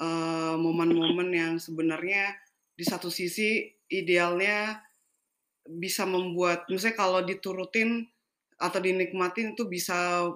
uh, 0.00 0.54
momen-momen 0.60 1.32
yang 1.32 1.54
sebenarnya 1.56 2.36
di 2.76 2.84
satu 2.84 3.08
sisi 3.08 3.64
idealnya 3.88 4.84
bisa 5.64 6.04
membuat 6.04 6.68
misalnya 6.68 6.96
kalau 6.98 7.20
diturutin 7.24 8.04
atau 8.60 8.78
dinikmatin 8.78 9.56
itu 9.56 9.64
bisa 9.66 10.28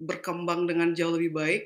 berkembang 0.00 0.64
dengan 0.64 0.96
jauh 0.96 1.12
lebih 1.14 1.32
baik, 1.36 1.62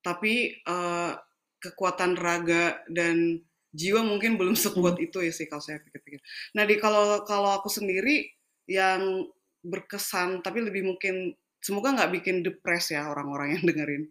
tapi 0.00 0.56
uh, 0.64 1.12
kekuatan 1.60 2.16
raga 2.16 2.80
dan 2.88 3.44
jiwa 3.76 4.00
mungkin 4.00 4.40
belum 4.40 4.56
sekuat 4.56 4.96
hmm. 4.96 5.06
itu 5.12 5.18
ya 5.20 5.32
sih 5.32 5.46
kalau 5.46 5.60
saya 5.60 5.84
pikir-pikir. 5.84 6.24
Nah 6.56 6.64
di 6.64 6.80
kalau 6.80 7.22
kalau 7.28 7.60
aku 7.60 7.68
sendiri 7.68 8.32
yang 8.64 9.28
berkesan 9.64 10.40
tapi 10.42 10.62
lebih 10.62 10.86
mungkin 10.86 11.34
semoga 11.58 11.90
nggak 11.94 12.12
bikin 12.22 12.36
depres 12.46 12.94
ya 12.94 13.10
orang-orang 13.10 13.58
yang 13.58 13.64
dengerin 13.68 14.04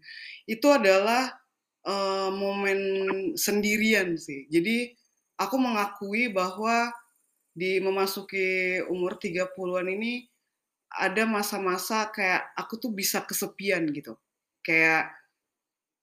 itu 0.46 0.68
adalah 0.68 1.32
uh, 1.88 2.30
momen 2.30 2.80
sendirian 3.40 4.20
sih. 4.20 4.46
Jadi 4.52 4.92
aku 5.40 5.56
mengakui 5.56 6.30
bahwa 6.30 6.92
di 7.58 7.82
memasuki 7.82 8.78
umur 8.86 9.18
30-an 9.18 9.88
ini 9.90 10.28
ada 10.94 11.26
masa-masa 11.26 12.08
kayak 12.14 12.54
aku 12.54 12.78
tuh 12.78 12.92
bisa 12.94 13.24
kesepian 13.26 13.88
gitu. 13.90 14.14
Kayak 14.62 15.10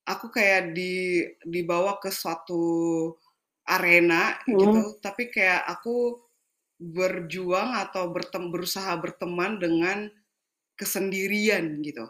aku 0.04 0.33
kayak 0.33 0.74
di 0.74 1.24
dibawa 1.44 2.00
ke 2.00 2.11
suatu 2.11 3.12
arena 3.64 4.37
hmm. 4.44 4.50
gitu, 4.61 4.83
tapi 5.00 5.33
kayak 5.33 5.64
aku 5.64 6.23
berjuang 6.78 7.74
atau 7.78 8.10
bertem, 8.10 8.50
berusaha 8.50 8.90
berteman 8.98 9.58
dengan 9.62 10.10
kesendirian 10.74 11.78
gitu. 11.80 12.06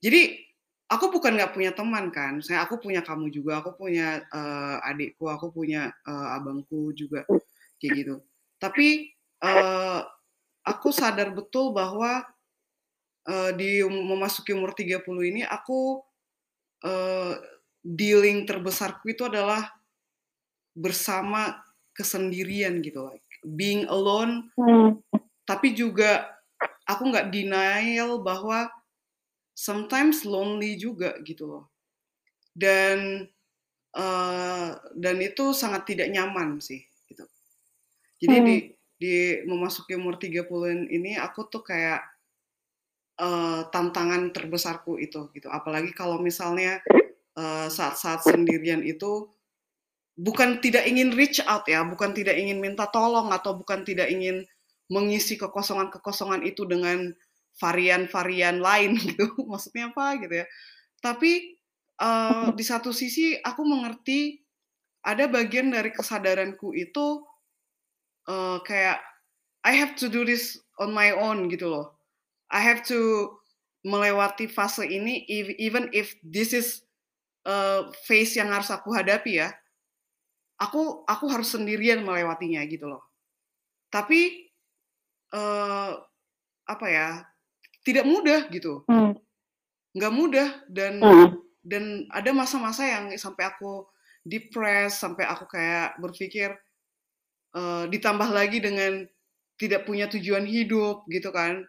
Jadi 0.00 0.40
aku 0.88 1.12
bukan 1.12 1.36
nggak 1.36 1.52
punya 1.52 1.72
teman 1.76 2.08
kan, 2.08 2.40
saya 2.40 2.64
aku 2.64 2.80
punya 2.80 3.04
kamu 3.04 3.28
juga, 3.28 3.60
aku 3.60 3.76
punya 3.76 4.24
uh, 4.32 4.80
adikku, 4.88 5.28
aku 5.28 5.52
punya 5.52 5.92
uh, 6.08 6.36
abangku 6.40 6.96
juga 6.96 7.28
kayak 7.76 7.92
gitu. 8.00 8.14
Tapi 8.56 9.12
uh, 9.44 10.00
aku 10.64 10.88
sadar 10.90 11.32
betul 11.36 11.76
bahwa 11.76 12.24
uh, 13.28 13.50
di 13.54 13.84
um, 13.84 13.92
memasuki 14.16 14.56
umur 14.56 14.72
30 14.72 15.04
ini 15.30 15.42
aku 15.44 16.00
uh, 16.84 17.34
dealing 17.80 18.44
terbesarku 18.44 19.12
itu 19.12 19.24
adalah 19.28 19.72
bersama 20.76 21.60
kesendirian 21.96 22.78
gitu 22.80 23.04
like 23.04 23.29
being 23.44 23.88
alone 23.88 24.48
hmm. 24.56 25.00
tapi 25.48 25.72
juga 25.72 26.28
aku 26.84 27.08
nggak 27.08 27.28
denial 27.32 28.20
bahwa 28.20 28.68
sometimes 29.56 30.24
lonely 30.24 30.76
juga 30.76 31.16
gitu 31.24 31.46
loh 31.48 31.64
dan 32.52 33.28
uh, 33.96 34.76
dan 34.96 35.16
itu 35.20 35.52
sangat 35.52 35.88
tidak 35.88 36.12
nyaman 36.12 36.60
sih 36.60 36.84
gitu 37.08 37.24
jadi 38.20 38.36
hmm. 38.40 38.46
di 38.46 38.56
di 39.00 39.40
memasuki 39.48 39.96
umur 39.96 40.20
30 40.20 40.44
ini 40.92 41.16
aku 41.16 41.48
tuh 41.48 41.64
kayak 41.64 42.04
uh, 43.16 43.64
tantangan 43.72 44.28
terbesarku 44.28 45.00
itu 45.00 45.32
gitu. 45.32 45.48
Apalagi 45.48 45.96
kalau 45.96 46.20
misalnya 46.20 46.84
saat-saat 47.70 48.20
uh, 48.20 48.26
sendirian 48.36 48.84
itu 48.84 49.32
bukan 50.20 50.60
tidak 50.60 50.84
ingin 50.84 51.16
reach 51.16 51.40
out 51.48 51.64
ya, 51.64 51.80
bukan 51.80 52.12
tidak 52.12 52.36
ingin 52.36 52.60
minta 52.60 52.84
tolong 52.92 53.32
atau 53.32 53.56
bukan 53.56 53.88
tidak 53.88 54.12
ingin 54.12 54.44
mengisi 54.92 55.40
kekosongan-kekosongan 55.40 56.44
itu 56.44 56.68
dengan 56.68 57.08
varian-varian 57.56 58.60
lain 58.60 58.96
gitu. 59.00 59.32
Maksudnya 59.48 59.88
apa 59.88 60.20
gitu 60.20 60.34
ya. 60.44 60.46
Tapi 61.00 61.56
uh, 62.04 62.52
di 62.52 62.64
satu 62.64 62.92
sisi 62.92 63.40
aku 63.40 63.64
mengerti 63.64 64.44
ada 65.00 65.24
bagian 65.24 65.72
dari 65.72 65.88
kesadaranku 65.96 66.76
itu 66.76 67.24
uh, 68.28 68.60
kayak 68.60 69.00
I 69.64 69.72
have 69.76 69.96
to 70.00 70.12
do 70.12 70.28
this 70.28 70.60
on 70.76 70.92
my 70.92 71.16
own 71.16 71.48
gitu 71.48 71.72
loh. 71.72 71.96
I 72.52 72.60
have 72.60 72.84
to 72.92 73.32
melewati 73.80 74.44
fase 74.44 74.84
ini 74.84 75.24
even 75.56 75.88
if 75.96 76.12
this 76.20 76.52
is 76.52 76.84
uh, 77.48 77.88
phase 78.04 78.36
yang 78.36 78.52
harus 78.52 78.68
aku 78.68 78.92
hadapi 78.92 79.40
ya. 79.40 79.48
Aku 80.60 81.08
aku 81.08 81.24
harus 81.32 81.48
sendirian 81.56 82.04
melewatinya 82.04 82.60
gitu 82.68 82.86
loh. 82.88 83.02
Tapi 83.88 84.52
uh, 85.32 85.96
apa 86.68 86.86
ya? 86.86 87.24
Tidak 87.80 88.04
mudah 88.04 88.52
gitu. 88.52 88.84
Hmm. 88.86 89.16
Nggak 89.96 90.14
mudah 90.14 90.48
dan 90.68 91.00
hmm. 91.00 91.28
dan 91.64 92.04
ada 92.12 92.30
masa-masa 92.36 92.84
yang 92.84 93.10
sampai 93.16 93.48
aku 93.48 93.88
depres 94.24 95.00
sampai 95.00 95.24
aku 95.24 95.48
kayak 95.48 95.96
berpikir 95.96 96.52
uh, 97.56 97.88
ditambah 97.88 98.28
lagi 98.28 98.60
dengan 98.60 99.08
tidak 99.56 99.88
punya 99.88 100.08
tujuan 100.08 100.44
hidup 100.44 101.04
gitu 101.08 101.32
kan 101.32 101.64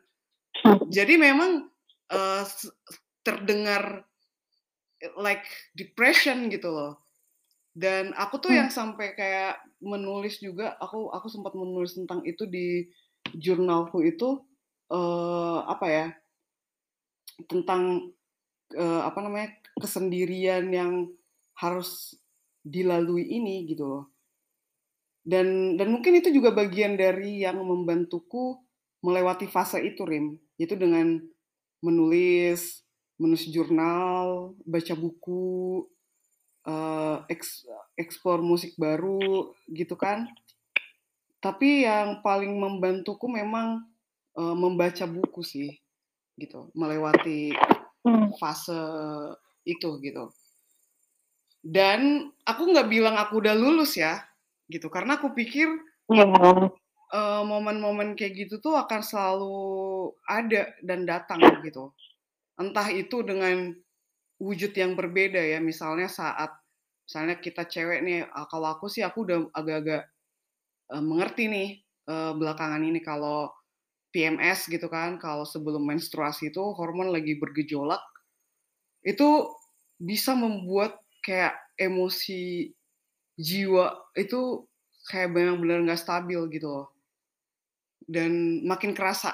jadi 0.92 1.16
memang 1.16 1.72
uh, 2.12 2.44
terdengar 3.24 4.04
like 5.16 5.48
depression 5.76 6.52
gitu 6.52 6.72
loh 6.72 6.94
dan 7.72 8.12
aku 8.20 8.44
tuh 8.44 8.52
yang 8.52 8.68
sampai 8.68 9.16
kayak 9.16 9.64
menulis 9.80 10.44
juga 10.44 10.76
aku 10.78 11.08
aku 11.12 11.28
sempat 11.32 11.56
menulis 11.56 11.96
tentang 11.96 12.20
itu 12.28 12.44
di 12.46 12.92
jurnalku 13.32 14.04
itu 14.04 14.44
uh, 14.92 15.64
apa 15.66 15.86
ya 15.88 16.08
tentang 17.48 18.12
uh, 18.76 19.02
apa 19.08 19.20
namanya 19.24 19.56
kesendirian 19.80 20.68
yang 20.68 21.08
harus 21.56 22.20
dilalui 22.62 23.26
ini 23.26 23.66
gitu 23.72 23.88
loh 23.88 24.04
dan 25.22 25.78
dan 25.78 25.88
mungkin 25.94 26.18
itu 26.18 26.34
juga 26.34 26.50
bagian 26.50 26.98
dari 26.98 27.46
yang 27.46 27.62
membantuku 27.62 28.58
melewati 29.06 29.50
fase 29.50 29.82
itu, 29.82 30.06
Rim. 30.06 30.38
Itu 30.58 30.78
dengan 30.78 31.22
menulis, 31.82 32.86
menulis 33.18 33.46
jurnal, 33.50 34.54
baca 34.66 34.94
buku, 34.98 35.86
uh, 36.66 37.24
eks, 37.32 37.66
eksplor 37.98 38.42
musik 38.42 38.76
baru, 38.78 39.54
gitu 39.72 39.94
kan. 39.96 40.30
Tapi 41.42 41.86
yang 41.86 42.22
paling 42.22 42.54
membantuku 42.54 43.26
memang 43.26 43.86
uh, 44.38 44.56
membaca 44.56 45.06
buku 45.10 45.42
sih, 45.42 45.70
gitu. 46.38 46.70
Melewati 46.78 47.54
hmm. 48.06 48.38
fase 48.38 48.78
itu, 49.66 49.98
gitu. 50.02 50.30
Dan 51.62 52.34
aku 52.46 52.74
nggak 52.74 52.90
bilang 52.90 53.18
aku 53.18 53.42
udah 53.42 53.54
lulus 53.54 53.98
ya, 53.98 54.22
gitu 54.72 54.88
karena 54.88 55.20
aku 55.20 55.36
pikir 55.36 55.68
momen 56.08 56.72
uh, 57.12 57.44
momen-momen 57.44 58.16
kayak 58.16 58.48
gitu 58.48 58.64
tuh 58.64 58.80
akan 58.80 59.04
selalu 59.04 59.60
ada 60.24 60.72
dan 60.80 61.04
datang 61.04 61.44
gitu 61.68 61.92
entah 62.56 62.88
itu 62.88 63.20
dengan 63.28 63.76
wujud 64.42 64.74
yang 64.74 64.98
berbeda 64.98 65.38
ya 65.38 65.62
misalnya 65.62 66.10
saat 66.10 66.50
misalnya 67.06 67.38
kita 67.38 67.70
cewek 67.70 68.02
nih 68.02 68.26
kalau 68.50 68.74
aku 68.74 68.90
sih 68.90 69.06
aku 69.06 69.30
udah 69.30 69.38
agak-agak 69.54 70.10
uh, 70.90 71.04
mengerti 71.04 71.46
nih 71.46 71.70
uh, 72.10 72.34
belakangan 72.34 72.82
ini 72.82 72.98
kalau 73.06 73.54
PMS 74.12 74.68
gitu 74.68 74.92
kan, 74.92 75.16
kalau 75.16 75.48
sebelum 75.48 75.88
menstruasi 75.88 76.52
itu 76.52 76.60
hormon 76.76 77.16
lagi 77.16 77.40
bergejolak, 77.40 78.04
itu 79.08 79.48
bisa 79.96 80.36
membuat 80.36 81.00
kayak 81.24 81.56
emosi 81.80 82.76
jiwa 83.40 83.96
itu 84.20 84.68
kayak 85.08 85.32
benar-benar 85.32 85.80
nggak 85.88 86.02
stabil 86.04 86.38
gitu 86.52 86.68
loh. 86.68 86.88
Dan 88.04 88.62
makin 88.68 88.92
kerasa. 88.92 89.32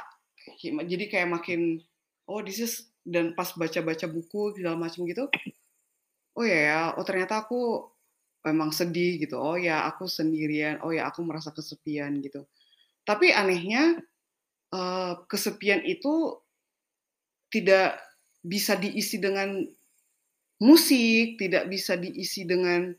Jadi 0.62 1.10
kayak 1.10 1.34
makin, 1.34 1.82
oh 2.30 2.46
this 2.46 2.62
is, 2.62 2.93
dan 3.08 3.32
pas 3.32 3.48
baca-baca 3.56 4.12
buku 4.12 4.60
segala 4.60 4.76
macam 4.76 5.08
gitu, 5.08 5.32
oh 6.36 6.43
ya 6.43 6.60
ya, 6.60 6.82
oh 7.00 7.08
ternyata 7.08 7.48
aku 7.48 7.88
memang 8.48 8.72
sedih 8.72 9.20
gitu. 9.20 9.36
Oh 9.36 9.60
ya 9.60 9.84
aku 9.84 10.08
sendirian. 10.08 10.80
Oh 10.80 10.96
ya 10.96 11.12
aku 11.12 11.20
merasa 11.28 11.52
kesepian 11.52 12.24
gitu. 12.24 12.48
Tapi 13.04 13.36
anehnya 13.36 14.00
uh, 14.72 15.20
kesepian 15.28 15.84
itu 15.84 16.39
tidak 17.52 18.00
bisa 18.43 18.80
diisi 18.80 19.20
dengan 19.20 19.63
musik, 20.63 21.36
tidak 21.39 21.67
bisa 21.67 22.00
diisi 22.00 22.48
dengan 22.48 22.91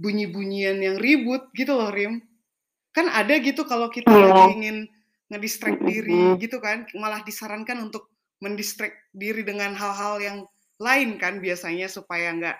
bunyi-bunyian 0.00 0.80
yang 0.80 0.96
ribut 0.96 1.52
gitu 1.52 1.76
loh 1.76 1.92
Rim. 1.92 2.24
Kan 2.94 3.10
ada 3.10 3.36
gitu 3.42 3.66
kalau 3.68 3.92
kita 3.92 4.08
lagi 4.08 4.56
ingin 4.56 4.88
ngedistract 5.28 5.82
diri 5.82 6.38
gitu 6.38 6.62
kan, 6.62 6.88
malah 6.96 7.24
disarankan 7.26 7.90
untuk 7.90 8.13
mendistract 8.42 8.96
diri 9.14 9.46
dengan 9.46 9.74
hal-hal 9.74 10.16
yang 10.22 10.38
lain 10.80 11.16
kan 11.20 11.38
biasanya 11.38 11.86
supaya 11.86 12.34
nggak, 12.34 12.58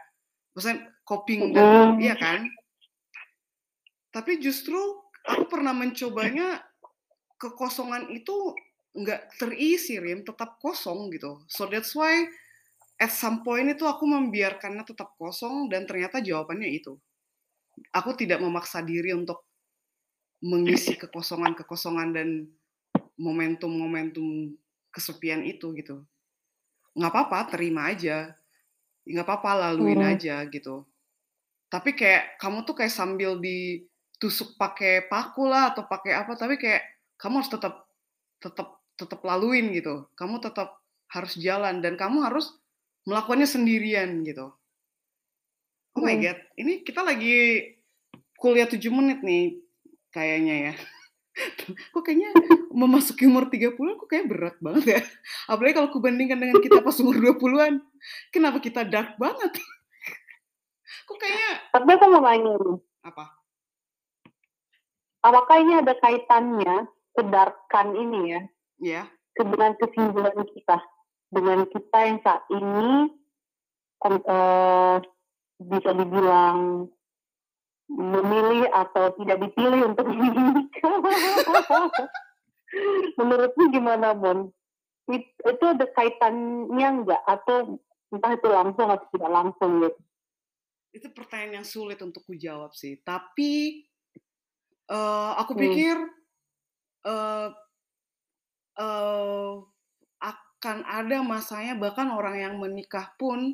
maksudnya 0.54 0.86
coping 1.02 1.50
dan 1.50 1.98
iya 1.98 2.14
kan. 2.14 2.46
Tapi 4.14 4.38
justru 4.38 4.78
aku 5.26 5.50
pernah 5.50 5.74
mencobanya 5.74 6.62
kekosongan 7.38 8.08
itu 8.14 8.54
nggak 8.94 9.42
terisi 9.42 9.98
Rim, 9.98 10.22
tetap 10.22 10.62
kosong 10.62 11.10
gitu. 11.10 11.42
So 11.50 11.66
that's 11.66 11.90
why 11.98 12.22
at 13.02 13.10
some 13.10 13.42
point 13.42 13.66
itu 13.74 13.82
aku 13.82 14.06
membiarkannya 14.06 14.86
tetap 14.86 15.18
kosong 15.18 15.66
dan 15.66 15.82
ternyata 15.82 16.22
jawabannya 16.22 16.70
itu 16.70 16.94
aku 17.90 18.14
tidak 18.14 18.38
memaksa 18.38 18.86
diri 18.86 19.10
untuk 19.10 19.42
mengisi 20.44 20.94
kekosongan-kekosongan 20.94 22.08
dan 22.14 22.28
momentum-momentum 23.18 24.54
kesepian 24.94 25.42
itu 25.42 25.74
gitu. 25.74 26.06
Nggak 26.94 27.10
apa-apa, 27.10 27.38
terima 27.50 27.90
aja. 27.90 28.30
Nggak 29.02 29.26
apa-apa, 29.26 29.50
laluin 29.68 29.98
hmm. 29.98 30.12
aja 30.14 30.46
gitu. 30.46 30.86
Tapi 31.66 31.98
kayak 31.98 32.38
kamu 32.38 32.62
tuh 32.62 32.78
kayak 32.78 32.94
sambil 32.94 33.34
ditusuk 33.42 34.54
pakai 34.54 35.10
paku 35.10 35.50
lah 35.50 35.74
atau 35.74 35.90
pakai 35.90 36.14
apa, 36.14 36.38
tapi 36.38 36.54
kayak 36.54 36.86
kamu 37.18 37.42
harus 37.42 37.50
tetap 37.50 37.90
tetap 38.38 38.78
tetap 38.94 39.20
laluin 39.26 39.74
gitu. 39.74 40.06
Kamu 40.14 40.38
tetap 40.38 40.78
harus 41.10 41.34
jalan 41.34 41.82
dan 41.82 41.98
kamu 41.98 42.22
harus 42.22 42.54
melakukannya 43.04 43.50
sendirian 43.50 44.22
gitu. 44.22 44.54
Oh 45.94 46.02
my 46.02 46.18
god, 46.18 46.38
ini 46.58 46.82
kita 46.82 47.06
lagi 47.06 47.70
kuliah 48.34 48.66
7 48.66 48.82
menit 48.90 49.22
nih 49.22 49.58
kayaknya 50.10 50.54
ya. 50.70 50.74
Kok 51.90 52.02
kayaknya 52.06 52.30
memasuki 52.70 53.26
umur 53.26 53.50
30 53.50 53.74
kok 53.74 54.08
kayak 54.08 54.26
berat 54.30 54.56
banget 54.62 54.84
ya. 54.86 55.00
Apalagi 55.50 55.74
kalau 55.74 55.90
kubandingkan 55.90 56.38
dengan 56.38 56.58
kita 56.62 56.78
pas 56.80 56.94
umur 57.02 57.18
20-an. 57.18 57.82
Kenapa 58.30 58.58
kita 58.62 58.86
dark 58.86 59.18
banget? 59.18 59.58
kok 61.04 61.16
kayaknya 61.18 61.52
Tapi 61.74 61.88
aku 61.90 62.06
mau 62.10 62.22
nanya. 62.22 62.54
Apa? 63.02 63.24
Apakah 65.24 65.56
ini 65.64 65.72
ada 65.80 65.94
kaitannya 65.98 66.86
kedarkan 67.16 67.86
ini 67.96 68.20
ya? 68.28 68.40
Iya. 68.78 69.02
Dengan 69.34 69.72
kesimpulan 69.80 70.38
kita. 70.54 70.78
Dengan 71.34 71.66
kita 71.66 71.98
yang 72.06 72.18
saat 72.22 72.42
ini 72.52 73.10
uh, 74.04 74.96
bisa 75.58 75.90
dibilang 75.96 76.86
memilih 77.88 78.68
atau 78.72 79.12
tidak 79.20 79.38
dipilih 79.44 79.92
untuk 79.92 80.06
menikah. 80.08 80.63
Menurutmu 83.18 83.64
gimana, 83.70 84.12
Bon? 84.12 84.50
Itu 85.10 85.64
ada 85.64 85.86
kaitannya 85.88 86.88
enggak? 87.02 87.22
Atau 87.28 87.80
entah 88.14 88.32
itu 88.34 88.48
langsung 88.48 88.88
atau 88.88 89.06
tidak 89.10 89.30
langsung 89.30 89.70
gitu? 89.82 90.00
Itu 90.94 91.06
pertanyaan 91.10 91.62
yang 91.62 91.66
sulit 91.66 91.98
untuk 92.00 92.22
kujawab 92.24 92.72
sih. 92.72 93.02
Tapi 93.02 93.84
uh, 94.88 95.34
aku 95.42 95.58
hmm. 95.58 95.60
pikir 95.60 95.96
uh, 97.04 97.50
uh, 98.78 99.52
akan 100.22 100.78
ada 100.86 101.20
masanya 101.20 101.76
bahkan 101.76 102.08
orang 102.08 102.40
yang 102.40 102.54
menikah 102.56 103.12
pun 103.20 103.52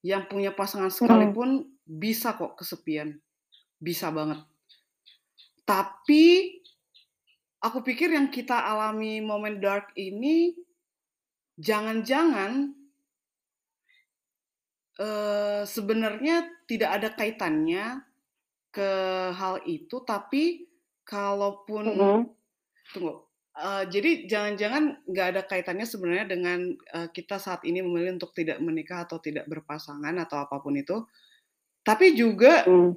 yang 0.00 0.24
punya 0.30 0.54
pasangan 0.54 0.88
hmm. 0.88 0.96
sekalipun 0.96 1.66
hmm. 1.66 1.68
bisa 1.84 2.38
kok 2.38 2.56
kesepian. 2.56 3.18
Bisa 3.76 4.08
banget. 4.14 4.40
Tapi 5.66 6.55
aku 7.60 7.84
pikir 7.84 8.12
yang 8.12 8.28
kita 8.28 8.56
alami 8.56 9.20
momen 9.20 9.60
dark 9.60 9.92
ini 9.96 10.52
jangan-jangan 11.56 12.76
uh, 15.00 15.62
sebenarnya 15.64 16.44
tidak 16.68 16.90
ada 17.00 17.08
kaitannya 17.16 18.04
ke 18.72 18.90
hal 19.32 19.64
itu, 19.64 20.04
tapi 20.04 20.68
kalaupun 21.08 21.84
mm 21.88 21.96
-hmm. 21.96 22.20
tunggu, 22.92 23.26
Uh, 23.56 23.88
jadi 23.88 24.28
jangan-jangan 24.28 25.00
nggak 25.08 25.28
ada 25.32 25.42
kaitannya 25.48 25.88
sebenarnya 25.88 26.28
dengan 26.28 26.76
uh, 26.92 27.08
kita 27.08 27.40
saat 27.40 27.64
ini 27.64 27.80
memilih 27.80 28.20
untuk 28.20 28.36
tidak 28.36 28.60
menikah 28.60 29.08
atau 29.08 29.16
tidak 29.16 29.48
berpasangan 29.48 30.12
atau 30.12 30.44
apa 30.44 30.60
pun 30.60 30.76
itu. 30.76 31.08
Tapi 31.80 32.12
juga 32.12 32.68
hmm. 32.68 32.92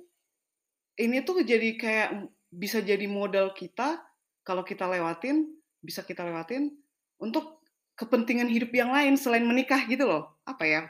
ini 1.00 1.24
tuh 1.24 1.48
jadi 1.48 1.80
kayak 1.80 2.10
bisa 2.52 2.84
jadi 2.84 3.08
modal 3.08 3.56
kita 3.56 4.04
kalau 4.50 4.66
kita 4.66 4.90
lewatin, 4.90 5.46
bisa 5.78 6.02
kita 6.02 6.26
lewatin 6.26 6.74
untuk 7.22 7.62
kepentingan 7.94 8.50
hidup 8.50 8.74
yang 8.74 8.90
lain 8.90 9.14
selain 9.14 9.46
menikah 9.46 9.86
gitu 9.86 10.10
loh. 10.10 10.42
Apa 10.42 10.66
ya? 10.66 10.82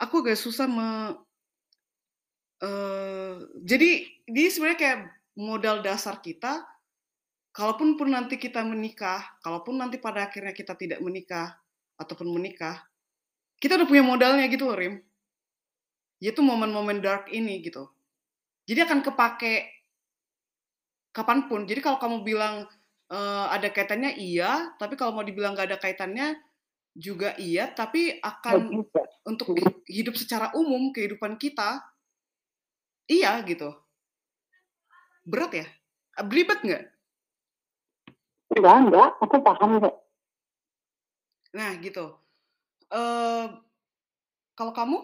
Aku 0.00 0.24
agak 0.24 0.40
susah 0.40 0.64
me 0.64 1.12
uh, 2.64 3.36
jadi 3.60 4.08
ini 4.32 4.48
sebenarnya 4.48 4.80
kayak 4.80 4.98
modal 5.36 5.84
dasar 5.84 6.24
kita 6.24 6.64
kalaupun 7.52 8.00
pun 8.00 8.08
nanti 8.08 8.40
kita 8.40 8.64
menikah, 8.64 9.28
kalaupun 9.44 9.76
nanti 9.76 10.00
pada 10.00 10.24
akhirnya 10.24 10.56
kita 10.56 10.72
tidak 10.72 11.04
menikah 11.04 11.60
ataupun 12.00 12.32
menikah, 12.32 12.80
kita 13.60 13.76
udah 13.76 13.84
punya 13.84 14.00
modalnya 14.00 14.48
gitu 14.48 14.64
loh, 14.72 14.78
Rim. 14.78 15.04
Yaitu 16.16 16.40
momen-momen 16.40 17.04
dark 17.04 17.28
ini 17.28 17.60
gitu. 17.60 17.92
Jadi 18.64 18.88
akan 18.88 19.04
kepake 19.04 19.79
kapan 21.10 21.46
pun. 21.50 21.66
Jadi 21.66 21.80
kalau 21.82 21.98
kamu 21.98 22.22
bilang 22.22 22.66
uh, 23.10 23.46
ada 23.50 23.68
kaitannya 23.70 24.14
iya, 24.18 24.74
tapi 24.78 24.94
kalau 24.94 25.14
mau 25.14 25.26
dibilang 25.26 25.54
gak 25.54 25.74
ada 25.74 25.78
kaitannya 25.78 26.38
juga 26.94 27.38
iya, 27.38 27.70
tapi 27.70 28.18
akan 28.18 28.82
untuk 29.26 29.54
hidup 29.86 30.14
secara 30.18 30.50
umum 30.58 30.90
kehidupan 30.90 31.38
kita 31.38 31.82
iya 33.10 33.38
gitu. 33.46 33.74
Berat 35.26 35.52
ya? 35.54 35.66
Beribet 36.20 36.62
nggak? 36.62 36.84
Enggak, 38.50 38.76
enggak, 38.82 39.08
aku 39.22 39.36
paham 39.38 39.70
kok. 39.78 39.94
Nah, 41.54 41.70
gitu. 41.78 42.18
Uh, 42.90 43.46
kalau 44.58 44.74
kamu? 44.74 44.98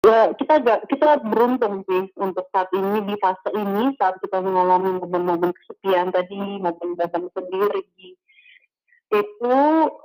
Ya, 0.00 0.32
kita 0.32 0.64
kita 0.88 1.20
beruntung 1.28 1.84
sih 1.84 2.08
untuk 2.16 2.48
saat 2.48 2.72
ini 2.72 3.04
di 3.04 3.14
fase 3.20 3.52
ini 3.52 3.92
saat 4.00 4.16
kita 4.24 4.40
mengalami 4.40 4.96
momen-momen 4.96 5.52
kesepian 5.52 6.08
tadi, 6.08 6.56
momen 6.56 6.96
datang 6.96 7.28
sendiri 7.36 7.84
itu 9.10 9.56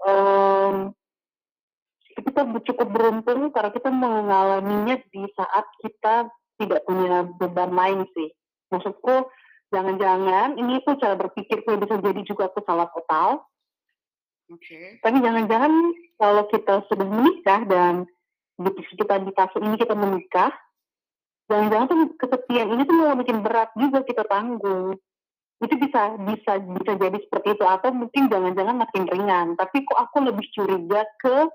um, 0.04 0.92
kita 2.16 2.42
cukup 2.44 2.88
beruntung 2.92 3.54
karena 3.54 3.72
kita 3.72 3.90
mengalaminya 3.94 4.96
di 5.14 5.24
saat 5.38 5.66
kita 5.80 6.28
tidak 6.60 6.82
punya 6.84 7.24
beban 7.40 7.72
lain 7.72 8.04
sih. 8.16 8.36
Maksudku 8.74 9.30
jangan-jangan 9.70 10.58
ini 10.58 10.82
tuh 10.84 11.00
cara 11.00 11.16
berpikirku 11.16 11.76
bisa 11.80 12.02
jadi 12.02 12.22
juga 12.26 12.50
aku 12.50 12.64
salah 12.68 12.92
total. 12.92 13.48
Oke. 14.52 14.60
Okay. 14.60 14.86
Tapi 15.00 15.18
jangan-jangan 15.22 15.74
kalau 16.20 16.44
kita 16.50 16.74
sudah 16.92 17.08
menikah 17.08 17.62
dan 17.68 17.94
di 18.56 18.72
kita 18.96 19.20
di 19.20 19.32
fase 19.36 19.60
ini 19.60 19.76
kita 19.76 19.94
menikah, 19.94 20.52
jangan-jangan 21.52 21.86
tuh 21.92 21.98
kesepian 22.16 22.68
ini 22.72 22.82
tuh 22.88 22.96
malah 22.96 23.18
bikin 23.20 23.44
berat 23.44 23.70
juga 23.76 24.00
kita 24.08 24.24
tanggung. 24.26 24.96
Itu 25.60 25.76
bisa 25.80 26.20
bisa 26.24 26.60
bisa 26.60 26.92
jadi 26.96 27.18
seperti 27.20 27.56
itu. 27.56 27.66
Atau 27.68 27.92
mungkin 27.92 28.32
jangan-jangan 28.32 28.76
makin 28.80 29.04
ringan. 29.08 29.48
Tapi 29.60 29.84
kok 29.84 30.00
aku 30.00 30.18
lebih 30.24 30.48
curiga 30.56 31.04
ke 31.20 31.48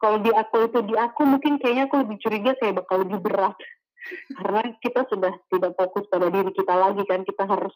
kalau 0.00 0.16
di 0.24 0.32
aku 0.32 0.56
itu 0.64 0.78
di 0.88 0.94
aku 0.96 1.22
mungkin 1.28 1.60
kayaknya 1.60 1.84
aku 1.90 1.96
lebih 2.06 2.16
curiga 2.24 2.50
kayak 2.58 2.82
bakal 2.82 3.02
lebih 3.02 3.18
berat. 3.20 3.54
Karena 4.38 4.60
kita 4.80 5.06
sudah 5.10 5.32
tidak 5.52 5.76
fokus 5.76 6.06
pada 6.06 6.30
diri 6.30 6.50
kita 6.54 6.74
lagi 6.74 7.02
kan. 7.06 7.26
Kita 7.26 7.44
harus 7.46 7.74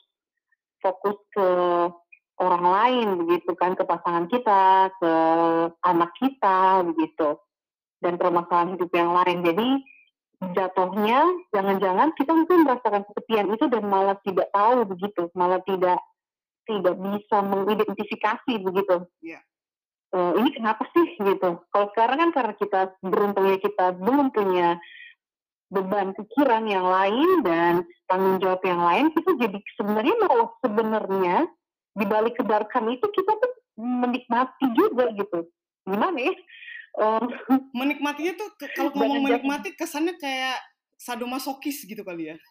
fokus 0.82 1.18
ke 1.34 1.48
orang 2.42 2.64
lain 2.64 3.08
begitu 3.26 3.54
kan. 3.58 3.74
Ke 3.74 3.82
pasangan 3.86 4.26
kita, 4.30 4.94
ke 4.98 5.12
anak 5.82 6.10
kita 6.18 6.82
begitu 6.90 7.38
dan 8.04 8.20
permasalahan 8.20 8.76
hidup 8.76 8.92
yang 8.92 9.16
lain. 9.16 9.40
Jadi 9.40 9.68
jatuhnya 10.52 11.24
jangan-jangan 11.56 12.12
kita 12.12 12.32
mungkin 12.36 12.68
merasakan 12.68 13.02
kesepian 13.08 13.48
itu 13.48 13.64
dan 13.72 13.84
malah 13.88 14.20
tidak 14.20 14.52
tahu 14.52 14.84
begitu, 14.84 15.32
malah 15.32 15.64
tidak 15.64 15.96
tidak 16.68 16.94
bisa 17.00 17.36
mengidentifikasi 17.40 18.52
begitu. 18.60 18.96
Yeah. 19.24 19.40
Iya. 19.40 19.40
Uh, 20.14 20.32
ini 20.38 20.54
kenapa 20.54 20.86
sih 20.94 21.18
gitu? 21.18 21.58
Kalau 21.74 21.86
sekarang 21.90 22.22
kan 22.22 22.30
karena 22.30 22.54
kita 22.54 22.80
beruntungnya 23.02 23.58
kita 23.58 23.98
belum 23.98 24.30
punya 24.30 24.78
beban 25.74 26.14
pikiran 26.14 26.70
yang 26.70 26.86
lain 26.86 27.42
dan 27.42 27.82
tanggung 28.06 28.38
jawab 28.38 28.62
yang 28.62 28.78
lain, 28.78 29.10
kita 29.10 29.34
jadi 29.34 29.58
sebenarnya 29.74 30.14
malah 30.22 30.48
sebenarnya 30.62 31.36
di 31.98 32.04
balik 32.06 32.38
kedarkan 32.38 32.94
itu 32.94 33.06
kita 33.10 33.32
tuh 33.42 33.52
menikmati 33.74 34.66
juga 34.78 35.10
gitu. 35.18 35.50
Gimana 35.82 36.14
ya? 36.14 36.34
Um, 36.94 37.26
Menikmatinya 37.74 38.38
tuh 38.38 38.54
kalau 38.78 38.94
ngomong 38.94 39.26
menikmati 39.26 39.74
kesannya 39.74 40.14
kayak 40.14 40.62
sadomasokis 40.94 41.82
gitu 41.90 42.06
kali 42.06 42.30
ya. 42.30 42.38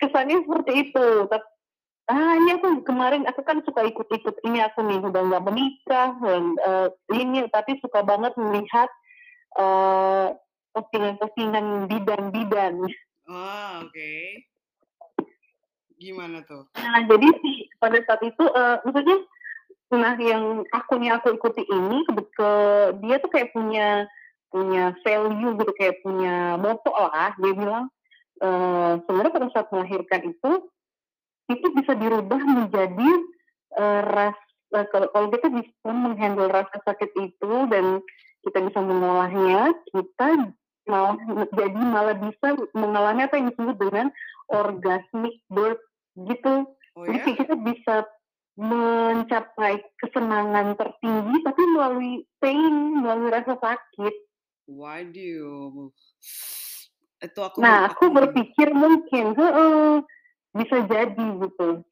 kesannya 0.00 0.46
seperti 0.46 0.72
itu. 0.88 1.06
Tapi 1.26 1.46
ah 2.04 2.36
ini 2.36 2.60
aku 2.60 2.84
kemarin 2.84 3.24
aku 3.24 3.40
kan 3.42 3.64
suka 3.64 3.80
ikut-ikut 3.88 4.36
ini 4.44 4.60
aku 4.60 4.84
nih 4.84 5.00
udah 5.00 5.22
nggak 5.24 5.44
menikah 5.48 6.12
dan 6.20 6.42
uh, 6.60 6.88
ini 7.16 7.48
tapi 7.48 7.80
suka 7.80 8.04
banget 8.04 8.36
melihat 8.36 8.92
uh, 9.56 10.36
postingan-postingan 10.76 11.88
bidan-bidan. 11.88 12.76
Oh, 13.24 13.72
oke. 13.80 13.88
Okay. 13.88 14.44
Gimana 15.96 16.44
tuh? 16.44 16.68
Nah, 16.76 17.08
jadi 17.08 17.24
sih 17.40 17.72
pada 17.80 17.96
saat 18.04 18.20
itu 18.20 18.44
uh, 18.44 18.84
maksudnya 18.84 19.16
nah 19.92 20.16
yang 20.16 20.64
akunnya 20.72 21.20
aku 21.20 21.36
ikuti 21.36 21.62
ini 21.68 22.02
ke, 22.08 22.12
ke 22.34 22.50
dia 23.04 23.16
tuh 23.20 23.30
kayak 23.30 23.52
punya 23.52 24.08
punya 24.48 24.94
value 25.02 25.58
gitu 25.60 25.72
kayak 25.76 25.98
punya 26.00 26.56
moto 26.56 26.90
lah 26.94 27.34
dia 27.36 27.52
bilang 27.52 27.86
uh, 28.42 28.98
sebenarnya 29.04 29.32
pada 29.34 29.48
saat 29.52 29.68
melahirkan 29.70 30.30
itu 30.30 30.50
itu 31.52 31.66
bisa 31.76 31.92
dirubah 31.94 32.40
menjadi 32.40 33.10
uh, 33.76 34.00
ras 34.02 34.38
uh, 34.72 34.86
kalau, 34.90 35.06
kalau 35.12 35.28
kita 35.30 35.46
bisa 35.52 35.90
menghandle 35.90 36.50
rasa 36.50 36.76
sakit 36.82 37.10
itu 37.20 37.52
dan 37.70 38.00
kita 38.44 38.60
bisa 38.60 38.80
mengolahnya, 38.84 39.72
kita 39.88 40.52
malah 40.84 41.16
jadi 41.56 41.80
malah 41.80 42.16
bisa 42.20 42.48
mengalami 42.76 43.24
apa 43.24 43.34
yang 43.40 43.48
disebut 43.50 43.76
dengan 43.80 44.06
orgasmic 44.52 45.40
birth 45.48 45.80
gitu. 46.28 46.68
Oh, 46.94 47.02
ya? 47.08 47.18
Jadi 47.18 47.30
kita 47.40 47.54
bisa 47.56 48.04
mencapai 48.54 49.82
kesenangan 49.98 50.78
tertinggi 50.78 51.36
tapi 51.42 51.62
melalui 51.74 52.12
pain, 52.38 52.74
melalui 53.02 53.30
rasa 53.34 53.58
sakit. 53.58 54.14
Waduh. 54.70 55.90
Itu 57.18 57.40
aku 57.42 57.58
Nah, 57.58 57.90
aku, 57.90 58.06
aku 58.08 58.14
berpikir 58.14 58.70
mungkin 58.70 59.34
uh, 59.34 59.98
bisa 60.54 60.86
jadi 60.86 61.26
gitu. 61.42 61.82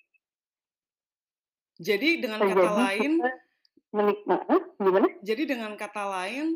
Jadi 1.82 2.08
dengan 2.22 2.38
bisa 2.46 2.54
kata 2.54 2.70
lain 2.78 3.12
kita, 3.18 3.30
menikmat 3.90 4.40
eh, 4.46 4.62
gimana? 4.78 5.08
Jadi 5.26 5.42
dengan 5.50 5.72
kata 5.74 6.04
lain 6.06 6.46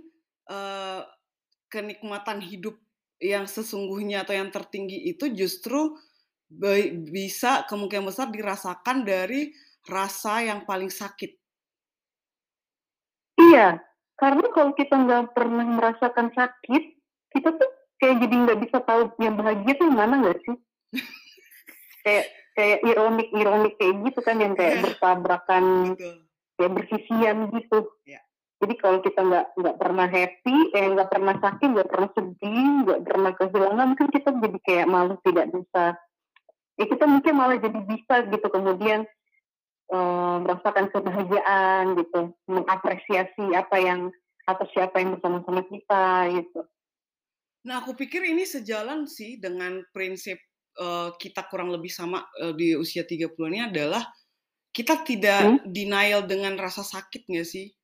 uh, 0.46 1.02
kenikmatan 1.66 2.38
hidup 2.38 2.78
yang 3.18 3.48
sesungguhnya 3.48 4.22
atau 4.22 4.38
yang 4.38 4.54
tertinggi 4.54 5.08
itu 5.08 5.26
justru 5.34 5.98
bisa 7.10 7.66
kemungkinan 7.66 8.06
besar 8.06 8.30
dirasakan 8.30 9.02
dari 9.02 9.50
rasa 9.86 10.42
yang 10.42 10.66
paling 10.66 10.90
sakit. 10.90 11.34
Iya, 13.36 13.78
karena 14.18 14.46
kalau 14.50 14.72
kita 14.74 14.96
nggak 14.96 15.36
pernah 15.36 15.66
merasakan 15.66 16.32
sakit, 16.32 16.82
kita 17.36 17.52
tuh 17.54 17.70
kayak 18.00 18.26
jadi 18.26 18.34
nggak 18.34 18.60
bisa 18.64 18.78
tahu 18.82 19.12
yang 19.20 19.36
bahagia 19.38 19.72
tuh 19.76 19.88
mana 19.92 20.20
nggak 20.20 20.38
sih? 20.42 20.56
kayak 22.06 22.26
kayak 22.56 22.80
ironik 22.88 23.28
ironik 23.34 23.74
kayak 23.76 23.94
gitu 24.06 24.20
kan 24.22 24.38
yang 24.38 24.54
kayak 24.54 24.78
yeah. 24.78 24.82
bertabrakan 24.86 25.64
kayak 26.56 26.72
bersisian 26.72 27.50
gitu 27.52 27.78
yeah. 28.08 28.22
jadi 28.62 28.74
kalau 28.78 28.98
kita 29.04 29.20
nggak 29.20 29.46
nggak 29.60 29.76
pernah 29.76 30.06
happy 30.08 30.56
eh 30.72 30.86
nggak 30.94 31.10
pernah 31.12 31.34
sakit 31.36 31.68
nggak 31.68 31.90
pernah 31.92 32.10
sedih 32.16 32.66
nggak 32.86 33.00
pernah 33.04 33.32
kehilangan 33.36 33.88
kan 33.98 34.08
kita 34.08 34.28
jadi 34.40 34.58
kayak 34.64 34.86
malu 34.88 35.14
tidak 35.26 35.46
bisa 35.52 35.84
ya 36.80 36.84
kita 36.88 37.04
mungkin 37.04 37.34
malah 37.36 37.58
jadi 37.60 37.80
bisa 37.84 38.14
gitu 38.32 38.46
kemudian 38.48 39.04
um, 39.92 40.46
merasakan 40.46 40.90
kebahagiaan 40.90 41.98
gitu 41.98 42.32
mengapresiasi 42.46 43.54
apa 43.54 43.76
yang 43.78 44.00
atau 44.46 44.66
siapa 44.70 45.02
yang 45.02 45.18
bersama-sama 45.18 45.66
kita 45.66 46.30
gitu 46.30 46.62
Nah, 47.66 47.82
aku 47.82 47.98
pikir 47.98 48.22
ini 48.22 48.46
sejalan 48.46 49.10
sih 49.10 49.42
dengan 49.42 49.82
prinsip 49.90 50.38
uh, 50.78 51.10
kita 51.18 51.50
kurang 51.50 51.74
lebih 51.74 51.90
sama 51.90 52.22
uh, 52.38 52.54
di 52.54 52.78
usia 52.78 53.02
30-an 53.02 53.50
ini 53.50 53.62
adalah 53.66 54.06
kita 54.70 55.02
tidak 55.02 55.42
hmm? 55.42 55.58
denial 55.66 56.22
dengan 56.22 56.54
rasa 56.54 56.86
sakit 56.86 57.26
nggak 57.26 57.48
sih? 57.48 57.74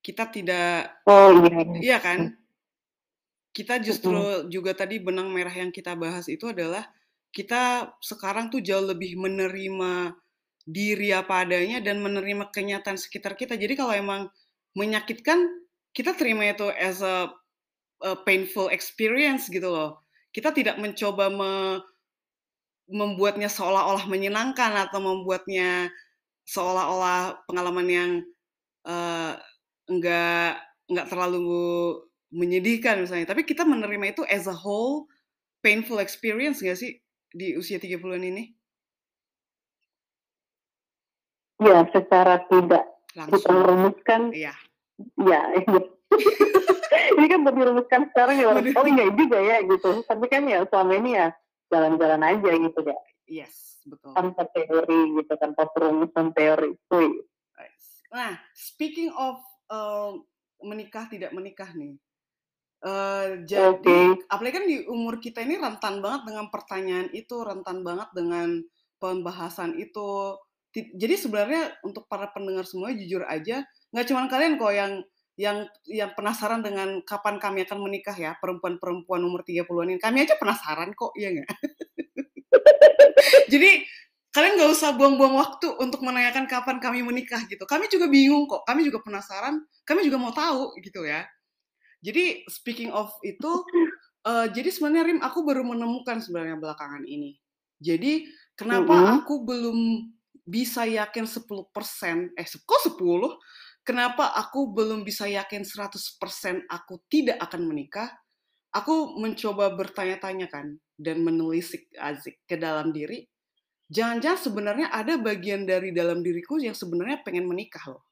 Kita 0.00 0.30
tidak, 0.30 1.02
oh 1.10 1.42
iya, 1.42 1.52
iya, 1.58 1.78
iya 1.82 1.98
kan? 1.98 2.30
Hmm. 2.30 2.38
Kita 3.50 3.82
justru 3.82 4.14
hmm. 4.14 4.46
juga 4.46 4.78
tadi 4.78 5.02
benang 5.02 5.26
merah 5.34 5.52
yang 5.52 5.74
kita 5.74 5.98
bahas 5.98 6.30
itu 6.30 6.46
adalah 6.46 6.86
kita 7.34 7.90
sekarang 7.98 8.46
tuh 8.46 8.62
jauh 8.62 8.86
lebih 8.94 9.18
menerima 9.18 10.14
diri 10.70 11.10
apa 11.10 11.42
adanya 11.42 11.82
dan 11.82 11.98
menerima 11.98 12.54
kenyataan 12.54 12.96
sekitar 12.96 13.34
kita. 13.34 13.58
Jadi 13.58 13.74
kalau 13.74 13.90
emang 13.90 14.30
menyakitkan, 14.78 15.42
kita 15.90 16.14
terima 16.14 16.46
itu 16.46 16.70
as 16.78 17.02
a, 17.02 17.26
a 18.06 18.14
painful 18.22 18.70
experience 18.70 19.50
gitu 19.50 19.66
loh. 19.66 20.06
Kita 20.30 20.54
tidak 20.54 20.78
mencoba 20.78 21.26
me, 21.26 21.82
membuatnya 22.86 23.50
seolah-olah 23.50 24.06
menyenangkan 24.06 24.86
atau 24.86 25.02
membuatnya 25.02 25.90
seolah-olah 26.46 27.46
pengalaman 27.50 27.86
yang 27.90 28.10
uh, 28.86 29.34
enggak 29.90 30.62
enggak 30.86 31.06
terlalu 31.10 31.50
menyedihkan 32.30 33.02
misalnya. 33.02 33.30
Tapi 33.30 33.42
kita 33.42 33.66
menerima 33.66 34.14
itu 34.14 34.22
as 34.30 34.46
a 34.46 34.54
whole 34.54 35.10
painful 35.62 35.98
experience 35.98 36.62
nggak 36.62 36.78
sih 36.78 37.02
di 37.34 37.58
usia 37.58 37.82
30-an 37.82 38.22
ini? 38.22 38.59
Ya, 41.60 41.84
secara 41.92 42.40
tidak 42.48 42.84
Langsung. 43.12 43.32
kita 43.36 43.50
merumuskan. 43.52 44.20
Iya. 44.32 44.52
Ya, 45.16 45.40
ini 47.16 47.26
kan 47.30 47.40
baru 47.46 47.56
dirumuskan 47.56 48.10
sekarang 48.12 48.36
ya 48.36 48.46
oh 48.52 48.86
iya 48.88 49.06
juga 49.12 49.38
ya 49.38 49.56
gitu. 49.64 50.02
Tapi 50.04 50.24
kan 50.28 50.44
ya 50.48 50.64
selama 50.68 50.92
ini 50.98 51.16
ya 51.16 51.32
jalan-jalan 51.68 52.22
aja 52.24 52.50
gitu 52.50 52.80
ya. 52.84 52.98
Yes 53.30 53.70
betul. 53.86 54.12
Tanpa 54.12 54.42
teori 54.50 55.00
gitu, 55.20 55.32
tanpa 55.38 55.68
perumusan 55.72 56.32
teori 56.36 56.76
itu. 56.76 57.00
Nah, 58.10 58.34
speaking 58.52 59.14
of 59.14 59.38
uh, 59.70 60.18
menikah 60.66 61.06
tidak 61.06 61.30
menikah 61.30 61.70
nih, 61.78 61.94
uh, 62.82 63.38
jadi 63.46 63.70
okay. 63.78 64.26
apalagi 64.26 64.54
kan 64.58 64.66
di 64.66 64.76
umur 64.90 65.22
kita 65.22 65.46
ini 65.46 65.54
rentan 65.54 66.02
banget 66.02 66.26
dengan 66.26 66.50
pertanyaan 66.50 67.08
itu, 67.14 67.38
rentan 67.38 67.86
banget 67.86 68.10
dengan 68.10 68.66
pembahasan 68.98 69.78
itu. 69.78 70.34
Jadi 70.70 71.14
sebenarnya 71.18 71.74
untuk 71.82 72.06
para 72.06 72.30
pendengar 72.30 72.62
semua 72.62 72.94
jujur 72.94 73.26
aja, 73.26 73.66
nggak 73.90 74.06
cuma 74.06 74.30
kalian 74.30 74.54
kok 74.54 74.70
yang 74.70 74.92
yang 75.40 75.58
yang 75.88 76.10
penasaran 76.14 76.60
dengan 76.60 77.00
kapan 77.02 77.40
kami 77.40 77.64
akan 77.64 77.80
menikah 77.80 78.14
ya 78.14 78.36
perempuan-perempuan 78.38 79.24
umur 79.24 79.42
30-an 79.42 79.96
ini. 79.96 79.98
Kami 79.98 80.28
aja 80.28 80.38
penasaran 80.38 80.94
kok, 80.94 81.10
iya 81.18 81.34
nggak? 81.34 81.50
Jadi 83.52 83.82
kalian 84.30 84.54
nggak 84.60 84.70
usah 84.70 84.94
buang-buang 84.94 85.34
waktu 85.40 85.74
untuk 85.82 86.06
menanyakan 86.06 86.46
kapan 86.46 86.78
kami 86.78 87.02
menikah 87.02 87.42
gitu. 87.50 87.66
Kami 87.66 87.90
juga 87.90 88.06
bingung 88.06 88.46
kok, 88.46 88.62
kami 88.62 88.86
juga 88.86 89.02
penasaran, 89.02 89.58
kami 89.82 90.06
juga 90.06 90.22
mau 90.22 90.30
tahu 90.30 90.78
gitu 90.78 91.02
ya. 91.02 91.26
Jadi 92.00 92.46
speaking 92.46 92.94
of 92.94 93.10
itu, 93.26 93.66
uh, 94.28 94.46
jadi 94.48 94.70
sebenarnya 94.70 95.04
Rim 95.08 95.20
aku 95.20 95.42
baru 95.42 95.66
menemukan 95.66 96.22
sebenarnya 96.22 96.56
belakangan 96.62 97.02
ini. 97.08 97.36
Jadi 97.80 98.28
kenapa 98.54 98.92
mm 98.92 99.02
-hmm. 99.02 99.16
aku 99.24 99.34
belum 99.44 99.78
bisa 100.50 100.82
yakin 100.82 101.30
10%, 101.30 102.34
eh 102.34 102.46
kok 102.66 102.80
10? 102.82 102.98
Kenapa 103.86 104.34
aku 104.34 104.74
belum 104.74 105.06
bisa 105.06 105.30
yakin 105.30 105.62
100% 105.62 106.66
aku 106.66 107.00
tidak 107.06 107.38
akan 107.38 107.70
menikah? 107.70 108.10
Aku 108.74 109.18
mencoba 109.18 109.70
bertanya-tanya 109.78 110.50
kan 110.50 110.74
dan 110.98 111.22
menelisik 111.22 111.86
azik 111.98 112.42
ke 112.46 112.58
dalam 112.58 112.90
diri 112.90 113.30
jangan-jangan 113.90 114.38
sebenarnya 114.38 114.86
ada 114.94 115.18
bagian 115.18 115.66
dari 115.66 115.90
dalam 115.90 116.22
diriku 116.22 116.56
yang 116.62 116.72
sebenarnya 116.72 117.26
pengen 117.26 117.50
menikah 117.50 117.82
loh. 117.90 118.06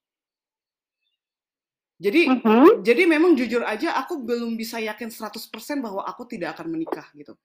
Jadi 1.99 2.30
uh 2.30 2.39
-huh. 2.39 2.78
jadi 2.82 3.11
memang 3.11 3.34
jujur 3.34 3.62
aja 3.66 3.95
aku 3.99 4.22
belum 4.22 4.55
bisa 4.55 4.78
yakin 4.78 5.11
100% 5.11 5.51
bahwa 5.82 6.07
aku 6.07 6.26
tidak 6.30 6.59
akan 6.59 6.74
menikah 6.74 7.07
gitu. 7.14 7.39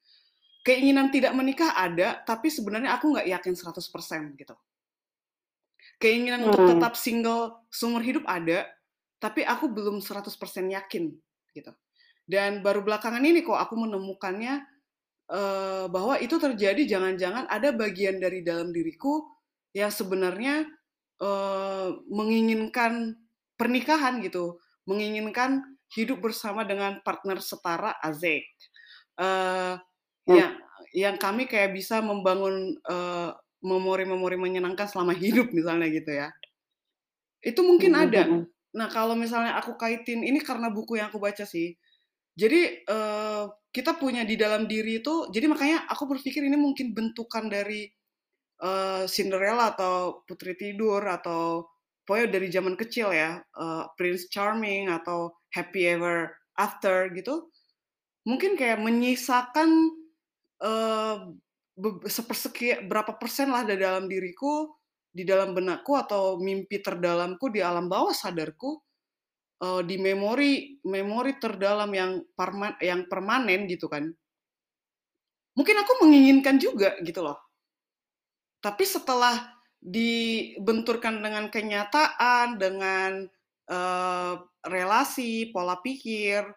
keinginan 0.63 1.11
tidak 1.11 1.35
menikah 1.35 1.75
ada, 1.75 2.23
tapi 2.23 2.47
sebenarnya 2.47 2.95
aku 2.95 3.11
nggak 3.11 3.27
yakin 3.35 3.51
100% 3.51 4.39
gitu. 4.39 4.55
Keinginan 6.03 6.43
hmm. 6.43 6.47
untuk 6.51 6.63
tetap 6.67 6.93
single 6.99 7.63
seumur 7.71 8.03
hidup 8.03 8.27
ada, 8.27 8.67
tapi 9.23 9.47
aku 9.47 9.71
belum 9.71 10.03
100% 10.03 10.27
yakin 10.67 11.15
gitu. 11.55 11.71
Dan 12.27 12.59
baru 12.59 12.83
belakangan 12.83 13.23
ini 13.23 13.39
kok 13.39 13.55
aku 13.55 13.79
menemukannya 13.87 14.67
uh, 15.31 15.87
bahwa 15.87 16.19
itu 16.19 16.35
terjadi 16.35 16.83
jangan-jangan 16.83 17.47
ada 17.47 17.71
bagian 17.71 18.19
dari 18.19 18.43
dalam 18.43 18.75
diriku 18.75 19.23
yang 19.71 19.87
sebenarnya 19.87 20.67
uh, 21.23 21.95
menginginkan 22.11 23.15
pernikahan 23.55 24.19
gitu, 24.19 24.59
menginginkan 24.83 25.63
hidup 25.95 26.19
bersama 26.19 26.67
dengan 26.67 26.99
partner 26.99 27.39
setara 27.39 27.95
azek. 28.03 28.43
Uh, 29.15 29.79
hmm. 30.27 30.35
yang 30.35 30.53
yang 30.93 31.15
kami 31.17 31.47
kayak 31.47 31.73
bisa 31.73 32.01
membangun 32.01 32.75
uh, 32.91 33.33
memori-memori 33.63 34.35
menyenangkan 34.35 34.85
selama 34.85 35.15
hidup 35.15 35.49
misalnya 35.55 35.87
gitu 35.89 36.11
ya. 36.11 36.29
Itu 37.39 37.63
mungkin 37.63 37.95
hmm, 37.95 38.03
ada. 38.03 38.21
Hmm. 38.27 38.43
Nah, 38.75 38.87
kalau 38.91 39.15
misalnya 39.15 39.55
aku 39.57 39.79
kaitin 39.79 40.21
ini 40.21 40.43
karena 40.43 40.67
buku 40.69 40.99
yang 40.99 41.07
aku 41.09 41.17
baca 41.17 41.47
sih. 41.47 41.73
Jadi 42.33 42.83
uh, 42.89 43.45
kita 43.69 43.97
punya 43.97 44.25
di 44.25 44.33
dalam 44.33 44.65
diri 44.65 45.01
itu 45.01 45.29
jadi 45.29 45.45
makanya 45.45 45.85
aku 45.85 46.09
berpikir 46.09 46.41
ini 46.41 46.57
mungkin 46.57 46.89
bentukan 46.89 47.45
dari 47.45 47.85
uh, 48.65 49.05
Cinderella 49.05 49.77
atau 49.77 50.25
Putri 50.25 50.57
Tidur 50.57 51.05
atau 51.05 51.69
pokoknya 52.03 52.27
dari 52.33 52.47
zaman 52.49 52.73
kecil 52.73 53.13
ya, 53.13 53.37
uh, 53.57 53.85
Prince 53.93 54.27
Charming 54.33 54.89
atau 54.89 55.37
Happy 55.53 55.85
Ever 55.85 56.33
After 56.57 57.13
gitu. 57.13 57.53
Mungkin 58.25 58.57
kayak 58.57 58.81
menyisakan 58.81 59.69
uh, 60.63 61.29
sepersekian 62.05 62.85
berapa 62.85 63.17
persen 63.17 63.49
lah 63.49 63.65
dari 63.65 63.81
dalam 63.81 64.05
diriku, 64.05 64.69
di 65.09 65.25
dalam 65.25 65.57
benakku 65.57 65.97
atau 65.97 66.37
mimpi 66.37 66.81
terdalamku 66.81 67.49
di 67.49 67.61
alam 67.61 67.89
bawah 67.89 68.13
sadarku, 68.13 68.77
uh, 69.61 69.81
di 69.81 69.97
memori 69.97 70.77
memori 70.85 71.37
terdalam 71.41 71.89
yang 71.93 72.21
perman 72.37 72.77
yang 72.81 73.09
permanen 73.09 73.65
gitu 73.65 73.89
kan. 73.89 74.05
Mungkin 75.53 75.75
aku 75.81 75.91
menginginkan 76.05 76.57
juga 76.57 76.97
gitu 77.05 77.21
loh. 77.21 77.37
Tapi 78.61 78.83
setelah 78.87 79.53
dibenturkan 79.83 81.19
dengan 81.19 81.51
kenyataan, 81.51 82.55
dengan 82.55 83.27
uh, 83.69 84.33
relasi, 84.63 85.51
pola 85.51 85.77
pikir, 85.83 86.47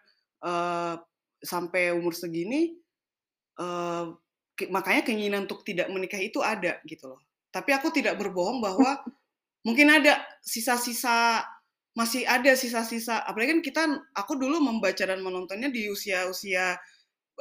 uh, 0.41 0.95
sampai 1.43 1.93
umur 1.93 2.15
segini, 2.15 2.73
uh, 3.59 4.15
makanya 4.73 5.05
keinginan 5.05 5.45
untuk 5.45 5.61
tidak 5.61 5.87
menikah 5.93 6.17
itu 6.17 6.41
ada 6.41 6.81
gitu 6.89 7.13
loh. 7.13 7.21
Tapi 7.53 7.69
aku 7.77 7.93
tidak 7.93 8.17
berbohong 8.17 8.57
bahwa 8.57 8.97
mungkin 9.67 9.93
ada 9.93 10.17
sisa-sisa 10.41 11.45
masih 11.93 12.25
ada 12.25 12.53
sisa-sisa. 12.57 13.21
Apalagi 13.25 13.57
kan 13.57 13.61
kita 13.61 13.83
aku 14.17 14.37
dulu 14.37 14.57
membaca 14.61 15.05
dan 15.05 15.21
menontonnya 15.21 15.69
di 15.69 15.89
usia-usia 15.89 16.77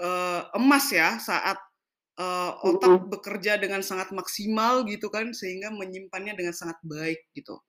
uh, 0.00 0.42
emas 0.56 0.92
ya 0.92 1.16
saat 1.16 1.56
uh, 2.20 2.52
otak 2.64 3.08
bekerja 3.08 3.60
dengan 3.60 3.80
sangat 3.84 4.12
maksimal 4.12 4.84
gitu 4.88 5.12
kan 5.12 5.32
sehingga 5.32 5.72
menyimpannya 5.72 6.36
dengan 6.36 6.56
sangat 6.56 6.80
baik 6.84 7.28
gitu. 7.36 7.60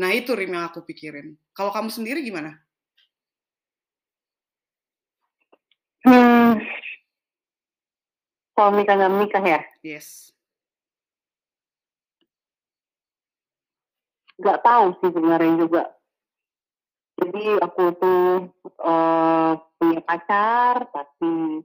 Nah 0.00 0.12
itu 0.12 0.32
Rim 0.36 0.52
yang 0.56 0.68
aku 0.68 0.84
pikirin. 0.84 1.36
Kalau 1.56 1.72
kamu 1.72 1.88
sendiri 1.92 2.20
gimana? 2.24 2.56
Hmm, 6.00 6.56
kalau 8.60 8.76
nikah 8.76 8.92
nggak 8.92 9.14
menikah 9.16 9.40
ya? 9.40 9.60
Yes. 9.80 10.36
Gak 14.36 14.60
tahu 14.60 15.00
sih 15.00 15.08
sebenarnya 15.16 15.54
juga. 15.64 15.82
Jadi 17.16 17.56
aku 17.56 17.84
tuh 17.96 18.24
uh, 18.84 19.56
punya 19.80 20.00
pacar, 20.04 20.92
tapi 20.92 21.64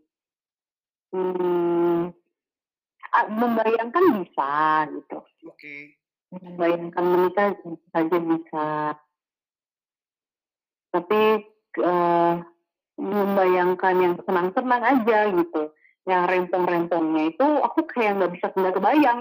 hmm, 1.11 2.15
membayangkan 3.27 4.05
bisa 4.23 4.51
gitu. 4.95 5.19
Oke. 5.19 5.51
Okay. 5.51 5.81
Membayangkan 6.31 7.03
menikah 7.03 7.47
saja 7.91 8.17
bisa. 8.23 8.67
Tapi 10.95 11.43
uh, 11.83 12.39
membayangkan 12.95 13.95
yang 13.99 14.15
senang-senang 14.23 14.83
aja 14.95 15.19
gitu 15.27 15.75
yang 16.05 16.29
rempong-rempongnya 16.29 17.33
itu 17.33 17.47
aku 17.65 17.89
kayak 17.89 18.21
nggak 18.21 18.33
bisa 18.37 18.53
nggak 18.53 18.75
kebayang. 18.77 19.19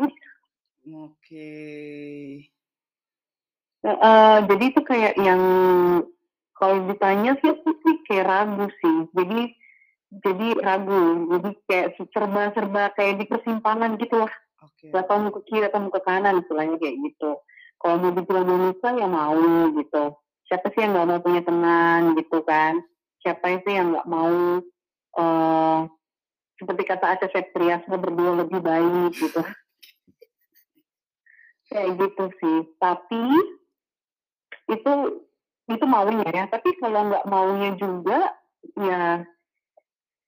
Oke. 0.84 1.12
Okay. 1.24 2.24
Uh, 3.84 4.40
jadi 4.48 4.64
itu 4.72 4.80
kayak 4.80 5.14
yang 5.20 5.42
kalau 6.56 6.88
ditanya 6.88 7.36
sih 7.40 7.52
aku 7.52 7.72
sih 7.84 7.94
kayak 8.08 8.28
ragu 8.28 8.66
sih. 8.80 8.96
Jadi 9.16 9.40
jadi 10.24 10.46
ragu. 10.60 11.28
Jadi 11.36 11.50
kayak 11.68 11.88
serba-serba 12.12 12.92
kayak 12.96 13.20
di 13.20 13.24
persimpangan 13.28 13.96
gitu 13.96 14.20
lah. 14.20 14.32
Okay. 14.60 14.92
Gak 14.92 15.08
tahu 15.08 15.28
mau 15.28 15.32
ke 15.36 15.40
kiri 15.48 15.68
atau 15.68 15.80
mau 15.84 15.92
ke 15.92 16.00
kanan 16.04 16.40
istilahnya 16.40 16.76
kayak 16.80 16.96
gitu. 17.00 17.40
Kalau 17.80 17.96
mau 18.00 18.12
dibilang 18.12 18.48
manusia 18.48 18.90
ya 18.96 19.08
mau 19.08 19.40
gitu. 19.76 20.04
Siapa 20.48 20.68
sih 20.72 20.80
yang 20.84 20.92
nggak 20.96 21.08
mau 21.08 21.20
punya 21.24 21.42
teman 21.44 22.00
gitu 22.16 22.38
kan? 22.44 22.80
Siapa 23.24 23.64
sih 23.64 23.72
yang 23.72 23.96
nggak 23.96 24.08
mau 24.08 24.60
uh, 25.16 25.78
seperti 26.58 26.82
kata 26.86 27.06
Aca 27.18 27.26
Septriasa 27.30 27.94
berdua 27.98 28.46
lebih 28.46 28.60
baik 28.62 29.12
gitu. 29.18 29.40
Kayak 31.70 31.90
gitu 31.98 32.24
sih. 32.38 32.58
Tapi 32.78 33.22
itu 34.70 34.92
itu 35.68 35.84
maunya 35.88 36.28
ya. 36.30 36.44
Tapi 36.46 36.76
kalau 36.78 37.10
nggak 37.10 37.26
maunya 37.26 37.70
juga 37.74 38.20
ya 38.78 39.24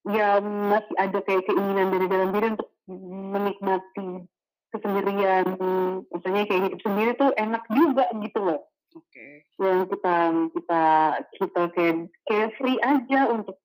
ya 0.06 0.28
masih 0.42 0.96
ada 0.98 1.18
kayak 1.22 1.46
keinginan 1.50 1.90
dari 1.90 2.06
dalam 2.06 2.30
diri 2.34 2.46
untuk 2.54 2.70
menikmati 3.32 4.08
kesendirian. 4.74 5.46
Misalnya 6.10 6.42
kayak 6.46 6.62
hidup 6.70 6.80
sendiri 6.82 7.10
tuh 7.14 7.30
enak 7.38 7.62
juga 7.70 8.10
gitu 8.18 8.40
loh. 8.42 8.60
Oke. 8.96 9.12
Okay. 9.12 9.32
yang 9.60 9.84
kita 9.88 10.16
kita 10.56 10.82
kita 11.36 11.62
kayak 11.76 11.96
kayak 12.24 12.50
free 12.56 12.80
aja 12.80 13.28
untuk 13.28 13.60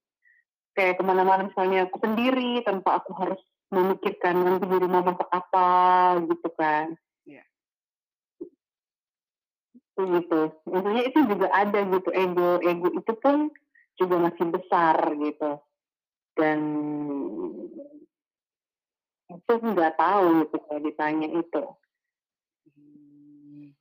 kayak 0.72 1.00
ke 1.00 1.02
mana-mana 1.04 1.48
misalnya 1.48 1.88
aku 1.88 2.00
sendiri 2.00 2.64
tanpa 2.64 3.00
aku 3.00 3.12
harus 3.16 3.40
memikirkan 3.72 4.36
nanti 4.36 4.68
di 4.68 4.76
rumah 4.76 5.00
masak 5.04 5.28
apa 5.32 5.68
gitu 6.28 6.48
kan. 6.56 6.92
Yeah. 7.24 7.44
gitu. 9.96 10.40
Maksudnya 10.68 11.02
itu 11.08 11.18
juga 11.28 11.46
ada 11.52 11.80
gitu 11.84 12.10
ego 12.12 12.60
ego 12.64 12.88
itu 12.92 13.12
pun 13.20 13.52
juga 13.96 14.16
masih 14.28 14.44
besar 14.52 14.96
gitu. 15.16 15.60
Dan 16.36 16.58
itu 19.32 19.52
nggak 19.52 19.96
tahu 19.96 20.44
gitu 20.44 20.56
kalau 20.68 20.80
ditanya 20.84 21.28
itu. 21.32 21.64
Hmm, 22.72 23.72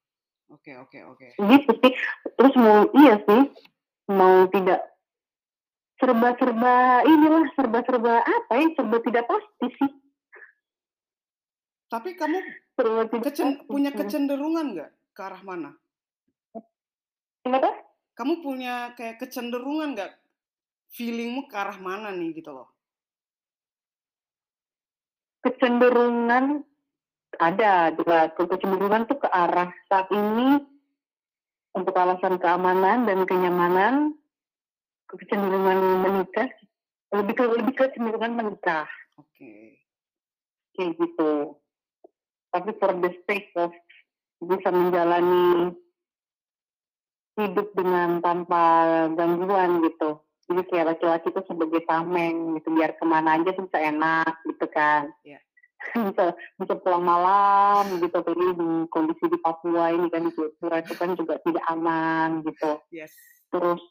oke 0.52 0.72
oke 0.88 1.00
oke. 1.16 1.28
Gitu 1.36 1.72
sih. 1.84 1.94
Terus 2.36 2.54
mau 2.60 2.88
iya 2.96 3.16
sih 3.24 3.42
mau 4.12 4.48
tidak 4.52 4.91
serba-serba 6.02 7.06
inilah 7.06 7.46
serba-serba 7.54 8.26
apa 8.26 8.54
ya 8.58 8.68
serba 8.74 8.98
tidak 9.06 9.30
pasti 9.30 9.68
sih. 9.78 9.92
Tapi 11.94 12.18
kamu 12.18 12.38
serba 12.74 13.02
kecen, 13.22 13.70
punya 13.70 13.94
kecenderungan 13.94 14.66
nggak 14.74 14.92
ke 15.14 15.22
arah 15.22 15.42
mana? 15.46 15.72
Kenapa? 17.46 17.70
Kamu 18.18 18.42
punya 18.42 18.98
kayak 18.98 19.22
kecenderungan 19.22 19.94
nggak 19.94 20.12
feelingmu 20.98 21.46
ke 21.46 21.56
arah 21.56 21.78
mana 21.78 22.10
nih 22.10 22.34
gitu 22.34 22.50
loh? 22.50 22.74
Kecenderungan 25.46 26.66
ada 27.38 27.94
dua. 27.94 28.34
Kecenderungan 28.34 29.06
tuh 29.06 29.22
ke 29.22 29.30
arah 29.30 29.70
saat 29.86 30.10
ini 30.10 30.58
untuk 31.78 31.94
alasan 31.96 32.42
keamanan 32.42 33.06
dan 33.06 33.24
kenyamanan 33.30 34.21
kecenderungan 35.20 35.80
menikah 36.06 36.50
lebih 37.12 37.34
ke 37.36 37.44
lebih 37.44 37.74
ke 37.76 37.86
cenderungan 37.92 38.34
menikah. 38.36 38.88
Oke. 39.20 39.36
Okay. 39.36 39.64
Kayak 40.78 40.92
gitu. 41.00 41.60
Tapi 42.52 42.70
for 42.80 42.92
the 43.00 43.12
sake 43.28 43.52
of 43.60 43.72
bisa 44.42 44.70
menjalani 44.72 45.76
hidup 47.40 47.68
dengan 47.76 48.20
tanpa 48.24 48.64
gangguan 49.16 49.84
gitu. 49.86 50.24
Jadi 50.52 50.62
kayak 50.68 50.96
laki-laki 50.96 51.32
itu 51.32 51.42
sebagai 51.48 51.82
tameng 51.88 52.60
gitu, 52.60 52.76
biar 52.76 52.92
ke 53.00 53.06
mana 53.08 53.40
aja 53.40 53.56
tuh 53.56 53.72
bisa 53.72 53.80
enak 53.80 54.34
gitu 54.48 54.66
kan. 54.68 55.08
Yeah. 55.24 55.40
bisa 56.12 56.38
bisa 56.62 56.74
pulang 56.78 57.02
malam 57.02 57.98
gitu 57.98 58.14
tapi 58.22 58.38
di 58.38 58.70
kondisi 58.94 59.26
di 59.26 59.38
Papua 59.42 59.90
ini 59.90 60.14
kan 60.14 60.30
di 60.30 60.32
Jayapura 60.38 60.78
itu 60.78 60.94
kan 60.94 61.10
juga 61.18 61.42
tidak 61.42 61.66
aman 61.74 62.46
gitu. 62.46 62.78
Yes. 62.94 63.10
Terus 63.50 63.82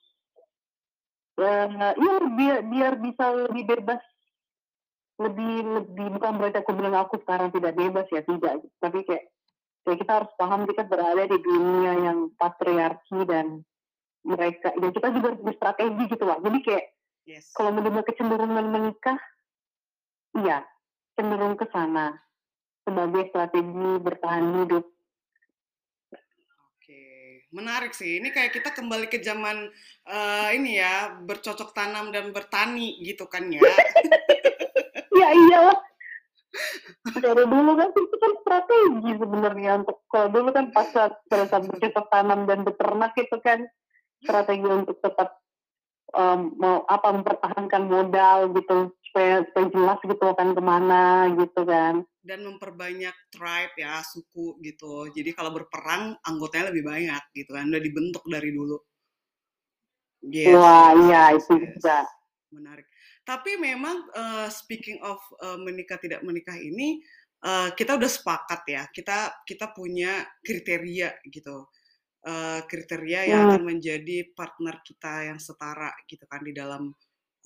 uh, 1.40 1.94
ya 1.96 2.14
biar 2.36 2.58
biar 2.68 2.92
bisa 3.00 3.24
lebih 3.48 3.64
bebas. 3.66 4.02
Lebih 5.20 5.54
lebih 5.68 6.06
bukan 6.16 6.32
berarti 6.40 6.58
aku 6.64 6.72
bilang 6.72 6.96
aku 6.96 7.20
sekarang 7.20 7.52
tidak 7.52 7.76
bebas 7.76 8.08
ya 8.08 8.24
tidak. 8.24 8.64
Tapi 8.80 8.98
kayak 9.04 9.24
kayak 9.84 9.98
kita 10.00 10.12
harus 10.22 10.30
paham 10.36 10.64
kita 10.68 10.82
berada 10.88 11.24
di 11.24 11.38
dunia 11.40 11.92
yang 12.08 12.18
patriarki 12.36 13.24
dan 13.28 13.64
mereka 14.20 14.72
dan 14.76 14.90
kita 14.92 15.08
juga 15.16 15.26
harus 15.32 15.40
berstrategi 15.40 16.02
gitu 16.12 16.28
lah 16.28 16.36
jadi 16.44 16.58
kayak 16.60 16.84
yes. 17.24 17.56
kalau 17.56 17.72
mendengar 17.72 18.04
kecenderungan 18.04 18.68
menikah 18.68 19.16
iya 20.36 20.68
cenderung 21.20 21.60
ke 21.60 21.68
sana. 21.68 22.16
Sebagai 22.80 23.28
strategi 23.28 23.90
bertahan 24.00 24.64
hidup 24.64 24.88
menarik 27.50 27.92
sih. 27.94 28.18
Ini 28.18 28.30
kayak 28.30 28.54
kita 28.54 28.70
kembali 28.74 29.06
ke 29.10 29.22
zaman 29.22 29.70
uh, 30.06 30.48
ini 30.54 30.78
ya, 30.78 31.18
bercocok 31.22 31.74
tanam 31.74 32.10
dan 32.14 32.30
bertani 32.30 32.98
gitu 33.02 33.26
kan 33.26 33.50
ya. 33.50 33.60
ya 35.20 35.28
iyalah. 35.34 35.78
Dari 37.14 37.44
dulu 37.46 37.78
kan 37.78 37.90
itu 37.94 38.16
kan 38.18 38.32
strategi 38.42 39.10
sebenarnya 39.14 39.70
untuk 39.86 40.02
kalau 40.10 40.28
dulu 40.34 40.50
kan 40.50 40.74
pas 40.74 40.90
pada 41.30 41.44
saat 41.46 41.62
bercocok 41.70 42.06
tanam 42.10 42.50
dan 42.50 42.66
beternak 42.66 43.14
itu 43.14 43.38
kan 43.38 43.70
strategi 44.18 44.66
untuk 44.66 44.98
tetap 44.98 45.38
um, 46.14 46.54
mau 46.58 46.82
apa 46.90 47.08
mempertahankan 47.14 47.82
modal 47.86 48.50
gitu 48.54 48.94
supaya 49.10 49.46
supaya 49.46 49.66
jelas 49.70 49.98
gitu 50.02 50.24
kan 50.34 50.48
ke 50.54 50.62
mana 50.62 51.30
gitu 51.38 51.60
kan 51.62 52.02
dan 52.20 52.44
memperbanyak 52.44 53.16
tribe 53.32 53.74
ya 53.80 54.04
suku 54.04 54.60
gitu. 54.60 55.08
Jadi 55.10 55.32
kalau 55.32 55.56
berperang 55.56 56.16
anggotanya 56.24 56.68
lebih 56.72 56.84
banyak 56.84 57.22
gitu 57.32 57.56
kan 57.56 57.68
udah 57.72 57.82
dibentuk 57.82 58.24
dari 58.28 58.50
dulu. 58.52 58.76
Yes, 60.20 60.52
wah 60.52 60.92
iya 61.08 61.32
itu 61.32 61.56
juga. 61.56 62.04
Menarik. 62.52 62.84
Tapi 63.24 63.56
memang 63.56 64.04
uh, 64.12 64.48
speaking 64.52 65.00
of 65.00 65.16
uh, 65.40 65.56
menikah 65.56 65.96
tidak 65.96 66.20
menikah 66.20 66.56
ini 66.60 67.00
uh, 67.46 67.72
kita 67.72 67.96
udah 67.96 68.10
sepakat 68.10 68.60
ya 68.68 68.82
kita 68.92 69.32
kita 69.48 69.72
punya 69.72 70.28
kriteria 70.44 71.24
gitu. 71.32 71.68
Uh, 72.20 72.60
kriteria 72.68 73.32
yang 73.32 73.48
hmm. 73.48 73.50
akan 73.56 73.62
menjadi 73.64 74.28
partner 74.36 74.84
kita 74.84 75.32
yang 75.32 75.40
setara 75.40 75.88
gitu 76.04 76.28
kan 76.28 76.44
di 76.44 76.52
dalam 76.52 76.92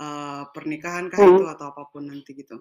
uh, 0.02 0.42
pernikahan 0.50 1.06
kah 1.06 1.22
hmm. 1.22 1.38
itu 1.38 1.44
atau 1.46 1.70
apa 1.70 1.86
pun 1.94 2.10
nanti 2.10 2.34
gitu. 2.34 2.58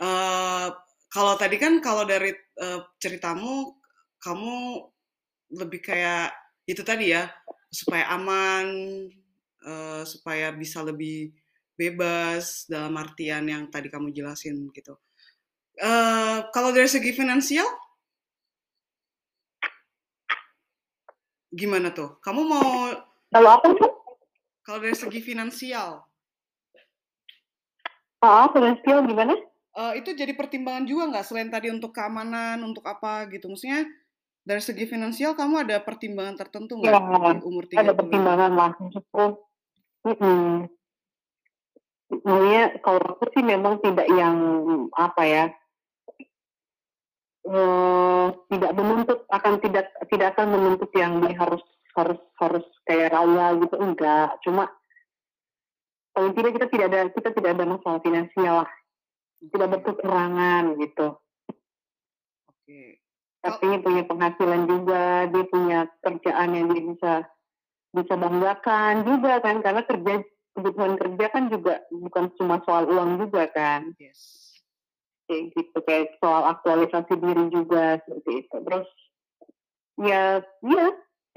Uh, 0.00 0.72
kalau 1.12 1.34
tadi 1.38 1.56
kan 1.56 1.78
kalau 1.80 2.04
dari 2.04 2.34
uh, 2.60 2.86
ceritamu 2.98 3.74
kamu 4.18 4.86
lebih 5.54 5.80
kayak 5.84 6.34
itu 6.66 6.82
tadi 6.82 7.14
ya 7.14 7.30
supaya 7.70 8.10
aman 8.14 8.66
uh, 9.62 10.02
supaya 10.02 10.50
bisa 10.50 10.82
lebih 10.82 11.30
bebas 11.76 12.66
dalam 12.66 12.96
artian 12.96 13.46
yang 13.46 13.68
tadi 13.68 13.92
kamu 13.92 14.10
jelasin 14.10 14.72
gitu. 14.72 14.96
Uh, 15.76 16.48
kalau 16.56 16.72
dari 16.72 16.88
segi 16.88 17.12
finansial 17.12 17.68
Gimana 21.56 21.88
tuh? 21.88 22.20
Kamu 22.20 22.44
mau 22.44 22.92
Kalau 23.32 23.50
apa 23.56 23.66
tuh? 23.72 23.92
Kalau 24.60 24.78
dari 24.84 24.92
segi 24.92 25.24
finansial. 25.24 26.04
Ah, 28.20 28.52
finansial 28.52 29.08
gimana? 29.08 29.32
Uh, 29.76 29.92
itu 30.00 30.16
jadi 30.16 30.32
pertimbangan 30.32 30.88
juga 30.88 31.04
nggak 31.12 31.26
selain 31.28 31.52
tadi 31.52 31.68
untuk 31.68 31.92
keamanan, 31.92 32.64
untuk 32.64 32.80
apa 32.88 33.28
gitu? 33.28 33.52
Maksudnya 33.52 33.84
dari 34.40 34.62
segi 34.64 34.88
finansial 34.88 35.36
kamu 35.36 35.68
ada 35.68 35.76
pertimbangan 35.84 36.40
tertentu 36.40 36.80
nggak 36.80 36.96
ya, 36.96 37.36
di 37.36 37.44
umur 37.44 37.64
tiga 37.68 37.84
Ada 37.84 37.92
pertimbangan 37.92 38.50
lah. 38.56 38.70
Hmm. 40.06 40.64
Maksudnya 42.08 42.64
kalau 42.80 43.02
aku 43.04 43.24
sih 43.36 43.44
memang 43.44 43.82
tidak 43.84 44.08
yang 44.08 44.38
apa 44.96 45.22
ya 45.28 45.44
uh, 47.46 48.26
tidak 48.50 48.72
menuntut 48.74 49.18
akan 49.30 49.54
tidak 49.62 49.86
tidak 50.10 50.34
akan 50.34 50.46
menuntut 50.54 50.90
yang 50.94 51.22
dia 51.22 51.34
harus 51.38 51.62
harus 51.96 52.20
harus 52.38 52.64
kayak 52.84 53.14
raya 53.14 53.56
gitu 53.56 53.76
enggak 53.80 54.36
cuma 54.44 54.68
paling 56.12 56.32
tidak 56.36 56.50
kita 56.60 56.66
tidak 56.68 56.86
ada 56.92 57.00
kita 57.12 57.28
tidak 57.32 57.50
ada 57.56 57.64
masalah 57.64 58.00
finansial 58.04 58.54
lah 58.64 58.70
tidak 59.40 59.68
berkekurangan 59.78 60.76
gitu. 60.80 61.16
Oke. 62.50 62.66
Okay. 62.66 62.88
tapi 63.46 63.66
oh. 63.70 63.78
punya 63.78 64.02
penghasilan 64.10 64.62
juga 64.66 65.30
dia 65.30 65.44
punya 65.46 65.78
kerjaan 66.02 66.50
yang 66.50 66.66
dia 66.74 66.82
bisa 66.82 67.12
bisa 67.94 68.14
banggakan 68.18 69.06
juga 69.06 69.38
kan 69.38 69.62
karena 69.62 69.82
kerja 69.86 70.14
kebutuhan 70.56 70.94
kerja 70.98 71.26
kan 71.30 71.44
juga 71.52 71.84
bukan 71.92 72.32
cuma 72.40 72.58
soal 72.66 72.90
uang 72.90 73.22
juga 73.22 73.46
kan. 73.54 73.94
Yes. 74.02 74.58
Kayak 75.30 75.54
gitu 75.54 75.78
kayak 75.86 76.06
soal 76.18 76.42
aktualisasi 76.48 77.12
diri 77.22 77.44
juga 77.54 78.02
seperti 78.02 78.30
itu. 78.42 78.56
Terus 78.66 78.88
ya 80.00 80.40
ya 80.64 80.86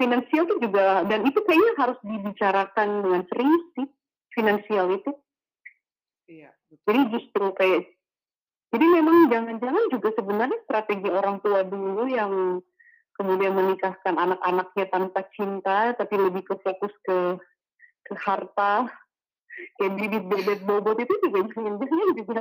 finansial 0.00 0.48
itu 0.48 0.56
juga 0.64 1.04
dan 1.04 1.20
itu 1.28 1.38
kayaknya 1.44 1.72
harus 1.76 1.98
dibicarakan 2.00 2.88
dengan 3.04 3.22
serius 3.28 3.64
sih 3.76 3.88
finansial 4.32 4.86
itu 4.96 5.10
iya 6.30 6.50
betul. 6.70 6.84
jadi 6.86 7.00
justru 7.10 7.44
kayak 7.58 7.82
jadi 8.70 8.86
memang 8.86 9.16
jangan-jangan 9.26 9.84
juga 9.90 10.08
sebenarnya 10.14 10.58
strategi 10.62 11.08
orang 11.10 11.42
tua 11.42 11.66
dulu 11.66 12.06
yang 12.06 12.62
kemudian 13.18 13.52
menikahkan 13.52 14.14
anak-anaknya 14.14 14.86
tanpa 14.88 15.26
cinta 15.34 15.92
tapi 15.98 16.14
lebih 16.14 16.46
ke 16.46 16.54
fokus 16.62 16.94
ke 17.02 17.36
ke 18.06 18.14
harta 18.14 18.86
kayak 19.76 19.92
bibit 19.98 20.24
bebet 20.30 20.60
bobot 20.64 20.96
itu 21.02 21.14
juga 21.26 21.44
jangan-jangan 21.52 22.08
juga 22.14 22.40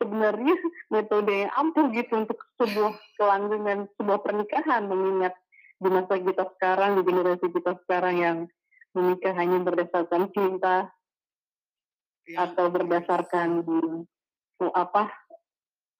sebenarnya 0.00 0.54
metode 0.88 1.32
yang 1.34 1.52
ampuh 1.52 1.86
gitu 1.92 2.12
untuk 2.24 2.38
sebuah 2.62 2.94
kelangsungan 3.18 3.78
sebuah 4.00 4.20
pernikahan 4.22 4.88
mengingat 4.88 5.34
di 5.76 5.88
masa 5.92 6.16
kita 6.16 6.44
sekarang 6.56 6.96
di 6.96 7.02
generasi 7.04 7.46
kita 7.52 7.72
sekarang 7.84 8.16
yang 8.16 8.38
menikah 8.96 9.36
hanya 9.36 9.60
berdasarkan 9.60 10.32
cinta 10.32 10.88
ya. 12.26 12.50
atau 12.50 12.68
berdasarkan 12.70 13.64
apa 14.74 15.02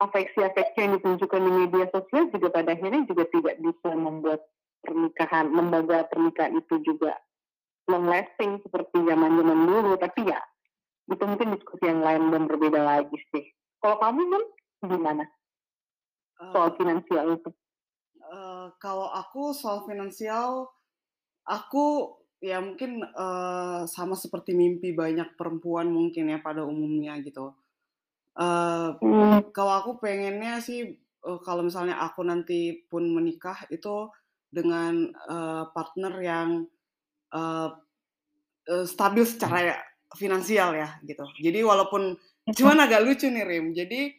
afeksi-afeksi 0.02 0.78
yang 0.78 0.92
ditunjukkan 1.00 1.40
di 1.40 1.52
media 1.64 1.84
sosial 1.88 2.28
juga 2.28 2.52
pada 2.52 2.76
akhirnya 2.76 3.08
juga 3.08 3.24
tidak 3.32 3.56
bisa 3.64 3.88
membuat 3.96 4.40
pernikahan 4.84 5.48
lembaga 5.50 6.04
pernikahan 6.12 6.60
itu 6.60 6.74
juga 6.84 7.16
long 7.88 8.06
lasting 8.10 8.60
seperti 8.60 8.96
zaman 9.02 9.40
zaman 9.40 9.58
dulu 9.64 9.92
tapi 9.96 10.28
ya 10.28 10.40
itu 11.06 11.22
mungkin 11.22 11.54
diskusi 11.54 11.84
yang 11.86 12.02
lain 12.02 12.34
dan 12.34 12.50
berbeda 12.50 12.80
lagi 12.82 13.16
sih 13.32 13.46
kalau 13.80 13.96
kamu 14.02 14.20
kan 14.26 14.44
gimana 14.90 15.24
soal 16.52 16.68
uh, 16.72 16.74
finansial 16.76 17.26
itu? 17.36 17.50
Uh, 18.20 18.68
kalau 18.82 19.08
aku 19.12 19.54
soal 19.56 19.86
finansial, 19.88 20.68
aku 21.46 22.16
ya 22.42 22.60
mungkin 22.60 23.02
uh, 23.02 23.88
sama 23.88 24.14
seperti 24.14 24.52
mimpi 24.52 24.92
banyak 24.92 25.34
perempuan 25.34 25.88
mungkin 25.88 26.28
ya 26.30 26.38
pada 26.40 26.62
umumnya 26.62 27.16
gitu. 27.24 27.56
Uh, 28.36 28.92
hmm. 29.00 29.50
Kalau 29.56 29.72
aku 29.80 29.90
pengennya 29.96 30.60
sih 30.60 30.96
uh, 31.24 31.40
kalau 31.40 31.64
misalnya 31.64 31.96
aku 32.00 32.20
nanti 32.20 32.84
pun 32.86 33.08
menikah 33.08 33.64
itu 33.72 34.12
dengan 34.52 35.08
uh, 35.28 35.72
partner 35.72 36.14
yang 36.20 36.48
uh, 37.32 37.72
uh, 38.68 38.84
stabil 38.84 39.24
secara 39.24 39.76
finansial 40.12 40.76
ya 40.76 41.00
gitu. 41.04 41.24
Jadi 41.40 41.64
walaupun 41.64 42.16
Cuman 42.54 42.78
agak 42.78 43.02
lucu 43.02 43.26
nih 43.26 43.42
Rim. 43.42 43.74
Jadi 43.74 44.14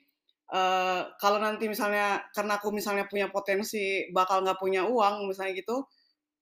uh, 0.51 1.15
kalau 1.15 1.39
nanti 1.39 1.71
misalnya 1.71 2.27
karena 2.35 2.59
aku 2.59 2.75
misalnya 2.75 3.07
punya 3.07 3.31
potensi 3.31 4.11
bakal 4.11 4.43
nggak 4.43 4.59
punya 4.59 4.83
uang 4.83 5.31
misalnya 5.31 5.55
gitu, 5.55 5.87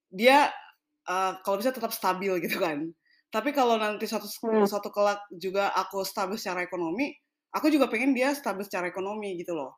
dia 0.10 0.50
uh, 1.10 1.38
kalau 1.42 1.58
bisa 1.62 1.72
tetap 1.72 1.92
stabil 1.94 2.34
gitu 2.46 2.58
kan. 2.62 2.90
Tapi 3.34 3.52
kalau 3.52 3.76
nanti 3.76 4.08
satu 4.08 4.28
hmm. 4.28 4.70
satu 4.70 4.94
kelak 4.94 5.20
juga 5.36 5.74
aku 5.76 6.06
stabil 6.08 6.40
secara 6.40 6.64
ekonomi, 6.64 7.12
aku 7.52 7.68
juga 7.68 7.92
pengen 7.92 8.16
dia 8.16 8.32
stabil 8.32 8.64
secara 8.64 8.88
ekonomi 8.88 9.36
gitu 9.42 9.58
loh. 9.58 9.76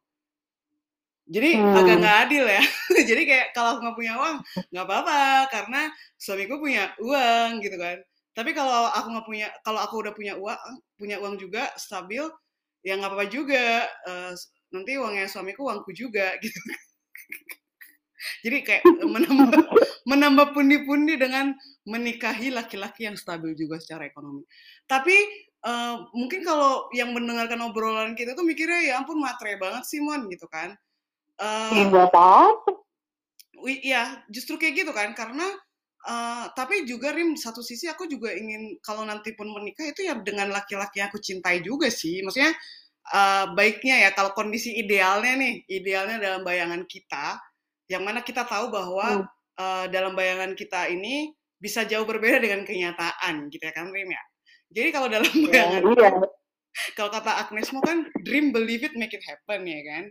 Jadi 1.27 1.59
hmm. 1.59 1.75
agak 1.75 1.95
nggak 1.99 2.17
adil 2.27 2.45
ya. 2.47 2.63
Jadi 3.09 3.21
kayak 3.27 3.47
kalau 3.51 3.75
aku 3.75 3.79
nggak 3.83 3.97
punya 3.97 4.13
uang 4.15 4.37
nggak 4.71 4.85
apa-apa 4.85 5.19
karena 5.51 5.81
suamiku 6.15 6.61
punya 6.61 6.93
uang 7.01 7.59
gitu 7.59 7.75
kan. 7.75 7.97
Tapi 8.37 8.53
kalau 8.53 8.93
aku 8.93 9.07
nggak 9.17 9.25
punya, 9.25 9.47
kalau 9.65 9.81
aku 9.81 9.95
udah 10.05 10.13
punya 10.13 10.37
uang, 10.37 10.61
punya 10.93 11.17
uang 11.17 11.41
juga 11.41 11.73
stabil, 11.73 12.21
ya 12.85 12.93
nggak 12.93 13.09
apa-apa 13.09 13.27
juga. 13.33 13.89
Uh, 14.05 14.31
nanti 14.71 14.99
uangnya 14.99 15.25
suamiku 15.31 15.67
uangku 15.67 15.91
juga 15.95 16.35
gitu. 16.43 16.59
Jadi 18.41 18.57
kayak 18.65 18.83
menambah 18.85 19.61
menambah 20.09 20.47
pundi-pundi 20.55 21.19
dengan 21.19 21.53
menikahi 21.87 22.51
laki-laki 22.51 23.07
yang 23.07 23.15
stabil 23.15 23.53
juga 23.53 23.77
secara 23.77 24.07
ekonomi. 24.07 24.43
Tapi 24.89 25.15
uh, 25.67 26.07
mungkin 26.15 26.41
kalau 26.43 26.87
yang 26.95 27.11
mendengarkan 27.13 27.61
obrolan 27.63 28.17
kita 28.17 28.33
tuh 28.33 28.43
mikirnya 28.43 28.81
ya 28.83 28.93
ampun 28.99 29.19
matre 29.19 29.55
banget 29.61 29.83
sih 29.85 30.01
Mon 30.03 30.27
gitu 30.31 30.47
kan. 30.49 30.75
Uh, 31.37 31.71
Iya, 33.57 34.21
justru 34.29 34.61
kayak 34.61 34.85
gitu 34.85 34.91
kan 34.93 35.17
karena 35.17 35.45
Uh, 36.07 36.47
tapi 36.55 36.87
juga 36.87 37.11
Rim 37.11 37.35
satu 37.35 37.59
sisi 37.59 37.83
aku 37.91 38.07
juga 38.07 38.31
ingin 38.31 38.79
kalau 38.79 39.03
nanti 39.03 39.35
pun 39.35 39.51
menikah 39.51 39.91
itu 39.91 40.07
ya 40.07 40.15
dengan 40.15 40.47
laki-laki 40.55 41.03
yang 41.03 41.11
aku 41.11 41.19
cintai 41.19 41.59
juga 41.59 41.91
sih. 41.91 42.23
Maksudnya 42.23 42.55
uh, 43.11 43.51
baiknya 43.51 44.07
ya 44.07 44.09
kalau 44.15 44.31
kondisi 44.31 44.71
idealnya 44.79 45.35
nih, 45.35 45.67
idealnya 45.67 46.15
dalam 46.15 46.47
bayangan 46.47 46.87
kita, 46.87 47.35
yang 47.87 48.03
mana 48.03 48.23
kita 48.23 48.43
tahu 48.43 48.71
bahwa 48.71 49.23
hmm. 49.23 49.25
uh, 49.59 49.85
dalam 49.91 50.15
bayangan 50.15 50.55
kita 50.55 50.91
ini 50.91 51.31
bisa 51.57 51.83
jauh 51.87 52.05
berbeda 52.05 52.37
dengan 52.37 52.61
kenyataan, 52.67 53.49
gitu 53.49 53.63
ya 53.63 53.73
kan 53.73 53.89
Rim 53.89 54.11
ya. 54.13 54.23
Jadi 54.67 54.89
kalau 54.93 55.07
dalam 55.07 55.31
iya, 55.31 55.47
bayangan, 55.47 55.81
yeah. 55.95 56.13
kalau 56.93 57.09
kata 57.09 57.31
Agnes 57.47 57.71
mau 57.73 57.81
kan 57.81 58.05
dream, 58.21 58.51
believe 58.53 58.83
it, 58.85 58.93
make 58.99 59.15
it 59.15 59.23
happen 59.23 59.65
ya 59.65 59.81
kan. 59.87 60.05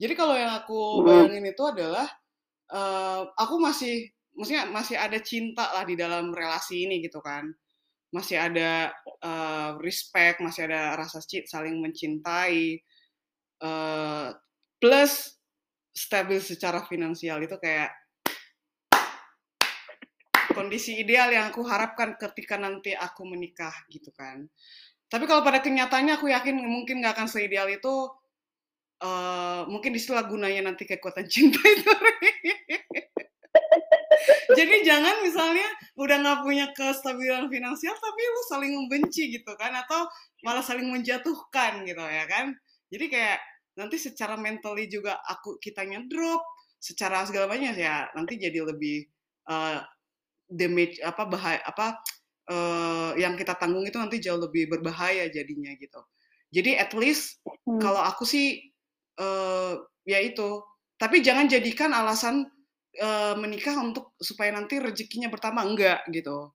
Jadi 0.00 0.12
kalau 0.16 0.32
yang 0.38 0.56
aku 0.56 1.04
bayangin 1.04 1.52
itu 1.52 1.62
adalah 1.66 2.08
uh, 2.72 3.28
aku 3.36 3.60
masih, 3.60 4.08
maksudnya 4.32 4.64
masih 4.70 4.96
ada 4.96 5.18
cinta 5.20 5.68
lah 5.76 5.84
di 5.84 5.98
dalam 5.98 6.32
relasi 6.32 6.88
ini 6.88 7.04
gitu 7.04 7.20
kan 7.20 7.44
masih 8.10 8.36
ada 8.42 8.90
uh, 9.22 9.78
respect, 9.78 10.42
masih 10.42 10.66
ada 10.66 10.98
rasa 10.98 11.22
saling 11.22 11.78
mencintai, 11.78 12.82
uh, 13.62 14.34
plus 14.82 15.39
stabil 16.00 16.40
secara 16.40 16.80
finansial 16.88 17.44
itu 17.44 17.60
kayak 17.60 17.92
kondisi 20.56 20.96
ideal 20.96 21.28
yang 21.28 21.52
aku 21.52 21.60
harapkan 21.68 22.16
ketika 22.16 22.56
nanti 22.56 22.96
aku 22.96 23.28
menikah 23.28 23.72
gitu 23.92 24.08
kan. 24.16 24.48
Tapi 25.10 25.28
kalau 25.28 25.44
pada 25.44 25.60
kenyataannya 25.60 26.16
aku 26.16 26.32
yakin 26.32 26.56
mungkin 26.64 27.04
nggak 27.04 27.20
akan 27.20 27.28
seideal 27.28 27.68
itu. 27.68 28.08
Uh, 29.00 29.64
mungkin 29.72 29.96
di 29.96 30.00
situlah 30.00 30.28
gunanya 30.28 30.60
nanti 30.72 30.84
kekuatan 30.84 31.24
cinta 31.32 31.60
itu. 31.60 31.92
Jadi 34.50 34.84
jangan 34.84 35.24
misalnya 35.24 35.64
udah 35.96 36.16
nggak 36.20 36.40
punya 36.44 36.66
kestabilan 36.76 37.48
finansial 37.48 37.96
tapi 37.96 38.20
lu 38.20 38.42
saling 38.50 38.72
membenci 38.76 39.32
gitu 39.32 39.56
kan 39.56 39.72
atau 39.72 40.04
malah 40.44 40.60
saling 40.60 40.84
menjatuhkan 40.92 41.80
gitu 41.88 42.04
ya 42.04 42.28
kan. 42.28 42.52
Jadi 42.92 43.06
kayak 43.08 43.38
nanti 43.80 43.96
secara 43.96 44.36
mentally 44.36 44.84
juga 44.92 45.16
aku 45.24 45.56
kitanya 45.56 46.04
drop, 46.04 46.44
secara 46.76 47.24
segala 47.24 47.48
macam 47.48 47.72
ya 47.72 48.08
nanti 48.12 48.36
jadi 48.36 48.60
lebih 48.60 49.08
uh, 49.48 49.80
damage 50.44 51.00
apa 51.00 51.22
bahaya 51.24 51.60
apa 51.64 51.96
uh, 52.52 53.16
yang 53.16 53.40
kita 53.40 53.56
tanggung 53.56 53.88
itu 53.88 53.96
nanti 53.96 54.20
jauh 54.20 54.36
lebih 54.36 54.68
berbahaya 54.68 55.32
jadinya 55.32 55.72
gitu. 55.80 56.00
Jadi 56.52 56.76
at 56.76 56.92
least 56.92 57.40
hmm. 57.46 57.80
kalau 57.80 58.02
aku 58.04 58.28
sih 58.28 58.60
uh, 59.16 59.80
ya 60.04 60.18
itu, 60.20 60.60
tapi 61.00 61.24
jangan 61.24 61.48
jadikan 61.48 61.94
alasan 61.96 62.44
uh, 62.98 63.34
menikah 63.38 63.78
untuk 63.78 64.12
supaya 64.20 64.52
nanti 64.52 64.82
rezekinya 64.82 65.32
bertambah 65.32 65.62
enggak 65.62 66.00
gitu 66.12 66.50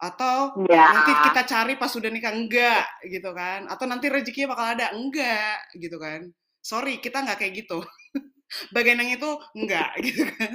atau 0.00 0.56
ya. 0.64 0.96
nanti 0.96 1.12
kita 1.12 1.44
cari 1.44 1.76
pas 1.76 1.92
sudah 1.92 2.08
nikah 2.08 2.32
enggak 2.32 2.88
gitu 3.04 3.36
kan 3.36 3.68
atau 3.68 3.84
nanti 3.84 4.08
rezekinya 4.08 4.56
bakal 4.56 4.66
ada 4.72 4.96
enggak 4.96 5.60
gitu 5.76 6.00
kan 6.00 6.24
sorry 6.60 7.00
kita 7.00 7.24
nggak 7.24 7.40
kayak 7.40 7.64
gitu. 7.64 7.80
Bagian 8.74 9.00
yang 9.00 9.16
itu 9.16 9.30
enggak 9.56 9.90
gitu 10.06 10.22
kan. 10.36 10.52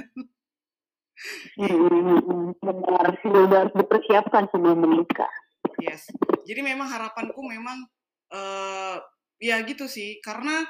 Benar 2.60 3.06
sudah 3.24 3.58
harus 3.64 3.74
dipersiapkan 3.74 4.44
sebelum 4.52 4.84
menikah. 4.84 5.32
Yes. 5.80 6.08
Jadi 6.46 6.60
memang 6.62 6.88
harapanku 6.88 7.40
memang 7.42 7.88
uh, 8.32 8.96
ya 9.40 9.60
gitu 9.64 9.88
sih. 9.88 10.20
Karena 10.20 10.64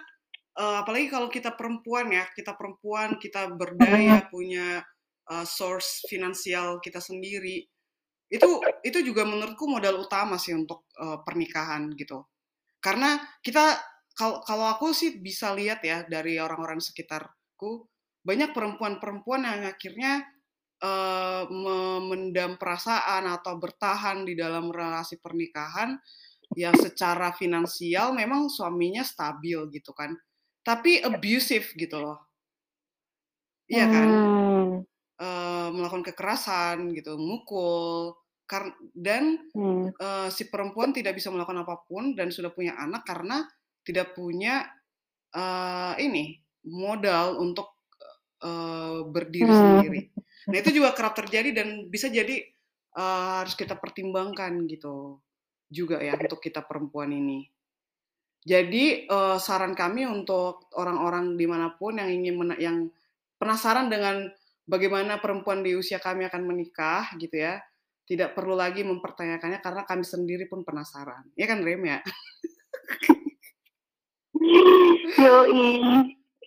uh, 0.59 0.76
apalagi 0.82 1.11
kalau 1.11 1.28
kita 1.28 1.55
perempuan 1.55 2.14
ya, 2.14 2.24
kita 2.32 2.55
perempuan, 2.55 3.18
kita 3.18 3.51
berdaya, 3.53 4.22
punya 4.30 4.82
uh, 5.30 5.47
source 5.47 6.07
finansial 6.07 6.78
kita 6.78 7.03
sendiri. 7.03 7.66
Itu 8.26 8.62
itu 8.82 8.99
juga 9.07 9.22
menurutku 9.22 9.66
modal 9.70 10.03
utama 10.03 10.39
sih 10.39 10.55
untuk 10.55 10.87
uh, 10.99 11.22
pernikahan 11.22 11.91
gitu. 11.95 12.26
Karena 12.78 13.18
kita 13.43 13.78
kalau 14.17 14.41
kalau 14.43 14.67
aku 14.73 14.97
sih 14.97 15.21
bisa 15.21 15.53
lihat 15.53 15.85
ya 15.85 16.09
dari 16.09 16.41
orang-orang 16.41 16.81
sekitarku 16.81 17.85
banyak 18.25 18.51
perempuan-perempuan 18.57 19.47
yang 19.47 19.69
akhirnya 19.69 20.25
uh, 20.83 21.45
memendam 21.47 22.59
perasaan 22.59 23.29
atau 23.29 23.61
bertahan 23.61 24.25
di 24.27 24.35
dalam 24.35 24.73
relasi 24.73 25.21
pernikahan 25.21 25.95
yang 26.57 26.75
secara 26.75 27.37
finansial 27.37 28.17
memang 28.17 28.49
suaminya 28.49 29.05
stabil 29.05 29.61
gitu 29.71 29.93
kan 29.93 30.17
tapi 30.67 30.99
abusive 30.99 31.71
gitu 31.79 32.03
loh. 32.03 32.19
Iya 33.71 33.87
kan? 33.87 34.09
Hmm. 34.11 34.75
Uh, 35.17 35.69
melakukan 35.73 36.12
kekerasan 36.12 36.91
gitu, 36.93 37.14
mukul, 37.17 38.19
kar 38.51 38.75
dan 38.93 39.47
hmm. 39.55 39.95
uh, 39.95 40.29
si 40.29 40.51
perempuan 40.51 40.91
tidak 40.91 41.14
bisa 41.14 41.31
melakukan 41.31 41.62
apa 41.62 41.87
pun 41.87 42.19
dan 42.19 42.35
sudah 42.35 42.51
punya 42.51 42.75
anak 42.75 43.07
karena 43.07 43.47
tidak 43.87 44.18
punya 44.18 44.66
uh, 45.30 45.95
ini 46.03 46.43
modal 46.66 47.39
untuk 47.39 47.78
uh, 48.43 49.07
berdiri 49.07 49.47
hmm. 49.47 49.62
sendiri. 49.62 50.01
Nah 50.51 50.57
itu 50.59 50.70
juga 50.74 50.91
kerap 50.99 51.14
terjadi 51.14 51.55
dan 51.55 51.87
bisa 51.87 52.11
jadi 52.11 52.43
uh, 52.99 53.47
harus 53.47 53.55
kita 53.55 53.78
pertimbangkan 53.78 54.66
gitu 54.66 55.22
juga 55.70 56.03
ya 56.03 56.18
untuk 56.18 56.43
kita 56.43 56.66
perempuan 56.66 57.14
ini. 57.14 57.47
Jadi 58.47 59.11
uh, 59.11 59.39
saran 59.43 59.74
kami 59.74 60.07
untuk 60.07 60.70
orang-orang 60.78 61.34
di 61.34 61.47
mana 61.51 61.74
pun 61.74 61.99
yang 61.99 62.07
ingin 62.07 62.34
mena- 62.39 62.61
yang 62.62 62.87
penasaran 63.43 63.91
dengan 63.91 64.30
bagaimana 64.70 65.18
perempuan 65.18 65.66
di 65.66 65.74
usia 65.74 65.99
kami 65.99 66.30
akan 66.30 66.47
menikah 66.47 67.11
gitu 67.18 67.43
ya, 67.43 67.59
tidak 68.07 68.39
perlu 68.39 68.55
lagi 68.55 68.87
mempertanyakannya 68.87 69.59
karena 69.59 69.82
kami 69.82 70.07
sendiri 70.07 70.47
pun 70.47 70.62
penasaran. 70.62 71.26
Ya 71.34 71.51
kan 71.51 71.66
Rem 71.66 71.82
ya? 71.91 71.99
Yoi. 75.19 75.65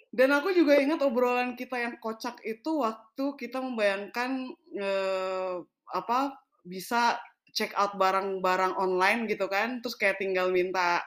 Dan 0.10 0.30
aku 0.34 0.52
juga 0.52 0.80
ingat 0.82 1.06
obrolan 1.06 1.54
kita 1.54 1.78
yang 1.78 1.96
kocak 2.02 2.42
itu 2.42 2.82
waktu 2.82 3.26
kita 3.38 3.62
membayangkan 3.62 4.52
eh, 4.74 5.56
apa 5.94 6.34
bisa 6.66 7.18
check 7.50 7.74
out 7.74 7.98
barang-barang 7.98 8.78
online 8.78 9.26
gitu 9.26 9.50
kan, 9.50 9.82
terus 9.82 9.98
kayak 9.98 10.22
tinggal 10.22 10.54
minta 10.54 11.02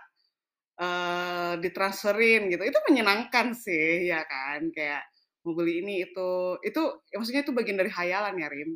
uh, 0.82 1.55
ditransferin 1.62 2.51
gitu. 2.51 2.66
Itu 2.66 2.78
menyenangkan 2.90 3.55
sih, 3.55 4.11
ya 4.11 4.26
kan? 4.26 4.66
Kayak 4.74 5.07
mau 5.47 5.55
beli 5.59 5.82
ini 5.82 6.07
itu 6.07 6.59
itu 6.62 6.82
ya 7.11 7.18
maksudnya 7.18 7.43
itu 7.43 7.55
bagian 7.55 7.78
dari 7.78 7.90
hayalan 7.90 8.43
ya 8.43 8.49
Rim. 8.51 8.70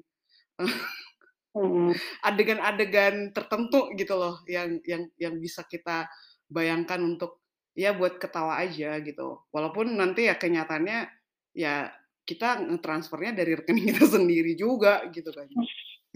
Adegan-adegan 2.23 3.35
tertentu 3.35 3.91
gitu 3.99 4.15
loh 4.15 4.43
yang 4.51 4.79
yang 4.87 5.07
yang 5.19 5.35
bisa 5.43 5.67
kita 5.67 6.07
bayangkan 6.47 7.03
untuk 7.03 7.46
ya 7.77 7.93
buat 7.93 8.17
ketawa 8.17 8.57
aja 8.59 8.97
gitu. 9.05 9.45
Walaupun 9.53 9.93
nanti 9.95 10.27
ya 10.27 10.35
kenyataannya 10.41 11.07
ya 11.53 11.93
kita 12.27 12.65
ngetransfernya 12.65 13.37
dari 13.37 13.53
rekening 13.55 13.95
kita 13.95 14.09
sendiri 14.17 14.57
juga 14.57 15.05
gitu 15.13 15.29
kan. 15.31 15.47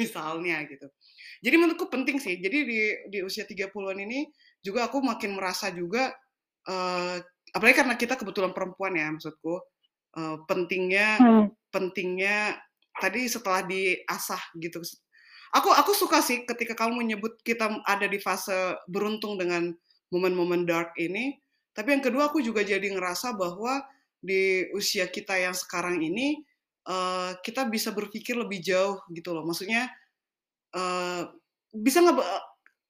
Misalnya 0.00 0.64
gitu. 0.64 0.88
Jadi 1.44 1.56
menurutku 1.60 1.92
penting 1.92 2.16
sih. 2.16 2.40
Jadi 2.40 2.58
di 2.64 2.80
di 3.12 3.18
usia 3.20 3.44
30-an 3.44 4.00
ini 4.00 4.24
juga 4.64 4.88
aku 4.88 5.04
makin 5.04 5.36
merasa 5.36 5.68
juga 5.68 6.12
uh, 6.68 7.16
apalagi 7.54 7.76
karena 7.76 7.94
kita 7.96 8.14
kebetulan 8.18 8.52
perempuan 8.52 8.94
ya 8.94 9.08
maksudku 9.10 9.58
uh, 10.16 10.36
pentingnya 10.46 11.18
hmm. 11.18 11.46
pentingnya 11.72 12.58
tadi 12.98 13.26
setelah 13.26 13.64
diasah 13.64 14.42
gitu 14.60 14.82
aku 15.56 15.70
aku 15.72 15.92
suka 15.96 16.20
sih 16.22 16.44
ketika 16.44 16.76
kamu 16.76 17.02
menyebut 17.06 17.40
kita 17.42 17.80
ada 17.86 18.06
di 18.06 18.18
fase 18.20 18.76
beruntung 18.86 19.40
dengan 19.40 19.72
momen-momen 20.10 20.66
dark 20.66 20.94
ini 20.98 21.38
tapi 21.72 21.98
yang 21.98 22.02
kedua 22.04 22.28
aku 22.32 22.42
juga 22.42 22.66
jadi 22.66 22.82
ngerasa 22.82 23.34
bahwa 23.34 23.82
di 24.20 24.68
usia 24.76 25.08
kita 25.08 25.38
yang 25.38 25.56
sekarang 25.56 26.02
ini 26.02 26.44
uh, 26.90 27.36
kita 27.40 27.64
bisa 27.70 27.94
berpikir 27.94 28.36
lebih 28.36 28.60
jauh 28.60 29.00
gitu 29.12 29.32
loh 29.32 29.46
maksudnya 29.46 29.88
uh, 30.76 31.24
bisa 31.70 32.02
nggak 32.04 32.18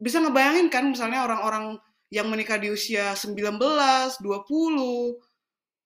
bisa 0.01 0.19
ngebayangin 0.25 0.73
kan 0.73 0.89
misalnya 0.89 1.29
orang-orang 1.29 1.77
yang 2.11 2.27
menikah 2.27 2.59
di 2.59 2.75
usia 2.75 3.15
19, 3.15 3.55
20, 3.55 4.19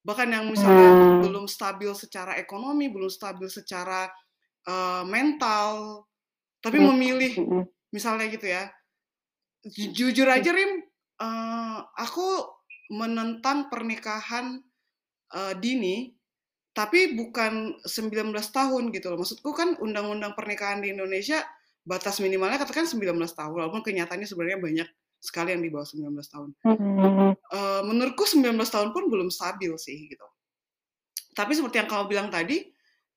bahkan 0.09 0.29
yang 0.33 0.49
misalnya 0.49 0.89
hmm. 0.89 1.21
belum 1.21 1.45
stabil 1.45 1.93
secara 1.93 2.41
ekonomi, 2.41 2.89
belum 2.89 3.13
stabil 3.13 3.45
secara 3.53 4.09
uh, 4.65 5.05
mental, 5.05 6.01
tapi 6.65 6.81
hmm. 6.81 6.87
memilih 6.89 7.33
misalnya 7.93 8.33
gitu 8.33 8.49
ya. 8.49 8.73
Jujur 9.69 10.29
aja 10.29 10.49
Rim, 10.49 10.81
uh, 11.21 11.79
aku 11.93 12.54
menentang 12.93 13.73
pernikahan 13.73 14.61
uh, 15.33 15.55
dini 15.57 16.13
tapi 16.75 17.15
bukan 17.15 17.79
19 17.87 18.35
tahun 18.35 18.91
gitu 18.91 19.07
loh. 19.15 19.23
Maksudku 19.23 19.55
kan 19.55 19.79
undang-undang 19.79 20.35
pernikahan 20.35 20.83
di 20.83 20.91
Indonesia 20.91 21.39
batas 21.87 22.19
minimalnya 22.19 22.59
katakan 22.59 22.91
19 22.91 23.15
tahun, 23.15 23.53
walaupun 23.55 23.87
kenyataannya 23.87 24.27
sebenarnya 24.27 24.59
banyak 24.59 24.89
sekali 25.23 25.55
yang 25.55 25.63
di 25.63 25.71
bawah 25.71 25.87
19 25.87 26.11
tahun. 26.35 26.49
Mm-hmm. 26.67 27.31
Uh, 27.49 27.83
menurutku 27.87 28.27
19 28.27 28.59
tahun 28.59 28.91
pun 28.91 29.07
belum 29.07 29.31
stabil 29.31 29.71
sih 29.79 30.11
gitu. 30.11 30.27
Tapi 31.33 31.55
seperti 31.55 31.79
yang 31.79 31.89
kamu 31.89 32.05
bilang 32.11 32.29
tadi, 32.29 32.67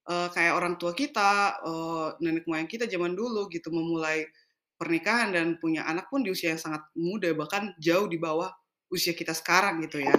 uh, 0.05 0.29
kayak 0.29 0.53
orang 0.53 0.77
tua 0.77 0.93
kita, 0.93 1.57
uh, 1.65 2.07
nenek 2.21 2.45
moyang 2.45 2.69
kita 2.69 2.85
zaman 2.85 3.17
dulu 3.17 3.49
gitu, 3.49 3.73
memulai 3.73 4.29
pernikahan 4.77 5.33
dan 5.33 5.57
punya 5.57 5.83
anak 5.89 6.07
pun 6.13 6.21
di 6.21 6.29
usia 6.29 6.53
yang 6.53 6.61
sangat 6.61 6.85
muda, 6.93 7.33
bahkan 7.33 7.73
jauh 7.81 8.05
di 8.05 8.21
bawah 8.21 8.53
usia 8.91 9.13
kita 9.13 9.35
sekarang 9.35 9.83
gitu 9.83 10.03
ya. 10.03 10.15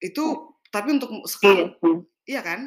Itu 0.00 0.56
tapi 0.70 0.96
untuk 0.96 1.10
sekarang 1.28 1.76
Iya 1.80 1.96
iya 2.28 2.40
kan? 2.40 2.60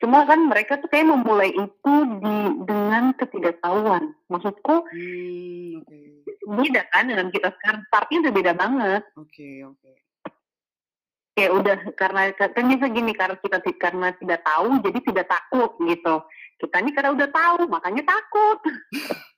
Cuma 0.00 0.24
kan 0.24 0.48
mereka 0.48 0.80
tuh 0.80 0.88
kayak 0.88 1.12
memulai 1.12 1.52
itu 1.52 1.94
di 2.24 2.36
dengan 2.64 3.12
ketidaktahuan. 3.20 4.16
Maksudku 4.32 4.88
Hmm, 4.88 5.84
oke. 5.84 6.00
beda 6.48 6.82
kan 6.88 7.04
dengan 7.04 7.28
kita 7.28 7.52
sekarang. 7.60 7.84
Startnya 7.92 8.18
udah 8.24 8.32
beda 8.32 8.52
banget. 8.56 9.02
Oke, 9.20 9.60
oke. 9.68 9.92
Kayak 11.36 11.52
udah 11.52 11.76
karena 11.94 12.32
kan 12.32 12.64
bisa 12.64 12.86
gini 12.88 13.12
karena 13.12 13.36
kita 13.38 13.60
karena 13.76 14.08
tidak 14.16 14.40
tahu 14.40 14.80
jadi 14.80 14.98
tidak 15.04 15.26
takut 15.28 15.70
gitu. 15.84 16.14
Kita 16.60 16.76
ini 16.80 16.90
karena 16.96 17.12
udah 17.12 17.28
tahu 17.28 17.68
makanya 17.68 18.02
takut. 18.08 18.58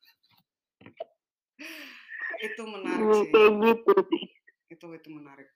Itu 2.43 2.63
menarik 2.67 3.07
Hmm, 3.07 3.15
sih. 3.23 3.31
kayak 3.31 3.53
gitu 3.63 3.93
sih. 4.11 4.25
Itu 4.69 4.87
itu 4.91 5.09
menarik. 5.09 5.49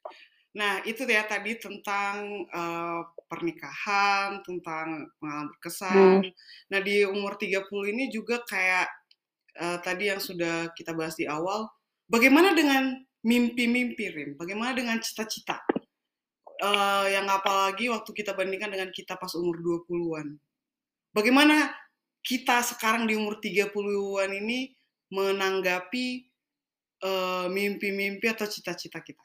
Nah, 0.56 0.80
itu 0.88 1.04
ya 1.04 1.26
tadi 1.28 1.58
tentang 1.60 2.46
eh, 2.48 3.00
pernikahan, 3.28 4.40
tentang 4.46 5.10
pengalaman 5.20 5.48
berkesan. 5.52 6.22
Hmm. 6.24 6.30
Nah, 6.72 6.80
di 6.80 7.02
umur 7.04 7.36
30 7.36 7.90
ini 7.90 8.08
juga 8.08 8.40
kayak 8.46 8.86
eh, 9.56 9.78
tadi 9.84 10.08
yang 10.08 10.20
sudah 10.22 10.70
kita 10.72 10.94
bahas 10.96 11.16
di 11.18 11.26
awal, 11.28 11.66
bagaimana 12.08 12.54
dengan 12.56 12.92
mimpi-mimpi, 13.26 14.04
Rim? 14.14 14.30
Bagaimana 14.38 14.72
dengan 14.72 14.96
cita-cita? 15.02 15.60
Eh, 16.56 17.06
yang 17.12 17.28
apalagi 17.28 17.92
waktu 17.92 18.10
kita 18.16 18.32
bandingkan 18.32 18.72
dengan 18.72 18.88
kita 18.94 19.18
pas 19.20 19.32
umur 19.36 19.60
20-an. 19.60 20.40
Bagaimana 21.12 21.68
kita 22.24 22.64
sekarang 22.64 23.04
di 23.04 23.12
umur 23.16 23.36
30-an 23.40 24.32
ini 24.32 24.72
menanggapi 25.12 26.25
eh, 27.06 27.46
mimpi-mimpi 27.46 28.26
atau 28.26 28.50
cita-cita 28.50 28.98
kita? 28.98 29.22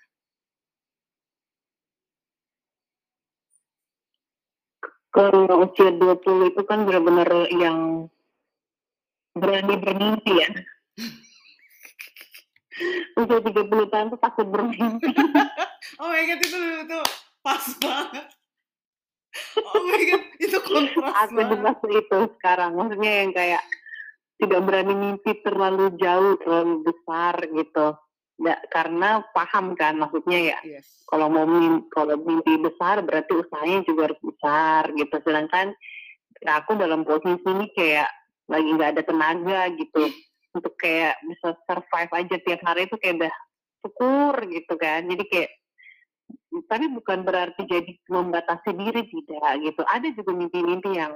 Kalau 5.12 5.68
usia 5.68 5.92
20 5.92 6.56
itu 6.56 6.62
kan 6.64 6.88
benar-benar 6.88 7.28
yang 7.52 8.08
berani 9.36 9.76
bermimpi 9.76 10.34
ya. 10.40 10.50
usia 13.20 13.40
30 13.44 13.92
tahun 13.92 14.06
tuh 14.16 14.22
takut 14.22 14.48
bermimpi. 14.48 15.12
Oh 16.02 16.08
my 16.08 16.24
god 16.24 16.42
itu 16.42 16.58
itu 16.88 17.00
pas 17.46 17.66
banget. 17.82 18.26
Oh 19.60 19.82
my 19.86 20.02
god 20.08 20.24
itu 20.40 20.58
kontras 20.62 21.30
Aku 21.30 21.90
di 21.90 22.00
itu 22.00 22.18
sekarang. 22.38 22.78
Maksudnya 22.78 23.12
yang 23.26 23.32
kayak 23.34 23.62
tidak 24.42 24.62
berani 24.66 24.94
mimpi 24.98 25.38
terlalu 25.46 25.94
jauh, 26.02 26.34
terlalu 26.42 26.82
besar 26.90 27.38
gitu. 27.46 27.94
Nggak, 28.42 28.60
karena 28.74 29.10
paham 29.38 29.78
kan 29.78 30.02
maksudnya 30.02 30.40
ya 30.42 30.58
Yes. 30.66 31.06
kalau 31.06 31.30
mau 31.30 31.46
mimpi, 31.46 31.86
kalau 31.94 32.18
mimpi 32.18 32.58
besar 32.58 33.06
berarti 33.06 33.38
usahanya 33.38 33.86
juga 33.86 34.10
harus 34.10 34.22
besar 34.26 34.90
gitu. 34.98 35.16
Sedangkan 35.22 35.78
aku 36.42 36.74
dalam 36.74 37.06
posisi 37.06 37.46
ini 37.46 37.70
kayak 37.78 38.10
lagi 38.50 38.70
nggak 38.74 38.92
ada 38.98 39.04
tenaga 39.06 39.62
gitu 39.78 40.10
untuk 40.58 40.74
kayak 40.76 41.22
bisa 41.30 41.54
survive 41.70 42.12
aja 42.18 42.36
tiap 42.42 42.62
hari 42.66 42.90
itu 42.90 42.98
kayak 42.98 43.16
udah 43.22 43.34
syukur 43.86 44.34
gitu 44.50 44.74
kan. 44.76 45.06
Jadi 45.06 45.24
kayak 45.30 45.52
tapi 46.68 46.86
bukan 46.92 47.24
berarti 47.24 47.64
jadi 47.68 47.92
membatasi 48.10 48.74
diri 48.76 49.06
tidak 49.06 49.54
gitu. 49.64 49.82
Ada 49.86 50.08
juga 50.18 50.32
mimpi-mimpi 50.36 50.98
yang 50.98 51.14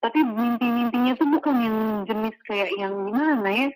tapi 0.00 0.18
mimpi-mimpinya 0.22 1.12
tuh 1.16 1.28
bukan 1.28 1.56
yang 1.60 1.78
jenis 2.06 2.36
kayak 2.44 2.70
yang 2.76 2.92
gimana 3.08 3.48
ya? 3.48 3.68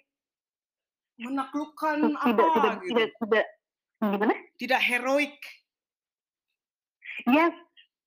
Menaklukkan 1.20 1.96
Tidak 2.16 2.48
apa 2.48 2.56
tidak 2.56 2.74
gitu. 2.80 2.88
tidak 2.92 3.08
tidak 3.20 3.46
gimana? 4.00 4.34
Tidak 4.56 4.80
heroik. 4.80 5.36
Yes, 7.28 7.52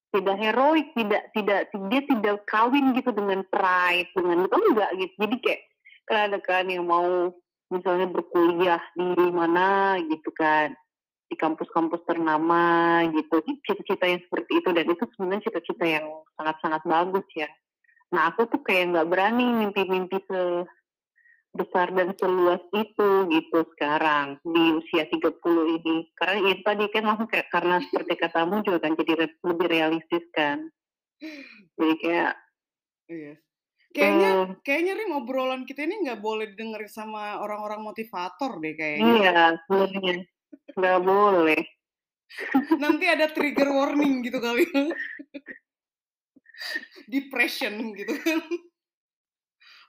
tidak 0.10 0.38
heroik, 0.42 0.88
tidak 0.98 1.24
tidak 1.38 1.60
dia 1.90 2.02
tidak 2.10 2.38
kawin 2.50 2.94
gitu 2.98 3.14
dengan 3.14 3.46
pride, 3.50 4.10
dengan 4.18 4.46
itu 4.46 4.58
enggak 4.58 4.92
gitu. 4.98 5.14
Jadi 5.22 5.36
kayak 5.42 5.62
kan 6.10 6.20
ada 6.30 6.40
kan 6.42 6.66
yang 6.68 6.86
mau 6.90 7.32
misalnya 7.74 8.06
berkuliah 8.10 8.82
di 8.94 9.30
mana 9.34 9.98
gitu 10.06 10.30
kan 10.38 10.78
di 11.32 11.36
kampus-kampus 11.40 12.06
ternama 12.06 13.02
gitu 13.10 13.42
cita-cita 13.66 14.06
yang 14.06 14.22
seperti 14.22 14.62
itu 14.62 14.70
dan 14.70 14.86
itu 14.86 15.04
sebenarnya 15.18 15.50
cita-cita 15.50 15.86
yang 15.88 16.06
sangat-sangat 16.38 16.82
bagus 16.86 17.26
ya 17.34 17.50
nah 18.14 18.30
aku 18.30 18.46
tuh 18.46 18.62
kayak 18.62 18.94
nggak 18.94 19.10
berani 19.10 19.66
mimpi-mimpi 19.66 20.22
sebesar 20.30 21.90
dan 21.98 22.14
seluas 22.22 22.62
itu 22.78 23.10
gitu 23.30 23.60
sekarang 23.74 24.38
di 24.46 24.64
usia 24.78 25.10
30 25.10 25.82
ini 25.82 26.08
karena 26.14 26.38
itu 26.54 26.62
tadi 26.62 26.86
kan 26.94 27.04
langsung 27.10 27.26
kayak 27.26 27.50
karena 27.50 27.82
seperti 27.82 28.14
katamu 28.22 28.62
juga 28.62 28.86
kan 28.86 28.94
jadi 28.94 29.14
re- 29.26 29.42
lebih 29.42 29.68
realistis 29.70 30.26
kan 30.30 30.70
jadi 31.78 31.96
kayak 31.98 32.32
Iya. 33.04 33.36
Kayaknya 33.94 34.30
eh, 34.32 34.46
kayaknya 34.66 34.94
Rim 34.98 35.12
obrolan 35.22 35.64
kita 35.70 35.86
ini 35.86 36.08
nggak 36.08 36.24
boleh 36.24 36.56
dengerin 36.58 36.90
sama 36.90 37.38
orang-orang 37.38 37.84
motivator 37.84 38.58
deh 38.58 38.74
kayaknya. 38.74 39.06
iya 39.22 39.38
sebenarnya 39.68 40.16
nggak 40.74 41.00
boleh 41.04 41.62
Nanti 42.82 43.06
ada 43.06 43.30
trigger 43.30 43.70
warning 43.70 44.26
gitu 44.26 44.42
kali. 44.42 44.66
Depression 47.12 47.94
gitu 47.98 48.14
kan. 48.22 48.40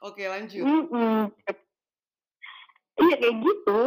Oke, 0.05 0.27
lanjut. 0.29 0.61
Mm-mm. 0.61 1.33
Iya 2.95 3.15
kayak 3.19 3.35
gitu. 3.43 3.81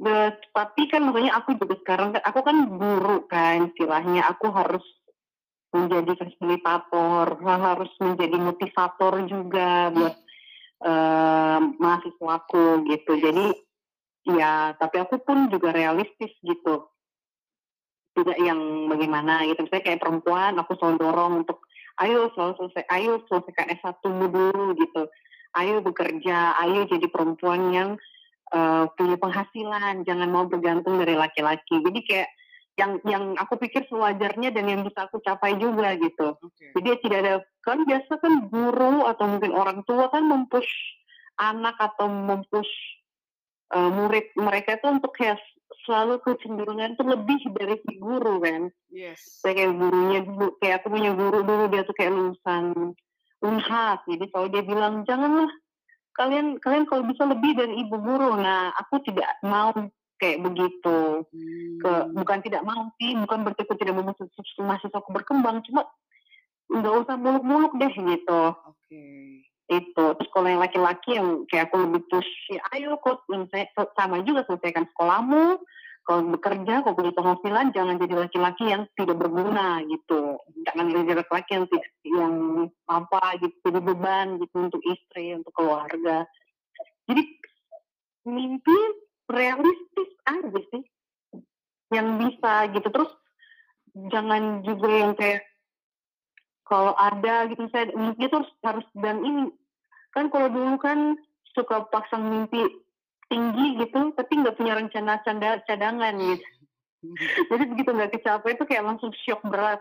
But, 0.00 0.40
tapi 0.56 0.88
kan 0.88 1.04
maksudnya 1.04 1.36
aku 1.36 1.60
juga 1.60 1.76
sekarang 1.84 2.16
kan 2.16 2.24
aku 2.24 2.40
kan 2.40 2.56
guru 2.72 3.28
kan 3.28 3.68
istilahnya 3.68 4.24
aku 4.32 4.48
harus 4.48 4.80
menjadi 5.76 6.16
fasilitator, 6.16 7.36
harus 7.44 7.92
menjadi 8.00 8.36
motivator 8.40 9.12
juga 9.28 9.92
buat 9.92 10.16
eh, 10.82 11.58
mahasiswaku 11.76 12.88
gitu. 12.88 13.12
Jadi 13.20 13.46
ya 14.32 14.72
tapi 14.80 14.96
aku 15.04 15.20
pun 15.20 15.52
juga 15.52 15.68
realistis 15.76 16.32
gitu. 16.40 16.88
Tidak 18.16 18.38
yang 18.40 18.88
bagaimana 18.88 19.44
gitu. 19.52 19.68
Misalnya 19.68 19.84
kayak 19.84 20.00
perempuan 20.00 20.56
aku 20.56 20.80
selalu 20.80 20.96
dorong 20.96 21.32
untuk 21.44 21.60
ayo 22.00 22.32
selalu 22.32 22.52
selesai, 22.56 22.84
ayo 22.88 23.20
selesaikan 23.28 23.72
S1 23.76 24.00
dulu 24.02 24.72
gitu 24.76 25.04
ayo 25.58 25.82
bekerja, 25.82 26.54
ayo 26.62 26.86
jadi 26.86 27.06
perempuan 27.10 27.74
yang 27.74 27.90
uh, 28.54 28.86
punya 28.94 29.18
penghasilan, 29.18 30.06
jangan 30.06 30.28
mau 30.30 30.46
bergantung 30.46 31.00
dari 31.02 31.18
laki-laki. 31.18 31.82
Jadi 31.82 32.00
kayak 32.06 32.28
yang 32.78 32.92
yang 33.04 33.24
aku 33.36 33.58
pikir 33.60 33.84
sewajarnya 33.90 34.54
dan 34.54 34.64
yang 34.64 34.80
bisa 34.86 35.10
aku 35.10 35.18
capai 35.20 35.58
juga 35.58 35.98
gitu. 35.98 36.38
Oke. 36.38 36.70
Jadi 36.78 36.88
tidak 37.04 37.18
ada 37.26 37.34
kan 37.66 37.82
biasa 37.82 38.12
kan 38.22 38.34
guru 38.48 39.04
atau 39.10 39.24
mungkin 39.26 39.52
orang 39.52 39.82
tua 39.84 40.08
kan 40.08 40.24
mempush 40.24 40.70
anak 41.36 41.76
atau 41.76 42.06
mempush 42.08 42.70
uh, 43.74 43.90
murid 43.90 44.32
mereka 44.38 44.78
itu 44.78 44.86
untuk 44.86 45.12
kayak 45.18 45.36
selalu 45.84 46.18
kecenderungan 46.20 46.94
itu 46.94 47.02
lebih 47.02 47.38
dari 47.54 47.76
si 47.82 47.92
guru 47.96 48.38
kan 48.38 48.68
Yes. 48.90 49.40
saya 49.40 49.54
kayak 49.54 49.74
gurunya 49.74 50.18
dulu 50.22 50.46
kayak 50.58 50.74
aku 50.82 50.86
punya 50.90 51.10
guru 51.14 51.38
dulu 51.42 51.64
dia 51.70 51.82
tuh 51.86 51.94
kayak 51.94 52.12
lulusan 52.12 52.94
unhas 53.40 53.98
jadi 54.04 54.24
kalau 54.28 54.46
dia 54.48 54.62
bilang 54.62 55.06
janganlah 55.06 55.48
kalian 56.12 56.58
kalian 56.58 56.84
kalau 56.84 57.06
bisa 57.06 57.22
lebih 57.24 57.54
dari 57.54 57.80
ibu 57.80 57.96
guru 57.96 58.34
nah 58.36 58.74
aku 58.76 58.98
tidak 59.06 59.30
mau 59.40 59.70
kayak 60.20 60.42
begitu 60.42 61.24
ke 61.80 61.88
Hmm. 61.88 62.12
bukan 62.12 62.38
tidak 62.44 62.60
mau 62.60 62.92
sih 63.00 63.16
bukan 63.16 63.38
berarti 63.40 63.62
aku 63.64 63.74
tidak 63.80 63.94
mau 63.96 64.04
mahasiswa 64.60 64.98
aku 65.00 65.10
berkembang 65.16 65.64
cuma 65.64 65.88
nggak 66.68 66.94
usah 67.02 67.16
muluk-muluk 67.16 67.72
deh 67.74 67.88
gitu 67.90 68.42
Oke. 68.68 69.02
Itu. 69.70 70.04
Kalau 70.34 70.48
yang 70.50 70.60
laki-laki 70.60 71.14
yang 71.14 71.46
kayak 71.46 71.70
aku 71.70 71.86
lebih 71.86 72.02
push 72.10 72.32
ya 72.50 72.60
ayo 72.74 72.98
kok 72.98 73.22
sama 73.94 74.20
juga 74.26 74.42
selesaikan 74.50 74.90
sekolahmu. 74.90 75.62
Kalau 76.00 76.26
bekerja 76.34 76.82
kalau 76.82 76.96
punya 76.96 77.12
penghasilan 77.14 77.70
jangan 77.70 77.96
jadi 78.02 78.14
laki-laki 78.26 78.64
yang 78.66 78.82
tidak 78.98 79.14
berguna 79.20 79.78
gitu. 79.86 80.42
Jangan 80.66 80.86
jadi 80.90 81.12
laki-laki 81.22 81.50
yang 81.54 81.66
tidak 81.70 81.88
yang 82.02 82.34
apa 82.90 83.22
gitu 83.38 83.56
jadi 83.62 83.78
beban 83.78 84.26
gitu 84.42 84.56
untuk 84.58 84.82
istri 84.82 85.38
untuk 85.38 85.54
keluarga. 85.54 86.26
Jadi 87.06 87.22
mimpi 88.26 88.78
realistis 89.30 90.10
aja 90.26 90.60
sih 90.74 90.82
yang 91.94 92.18
bisa 92.18 92.74
gitu. 92.74 92.88
Terus 92.90 93.12
jangan 94.10 94.66
juga 94.66 94.88
yang 94.90 95.12
kayak 95.14 95.46
kalau 96.70 96.94
ada 96.94 97.50
gitu 97.50 97.66
saya 97.74 97.90
mimpi 97.94 98.30
itu 98.30 98.34
harus 98.34 98.50
harus 98.62 98.86
dan 98.98 99.22
ini 99.26 99.50
kan 100.10 100.26
kalau 100.28 100.48
dulu 100.50 100.76
kan 100.78 101.18
suka 101.54 101.86
pasang 101.90 102.26
mimpi 102.30 102.62
tinggi 103.30 103.78
gitu 103.78 104.10
tapi 104.14 104.32
nggak 104.42 104.58
punya 104.58 104.74
rencana 104.78 105.22
cadangan 105.66 106.14
gitu. 106.18 106.46
Jadi 107.50 107.64
begitu 107.70 107.90
nggak 107.94 108.12
kecapai 108.18 108.58
itu 108.58 108.64
kayak 108.66 108.84
langsung 108.84 109.10
shock 109.24 109.40
berat. 109.46 109.80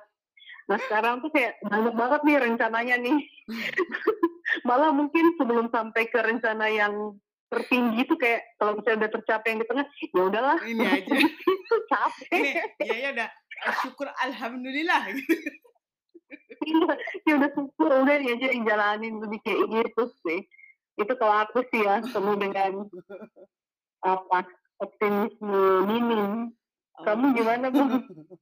Nah 0.69 0.77
sekarang 0.85 1.25
tuh 1.25 1.33
kayak 1.33 1.57
banyak 1.65 1.93
banget 1.97 2.21
nih 2.23 2.37
rencananya 2.37 2.95
nih. 3.01 3.17
Malah 4.67 4.93
mungkin 4.93 5.33
sebelum 5.35 5.73
sampai 5.73 6.09
ke 6.09 6.19
rencana 6.21 6.69
yang 6.69 7.17
tertinggi 7.49 8.05
tuh 8.05 8.17
kayak 8.21 8.45
kalau 8.61 8.77
misalnya 8.77 9.05
udah 9.05 9.11
tercapai 9.17 9.47
yang 9.49 9.59
di 9.65 9.67
tengah 9.67 9.85
ya 9.89 10.21
udahlah. 10.21 10.57
Ini 10.61 10.85
aja. 10.85 11.15
Itu 11.65 11.75
capek. 11.89 12.31
Ini 12.37 12.49
ya 12.85 12.95
ya 12.95 13.09
udah 13.17 13.29
syukur 13.81 14.07
alhamdulillah. 14.13 15.09
gitu. 15.09 15.33
Ya 17.27 17.33
udah 17.39 17.49
syukur 17.55 17.91
udah 18.03 18.15
ini 18.19 18.35
aja 18.35 18.47
yang 18.51 18.63
jalanin 18.67 19.19
lebih 19.23 19.39
kayak 19.43 19.65
gitu 19.69 20.03
sih. 20.27 20.39
Itu 20.99 21.13
kalau 21.15 21.47
aku 21.47 21.63
sih 21.71 21.83
ya 21.83 22.03
penuh 22.03 22.35
dengan 22.35 22.87
apa 24.03 24.47
optimisme 24.79 25.87
minim. 25.87 26.51
Kamu 26.99 27.31
gimana 27.31 27.71
bu? 27.71 27.79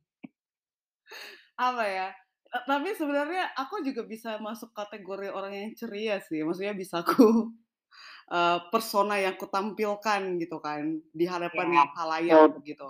Apa 1.57 1.83
ya? 1.89 2.07
Eh, 2.53 2.63
tapi 2.69 2.93
sebenarnya 2.93 3.53
aku 3.57 3.81
juga 3.81 4.05
bisa 4.05 4.37
masuk 4.37 4.73
kategori 4.73 5.33
orang 5.33 5.53
yang 5.53 5.71
ceria 5.73 6.21
sih. 6.21 6.45
Maksudnya 6.45 6.73
bisa 6.77 7.01
aku 7.01 7.53
eh, 8.37 8.59
persona 8.69 9.17
yang 9.21 9.37
kutampilkan 9.37 10.37
gitu 10.41 10.57
kan 10.61 11.01
di 11.13 11.25
hadapan 11.25 11.73
Ya. 11.73 11.85
halayak 11.97 12.57
gitu 12.65 12.89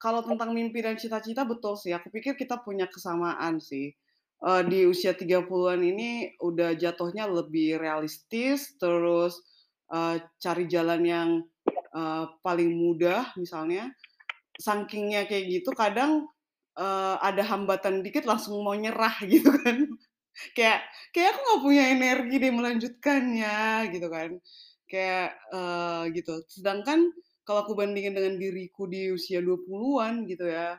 kalau 0.00 0.20
tentang 0.24 0.52
mimpi 0.52 0.84
dan 0.84 0.96
cita-cita 1.00 1.44
betul 1.48 1.76
sih. 1.76 1.92
Aku 1.96 2.08
pikir 2.12 2.36
kita 2.36 2.60
punya 2.60 2.84
kesamaan 2.88 3.60
sih. 3.60 3.92
Eh, 4.40 4.62
di 4.64 4.88
usia 4.88 5.12
30-an 5.12 5.84
ini 5.84 6.32
udah 6.40 6.72
jatuhnya 6.72 7.28
lebih 7.28 7.76
realistis, 7.76 8.72
terus 8.80 9.36
eh, 9.92 10.16
cari 10.40 10.64
jalan 10.64 11.02
yang 11.04 11.28
eh, 11.92 12.24
paling 12.40 12.72
mudah 12.72 13.36
misalnya. 13.36 13.92
Sakingnya 14.56 15.28
kayak 15.28 15.44
gitu 15.60 15.70
kadang 15.76 16.24
eh, 16.80 17.16
ada 17.20 17.42
hambatan 17.44 18.00
dikit 18.00 18.24
langsung 18.24 18.64
mau 18.64 18.72
nyerah 18.76 19.12
gitu 19.32 19.52
kan. 19.60 19.84
kayak 20.56 20.80
kayak 21.12 21.36
aku 21.36 21.40
nggak 21.44 21.62
punya 21.66 21.84
energi 21.92 22.34
deh 22.40 22.52
melanjutkannya 22.54 23.58
gitu 23.92 24.08
kan. 24.08 24.30
Kayak 24.88 25.36
eh, 25.52 26.02
gitu. 26.16 26.40
Sedangkan 26.48 27.12
kalau 27.44 27.66
aku 27.66 27.72
bandingin 27.78 28.14
dengan 28.14 28.36
diriku 28.38 28.86
di 28.86 29.10
usia 29.10 29.40
20-an 29.42 30.28
gitu 30.28 30.46
ya, 30.46 30.78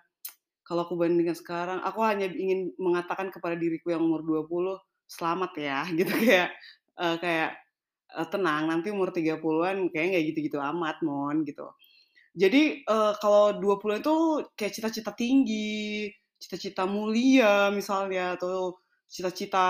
kalau 0.72 0.88
aku 0.88 0.96
bandingkan 0.96 1.36
sekarang, 1.36 1.80
aku 1.84 2.00
hanya 2.06 2.32
ingin 2.32 2.72
mengatakan 2.80 3.28
kepada 3.34 3.60
diriku 3.60 3.92
yang 3.92 4.08
umur 4.08 4.24
20, 4.24 4.80
selamat 5.10 5.52
ya, 5.60 5.80
gitu 6.00 6.14
kayak 6.16 6.50
eh, 6.96 7.16
kayak 7.20 7.50
eh, 8.16 8.28
tenang, 8.32 8.72
nanti 8.72 8.88
umur 8.94 9.12
30-an 9.12 9.92
kayak 9.92 10.06
nggak 10.16 10.24
gitu-gitu 10.34 10.58
amat, 10.62 11.04
mon 11.04 11.44
gitu. 11.44 11.68
Jadi 12.36 12.88
eh, 12.88 13.14
kalau 13.20 13.60
20 13.60 14.00
itu 14.00 14.16
kayak 14.56 14.74
cita-cita 14.76 15.12
tinggi, 15.12 16.08
cita-cita 16.40 16.88
mulia 16.88 17.68
misalnya, 17.76 18.40
atau 18.40 18.80
cita-cita 19.12 19.68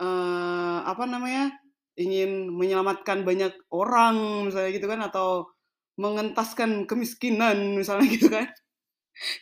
eh, 0.00 0.78
apa 0.84 1.04
namanya 1.08 1.56
ingin 1.96 2.52
menyelamatkan 2.52 3.24
banyak 3.24 3.52
orang 3.72 4.44
misalnya 4.48 4.70
gitu 4.76 4.86
kan, 4.92 5.00
atau 5.08 5.55
mengentaskan 5.96 6.84
kemiskinan 6.84 7.76
misalnya 7.76 8.06
gitu 8.08 8.28
kan. 8.28 8.48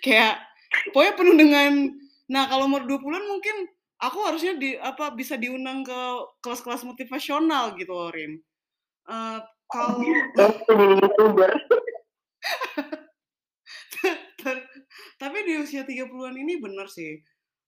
Kayak 0.05 0.39
pokoknya 0.91 1.15
penuh 1.19 1.37
dengan 1.39 1.73
nah 2.25 2.49
kalau 2.49 2.65
umur 2.71 2.89
20-an 2.89 3.25
mungkin 3.29 3.69
aku 4.01 4.19
harusnya 4.25 4.57
di 4.57 4.79
apa 4.81 5.13
bisa 5.13 5.37
diundang 5.37 5.85
ke 5.85 6.01
kelas-kelas 6.41 6.87
motivasional 6.89 7.77
gitu 7.77 7.93
loh, 7.93 8.11
Rin. 8.11 8.41
Eh, 9.05 9.39
kalau 9.69 10.01
youtuber 10.01 11.53
tapi 15.17 15.39
di 15.49 15.57
usia 15.57 15.89
30-an 15.89 16.37
ini 16.37 16.61
bener 16.61 16.85
sih. 16.91 17.17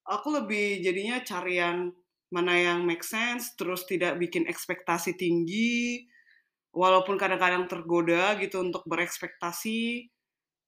Aku 0.07 0.31
lebih 0.31 0.85
jadinya 0.85 1.19
cari 1.25 1.59
yang 1.59 1.91
mana 2.31 2.55
yang 2.59 2.85
make 2.85 3.03
sense, 3.03 3.57
terus 3.57 3.89
tidak 3.89 4.21
bikin 4.21 4.45
ekspektasi 4.45 5.17
tinggi, 5.17 6.05
walaupun 6.77 7.17
kadang-kadang 7.17 7.65
tergoda 7.71 8.37
gitu 8.43 8.61
untuk 8.67 8.83
berekspektasi. 8.89 10.11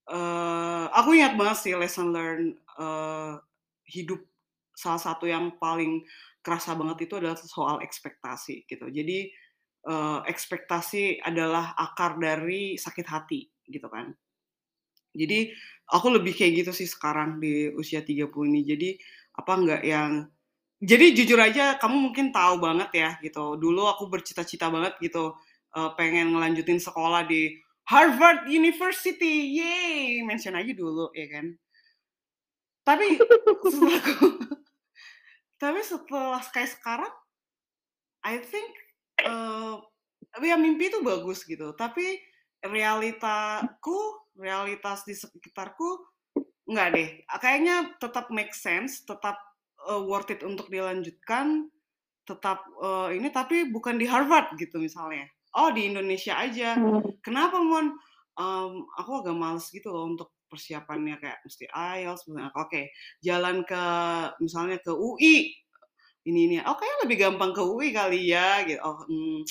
eh 0.08 0.86
aku 0.98 1.10
ingat 1.18 1.34
banget 1.40 1.58
sih 1.64 1.72
lesson 1.76 2.08
learn 2.16 2.56
eh, 2.80 3.34
hidup 3.94 4.20
salah 4.76 5.00
satu 5.00 5.24
yang 5.28 5.56
paling 5.60 6.04
kerasa 6.44 6.72
banget 6.78 7.08
itu 7.10 7.14
adalah 7.20 7.36
soal 7.38 7.78
ekspektasi 7.84 8.64
gitu. 8.70 8.86
Jadi 8.90 9.18
eh, 9.92 10.20
ekspektasi 10.32 11.20
adalah 11.24 11.74
akar 11.78 12.16
dari 12.20 12.76
sakit 12.80 13.06
hati 13.08 13.40
gitu 13.68 13.88
kan. 13.92 14.12
Jadi 15.16 15.50
aku 15.90 16.06
lebih 16.14 16.32
kayak 16.36 16.52
gitu 16.64 16.72
sih 16.84 16.88
sekarang 16.88 17.40
di 17.42 17.72
usia 17.74 18.00
30 18.04 18.48
ini. 18.52 18.60
Jadi 18.64 18.88
apa 19.38 19.52
enggak 19.56 19.82
yang 19.84 20.10
jadi 20.82 21.06
jujur 21.16 21.40
aja 21.42 21.76
kamu 21.82 21.96
mungkin 22.10 22.26
tahu 22.34 22.60
banget 22.62 22.90
ya 22.96 23.10
gitu. 23.24 23.58
Dulu 23.58 23.82
aku 23.92 24.04
bercita-cita 24.12 24.68
banget 24.72 24.94
gitu 25.02 25.34
eh, 25.78 25.90
pengen 25.98 26.26
ngelanjutin 26.34 26.80
sekolah 26.86 27.22
di 27.32 27.42
Harvard 27.92 28.40
University. 28.50 29.34
Yeay, 29.58 30.26
mention 30.28 30.54
aja 30.58 30.72
dulu 30.82 31.06
ya 31.14 31.26
kan. 31.34 31.46
Tapi 32.86 33.06
setelah 33.70 34.00
aku- 34.02 34.38
tapi 35.62 35.80
setelah 35.82 36.42
kayak 36.54 36.70
sekarang 36.78 37.12
I 38.26 38.38
think 38.42 38.70
eh 39.22 39.74
ya 40.44 40.56
mimpi 40.58 40.90
itu 40.92 41.00
bagus 41.02 41.42
gitu. 41.46 41.74
Tapi 41.74 42.18
realitaku, 42.62 43.98
realitas 44.38 45.06
di 45.08 45.14
sekitarku 45.14 45.88
Enggak 46.68 46.88
deh, 46.94 47.08
kayaknya 47.40 47.76
tetap 47.96 48.28
make 48.28 48.52
sense, 48.52 49.00
tetap 49.08 49.40
uh, 49.88 50.04
worth 50.04 50.28
it 50.28 50.44
untuk 50.44 50.68
dilanjutkan, 50.68 51.72
tetap 52.28 52.60
uh, 52.76 53.08
ini 53.08 53.32
tapi 53.32 53.72
bukan 53.72 53.96
di 53.96 54.04
Harvard 54.04 54.52
gitu 54.60 54.76
misalnya. 54.76 55.24
Oh 55.58 55.74
di 55.74 55.90
Indonesia 55.90 56.38
aja. 56.38 56.78
Kenapa 57.18 57.58
Mon? 57.58 57.98
Um, 58.38 58.86
aku 58.94 59.26
agak 59.26 59.34
males 59.34 59.66
gitu 59.74 59.90
loh 59.90 60.06
untuk 60.06 60.30
persiapannya 60.46 61.18
kayak 61.18 61.42
mesti 61.42 61.66
IELTS. 61.66 62.30
Oke, 62.54 62.94
jalan 63.18 63.66
ke 63.66 63.82
misalnya 64.38 64.78
ke 64.78 64.94
UI. 64.94 65.50
Ini 66.22 66.40
ini. 66.46 66.56
Oh 66.62 66.78
kayaknya 66.78 66.98
lebih 67.02 67.16
gampang 67.18 67.50
ke 67.50 67.62
UI 67.66 67.90
kali 67.90 68.30
ya. 68.30 68.62
Gitu. 68.62 68.78
Oh, 68.78 69.02
hmm. 69.02 69.42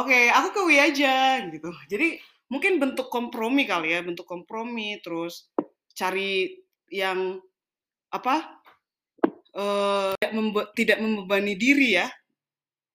Oke, 0.00 0.32
aku 0.32 0.48
ke 0.56 0.60
UI 0.64 0.78
aja 0.80 1.44
gitu. 1.52 1.68
Jadi 1.92 2.16
mungkin 2.48 2.80
bentuk 2.80 3.12
kompromi 3.12 3.68
kali 3.68 3.92
ya, 3.92 4.00
bentuk 4.00 4.24
kompromi 4.24 4.96
terus 5.04 5.52
cari 5.92 6.56
yang 6.88 7.36
apa 8.12 8.62
eh, 9.52 10.12
tidak, 10.16 10.32
membe- 10.32 10.70
tidak 10.76 10.98
membebani 11.02 11.54
diri 11.58 11.98
ya 11.98 12.06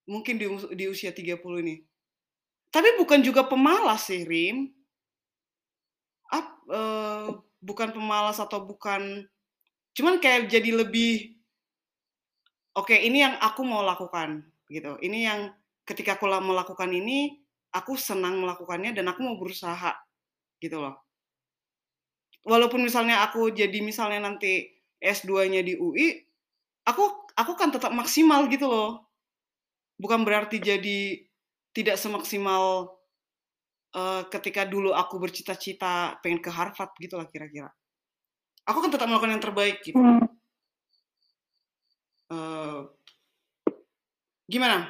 mungkin 0.08 0.36
di, 0.38 0.46
di 0.76 0.86
usia 0.90 1.14
30 1.14 1.38
ini 1.62 1.76
tapi 2.74 2.90
bukan 3.00 3.20
juga 3.28 3.42
pemalas 3.52 4.02
sih 4.10 4.22
Rim. 4.28 4.58
Ap- 6.38 6.66
eh, 6.72 7.28
bukan 7.62 7.90
pemalas 7.96 8.38
atau 8.46 8.60
bukan 8.70 9.02
cuman 9.98 10.16
kayak 10.24 10.48
jadi 10.54 10.72
lebih 10.82 11.36
oke 12.80 12.96
ini 13.08 13.18
yang 13.26 13.36
aku 13.48 13.62
mau 13.72 13.84
lakukan 13.84 14.30
gitu. 14.72 14.92
Ini 15.04 15.20
yang 15.28 15.40
ketika 15.88 16.16
aku 16.18 16.26
la- 16.32 16.44
melakukan 16.44 16.92
ini 16.92 17.18
aku 17.72 17.96
senang 18.00 18.40
melakukannya 18.44 18.92
dan 18.98 19.06
aku 19.12 19.20
mau 19.24 19.36
berusaha 19.40 19.92
gitu 20.64 20.78
loh. 20.84 20.96
Walaupun 22.52 22.82
misalnya 22.88 23.16
aku 23.26 23.42
jadi 23.54 23.80
misalnya 23.90 24.20
nanti 24.28 24.54
S2-nya 24.98 25.62
di 25.62 25.74
UI, 25.78 26.08
aku 26.90 27.04
aku 27.38 27.54
kan 27.60 27.70
tetap 27.76 27.92
maksimal 27.94 28.42
gitu 28.54 28.66
loh. 28.70 28.90
Bukan 30.02 30.22
berarti 30.28 30.58
jadi 30.70 31.00
tidak 31.72 31.96
semaksimal 32.00 32.96
eh, 33.96 34.24
ketika 34.32 34.68
dulu 34.68 34.96
aku 34.96 35.20
bercita-cita 35.20 36.20
pengen 36.24 36.40
ke 36.44 36.52
Harvard 36.52 36.92
gitu 37.00 37.20
lah 37.20 37.28
kira-kira. 37.28 37.72
Aku 38.68 38.80
kan 38.80 38.94
tetap 38.94 39.10
melakukan 39.10 39.34
yang 39.36 39.44
terbaik 39.44 39.82
gitu. 39.82 39.98
Hmm. 39.98 40.24
Eh, 42.32 42.80
gimana? 44.48 44.88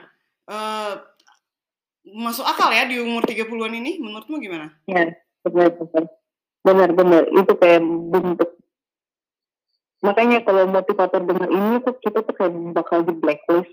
Eh, 0.49 0.93
masuk 2.17 2.45
akal 2.45 2.73
ya 2.73 2.89
di 2.89 2.97
umur 2.97 3.23
30-an 3.25 3.73
ini? 3.77 4.01
Menurutmu 4.01 4.41
gimana? 4.41 4.73
ya 4.89 5.13
benar 5.41 5.73
benar 5.73 6.05
benar 6.61 6.89
benar 6.93 7.23
itu 7.34 7.53
kayak 7.57 7.82
bentuk 7.82 8.49
makanya 10.01 10.38
kalau 10.45 10.69
motivator 10.69 11.21
dengar 11.25 11.49
ini 11.49 11.82
tuh 11.82 11.97
kita 11.97 12.21
tuh 12.21 12.34
kayak 12.38 12.53
bakal 12.73 13.01
di 13.05 13.13
blacklist 13.17 13.69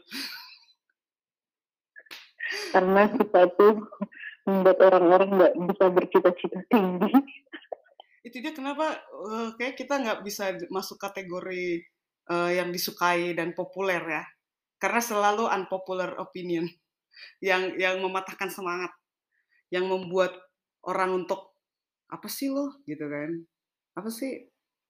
karena 2.73 3.09
tuh 3.57 3.89
membuat 4.49 4.79
orang-orang 4.81 5.31
nggak 5.37 5.55
bisa 5.69 5.85
bercita-cita 5.93 6.61
tinggi. 6.73 7.13
Itu 8.25 8.41
dia 8.41 8.53
kenapa 8.57 8.97
eh, 9.05 9.49
kayak 9.61 9.77
kita 9.77 9.95
nggak 10.01 10.21
bisa 10.25 10.57
masuk 10.73 10.97
kategori 10.97 11.85
eh, 12.29 12.51
yang 12.57 12.73
disukai 12.73 13.37
dan 13.37 13.53
populer 13.53 14.01
ya. 14.01 14.25
Karena 14.81 15.01
selalu 15.05 15.45
unpopular 15.49 16.17
opinion. 16.17 16.65
Yang 17.43 17.77
yang 17.77 17.99
mematahkan 18.01 18.49
semangat. 18.49 18.95
Yang 19.69 19.85
membuat 19.91 20.33
orang 20.87 21.25
untuk 21.25 21.53
apa 22.09 22.31
sih 22.31 22.49
lo? 22.49 22.81
Gitu 22.89 23.05
kan. 23.05 23.31
Apa 23.99 24.09
sih? 24.09 24.49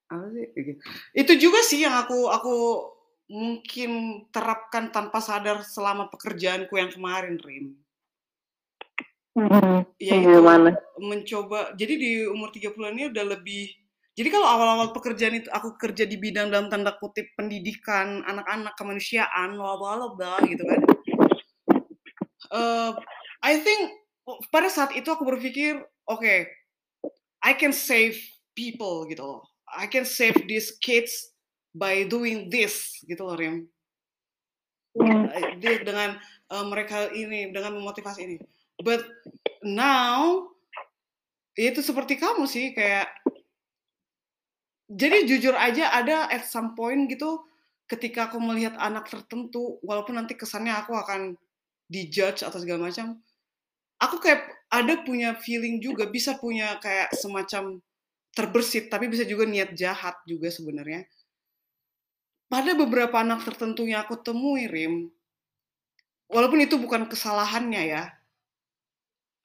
Apa 0.08 0.28
sih? 0.32 0.46
Gitu. 0.56 0.80
itu 1.12 1.32
juga 1.36 1.60
sih 1.60 1.84
yang 1.84 1.92
aku 1.92 2.32
aku 2.32 2.54
mungkin 3.28 4.24
terapkan 4.32 4.88
tanpa 4.88 5.20
sadar 5.20 5.60
selama 5.60 6.08
pekerjaanku 6.08 6.74
yang 6.80 6.88
kemarin 6.88 7.36
Rim. 7.36 7.76
Hmm, 9.36 9.86
ya 10.00 10.18
itu 10.18 10.40
mencoba. 10.98 11.76
Jadi 11.78 11.94
di 11.94 12.10
umur 12.26 12.50
30 12.50 12.74
ini 12.96 13.12
udah 13.12 13.24
lebih 13.38 13.70
jadi 14.18 14.34
kalau 14.34 14.50
awal-awal 14.50 14.90
pekerjaan 14.90 15.38
itu 15.38 15.46
aku 15.54 15.78
kerja 15.78 16.02
di 16.02 16.18
bidang 16.18 16.50
dalam 16.50 16.66
tanda 16.66 16.90
kutip 16.98 17.30
pendidikan 17.38 18.26
anak-anak 18.26 18.74
kemanusiaan 18.74 19.54
bla 19.54 19.78
bla 19.78 20.42
gitu 20.42 20.66
kan. 20.66 20.80
Uh, 22.50 22.98
I 23.46 23.62
think 23.62 23.94
pada 24.50 24.74
saat 24.74 24.90
itu 24.98 25.06
aku 25.06 25.22
berpikir 25.22 25.78
oke 26.10 26.18
okay, 26.18 26.50
I 27.46 27.54
can 27.54 27.70
save 27.70 28.18
people 28.58 29.06
gitu 29.06 29.22
loh. 29.22 29.46
I 29.70 29.86
can 29.86 30.02
save 30.02 30.34
these 30.50 30.74
kids 30.82 31.37
by 31.78 32.04
doing 32.10 32.50
this 32.50 32.98
gitu 33.06 33.22
loh 33.22 33.38
Rim. 33.38 33.70
Yeah. 34.98 35.86
dengan 35.86 36.18
uh, 36.50 36.66
mereka 36.66 37.06
ini 37.14 37.54
dengan 37.54 37.78
memotivasi 37.78 38.20
ini. 38.26 38.36
But 38.82 39.06
now 39.62 40.50
itu 41.54 41.82
seperti 41.82 42.18
kamu 42.18 42.46
sih 42.50 42.74
kayak 42.74 43.10
jadi 44.88 45.26
jujur 45.28 45.54
aja 45.54 45.90
ada 45.92 46.30
at 46.30 46.46
some 46.46 46.78
point 46.78 47.10
gitu 47.10 47.44
ketika 47.90 48.30
aku 48.30 48.38
melihat 48.40 48.78
anak 48.78 49.10
tertentu 49.10 49.76
walaupun 49.82 50.16
nanti 50.16 50.38
kesannya 50.38 50.72
aku 50.72 50.94
akan 50.94 51.34
dijudge 51.90 52.46
atau 52.46 52.62
segala 52.62 52.88
macam 52.88 53.18
aku 53.98 54.16
kayak 54.22 54.46
ada 54.70 55.02
punya 55.02 55.34
feeling 55.40 55.82
juga 55.82 56.06
bisa 56.06 56.38
punya 56.38 56.78
kayak 56.78 57.10
semacam 57.16 57.82
terbersit 58.32 58.86
tapi 58.86 59.10
bisa 59.10 59.26
juga 59.26 59.48
niat 59.48 59.74
jahat 59.74 60.14
juga 60.28 60.52
sebenarnya 60.52 61.08
pada 62.48 62.72
beberapa 62.72 63.20
anak 63.20 63.44
tertentu 63.44 63.84
yang 63.84 64.04
aku 64.04 64.20
temui 64.20 64.66
Rim 64.68 65.12
walaupun 66.32 66.64
itu 66.64 66.80
bukan 66.80 67.08
kesalahannya 67.08 67.82
ya 67.88 68.04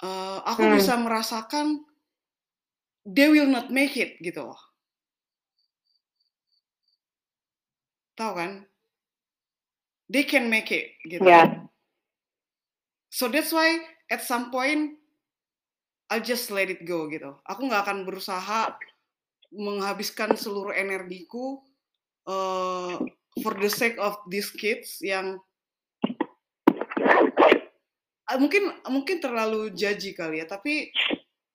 uh, 0.04 0.40
aku 0.48 0.68
hmm. 0.68 0.76
bisa 0.80 0.96
merasakan 1.00 1.84
they 3.04 3.28
will 3.28 3.48
not 3.48 3.68
make 3.72 3.96
it 4.00 4.20
gitu 4.24 4.44
loh 4.44 4.74
Tahu 8.14 8.34
kan? 8.38 8.52
They 10.10 10.26
can 10.26 10.50
make 10.50 10.70
it 10.70 10.94
gitu. 11.10 11.26
Yeah. 11.26 11.66
So 13.10 13.30
that's 13.30 13.50
why 13.50 13.82
at 14.10 14.22
some 14.22 14.54
point 14.54 15.02
I'll 16.14 16.22
just 16.22 16.54
let 16.54 16.70
it 16.70 16.86
go 16.86 17.10
gitu. 17.10 17.42
Aku 17.50 17.66
nggak 17.66 17.90
akan 17.90 18.06
berusaha 18.06 18.78
menghabiskan 19.54 20.38
seluruh 20.38 20.74
energiku 20.74 21.62
uh, 22.28 23.00
for 23.42 23.54
the 23.58 23.72
sake 23.72 23.98
of 24.00 24.20
these 24.30 24.52
kids 24.54 25.00
yang 25.02 25.40
uh, 28.30 28.38
mungkin 28.40 28.72
mungkin 28.88 29.18
terlalu 29.20 29.74
jaji 29.74 30.14
kali 30.16 30.44
ya, 30.44 30.46
tapi 30.48 30.92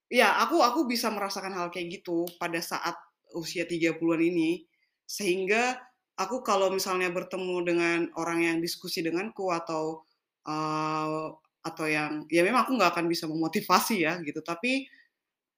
ya 0.09 0.41
aku 0.41 0.61
aku 0.65 0.89
bisa 0.89 1.13
merasakan 1.13 1.53
hal 1.55 1.69
kayak 1.69 2.01
gitu 2.01 2.25
pada 2.41 2.59
saat 2.61 2.97
usia 3.37 3.69
30-an 3.69 4.21
ini. 4.23 4.65
Sehingga 5.09 5.77
aku 6.21 6.45
kalau 6.45 6.69
misalnya 6.69 7.09
bertemu 7.09 7.57
dengan 7.65 7.99
orang 8.21 8.45
yang 8.45 8.57
diskusi 8.61 9.01
denganku 9.01 9.49
atau 9.49 10.05
uh, 10.45 11.33
atau 11.59 11.87
yang 11.89 12.25
ya 12.33 12.45
memang 12.45 12.65
aku 12.65 12.77
nggak 12.77 12.93
akan 12.97 13.07
bisa 13.09 13.25
memotivasi 13.29 14.05
ya 14.05 14.21
gitu. 14.21 14.45
Tapi 14.45 14.89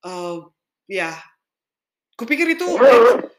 uh, 0.07 0.47
ya 0.87 1.15
kupikir 2.15 2.47
itu 2.55 2.67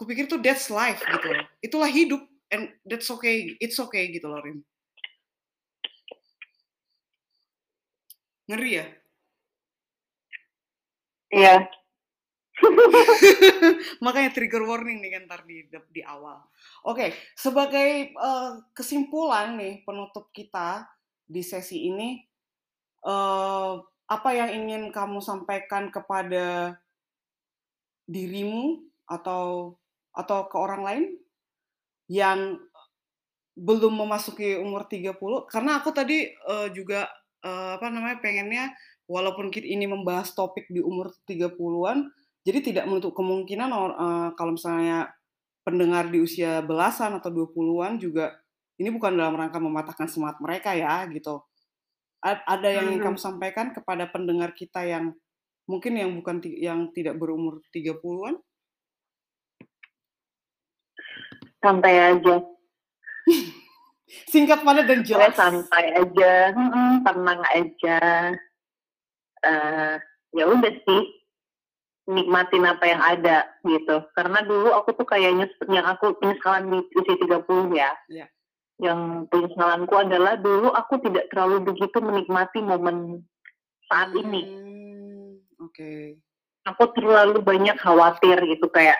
kupikir 0.00 0.24
itu 0.24 0.40
that's 0.40 0.72
life 0.72 1.04
gitu 1.04 1.28
loh. 1.28 1.44
Itulah 1.60 1.90
hidup 1.92 2.24
and 2.48 2.72
that's 2.88 3.12
okay 3.12 3.52
it's 3.60 3.76
okay 3.76 4.08
gitu 4.08 4.32
loh 4.32 4.40
Rim 4.40 4.64
ngeri 8.50 8.82
ya? 8.82 8.86
Iya. 11.30 11.56
Makanya 14.04 14.34
trigger 14.34 14.66
warning 14.66 14.98
nih 14.98 15.14
kan 15.14 15.22
ntar 15.30 15.40
di, 15.46 15.70
di 15.70 16.02
awal. 16.02 16.42
Oke, 16.82 17.14
sebagai 17.38 18.10
uh, 18.18 18.58
kesimpulan 18.74 19.54
nih 19.54 19.86
penutup 19.86 20.34
kita 20.34 20.90
di 21.30 21.46
sesi 21.46 21.86
ini, 21.86 22.18
uh, 23.06 23.78
apa 24.10 24.30
yang 24.34 24.50
ingin 24.66 24.90
kamu 24.90 25.22
sampaikan 25.22 25.94
kepada 25.94 26.74
dirimu 28.10 28.82
atau 29.06 29.78
atau 30.14 30.50
ke 30.50 30.56
orang 30.58 30.82
lain 30.82 31.04
yang 32.10 32.58
belum 33.54 33.94
memasuki 33.94 34.58
umur 34.58 34.86
30 34.88 35.14
karena 35.50 35.78
aku 35.78 35.90
tadi 35.94 36.30
uh, 36.48 36.70
juga 36.72 37.06
uh, 37.44 37.76
apa 37.78 37.86
namanya 37.92 38.18
pengennya 38.18 38.64
walaupun 39.10 39.52
ini 39.52 39.86
membahas 39.86 40.32
topik 40.34 40.70
di 40.70 40.82
umur 40.82 41.12
30-an 41.28 42.10
jadi 42.40 42.58
tidak 42.64 42.84
menutup 42.88 43.12
kemungkinan 43.12 43.68
uh, 43.70 44.28
kalau 44.34 44.56
misalnya 44.56 45.12
pendengar 45.60 46.08
di 46.08 46.24
usia 46.24 46.64
belasan 46.64 47.20
atau 47.20 47.28
20-an 47.28 48.00
juga 48.00 48.40
ini 48.80 48.88
bukan 48.88 49.12
dalam 49.12 49.36
rangka 49.36 49.60
mematahkan 49.60 50.08
semangat 50.08 50.40
mereka 50.40 50.72
ya 50.72 51.04
gitu. 51.12 51.44
Ada 52.24 52.68
yang 52.68 52.96
ingin 52.96 53.12
kamu 53.12 53.18
sampaikan 53.20 53.72
kepada 53.72 54.08
pendengar 54.08 54.52
kita 54.56 54.84
yang 54.84 55.12
mungkin 55.68 55.96
yang 55.96 56.12
bukan 56.16 56.40
yang 56.56 56.88
tidak 56.92 57.16
berumur 57.16 57.60
30-an? 57.72 58.40
Santai 61.60 61.96
aja. 62.16 62.36
Singkat 64.32 64.66
padat 64.66 64.90
dan 64.90 65.00
jelas. 65.06 65.36
Santai 65.38 65.94
aja, 65.94 66.50
tenang 67.06 67.40
aja. 67.54 68.00
Uh, 69.40 69.94
ya 70.34 70.44
udah 70.50 70.74
sih, 70.84 71.02
nikmatin 72.10 72.66
apa 72.66 72.84
yang 72.90 73.00
ada 73.00 73.46
gitu. 73.62 74.02
Karena 74.18 74.42
dulu 74.42 74.74
aku 74.74 74.98
tuh 74.98 75.06
kayaknya 75.06 75.46
yang 75.70 75.86
aku 75.86 76.18
penyesalan 76.18 76.68
di 76.68 76.78
usia 76.98 77.16
30 77.16 77.78
ya. 77.78 77.90
Yeah. 78.10 78.28
Yang 78.80 79.30
penyesalanku 79.30 79.94
adalah 79.94 80.40
dulu 80.40 80.72
aku 80.74 80.98
tidak 81.04 81.30
terlalu 81.30 81.70
begitu 81.70 82.00
menikmati 82.00 82.64
momen 82.64 83.22
saat 83.86 84.10
hmm, 84.10 84.20
ini. 84.26 84.42
Oke. 85.60 85.76
Okay. 85.76 86.04
Aku 86.68 86.92
terlalu 86.92 87.40
banyak 87.40 87.76
khawatir 87.80 88.36
gitu 88.44 88.68
kayak 88.68 88.98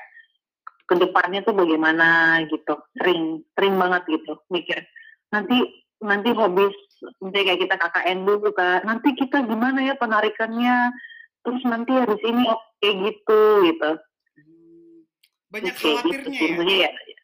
ke 0.90 0.98
depannya 0.98 1.46
tuh 1.46 1.54
bagaimana 1.54 2.42
gitu. 2.50 2.74
Sering 2.98 3.46
sering 3.54 3.78
banget 3.78 4.02
gitu 4.10 4.34
mikir 4.50 4.82
nanti 5.30 5.58
nanti 6.02 6.30
habis 6.34 6.74
misalnya 7.22 7.46
kayak 7.54 7.60
kita 7.64 7.74
KKN 7.78 8.18
dulu 8.26 8.50
kan 8.52 8.82
nanti 8.82 9.14
kita 9.14 9.46
gimana 9.46 9.84
ya 9.86 9.94
penarikannya 9.96 10.90
terus 11.46 11.62
nanti 11.64 11.92
harus 11.96 12.20
ini 12.26 12.44
oke 12.50 12.66
kayak 12.82 12.96
gitu 13.08 13.40
gitu 13.70 13.90
banyak 15.50 15.74
okay, 15.74 15.94
khawatirnya 15.98 16.40
gitu. 16.40 16.62
ya, 16.66 16.90
ya 16.90 17.18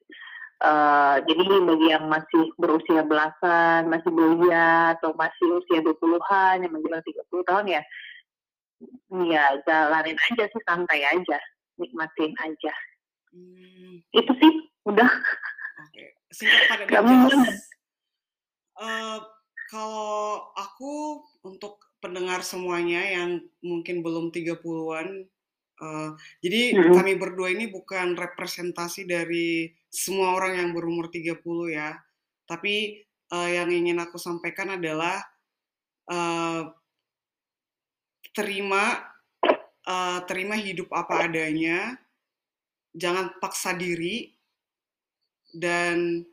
Uh, 0.57 1.21
jadi 1.29 1.69
bagi 1.69 1.93
yang 1.93 2.09
masih 2.09 2.49
berusia 2.57 3.05
belasan, 3.05 3.93
masih 3.93 4.09
belia 4.09 4.97
atau 4.97 5.13
masih 5.13 5.61
usia 5.61 5.85
20-an 5.85 6.65
yang 6.65 6.73
menjelang 6.73 7.05
30 7.05 7.45
tahun 7.45 7.67
ya, 7.77 7.83
ya 9.29 9.45
jalanin 9.69 10.17
aja 10.17 10.49
sih, 10.49 10.63
santai 10.65 11.05
aja, 11.05 11.39
nikmatin 11.77 12.33
aja. 12.41 12.73
Hmm. 13.37 14.01
Itu 14.17 14.33
sih, 14.41 14.53
udah. 14.89 15.11
Oke, 15.85 16.17
okay. 16.33 16.89
Kamu 16.89 17.29
uh, 18.81 19.19
kalau 19.69 20.49
aku 20.57 21.21
untuk 21.45 21.85
pendengar 22.01 22.41
semuanya 22.41 23.03
yang 23.03 23.45
mungkin 23.61 24.01
belum 24.01 24.33
30-an. 24.33 25.27
Uh, 25.77 26.17
jadi 26.41 26.73
hmm. 26.73 26.97
kami 26.97 27.21
berdua 27.21 27.53
ini 27.53 27.69
bukan 27.69 28.17
representasi 28.17 29.05
dari 29.05 29.69
semua 29.93 30.33
orang 30.33 30.57
yang 30.57 30.71
berumur 30.73 31.13
30 31.13 31.37
ya. 31.69 31.93
Tapi 32.49 33.05
uh, 33.33 33.49
yang 33.51 33.69
ingin 33.69 34.01
aku 34.01 34.17
sampaikan 34.17 34.79
adalah 34.81 35.21
uh, 36.09 36.73
terima 38.33 39.05
uh, 39.85 40.21
terima 40.25 40.57
hidup 40.57 40.89
apa 40.93 41.29
adanya. 41.29 41.97
Jangan 42.97 43.37
paksa 43.39 43.77
diri 43.77 44.33
dan 45.53 46.25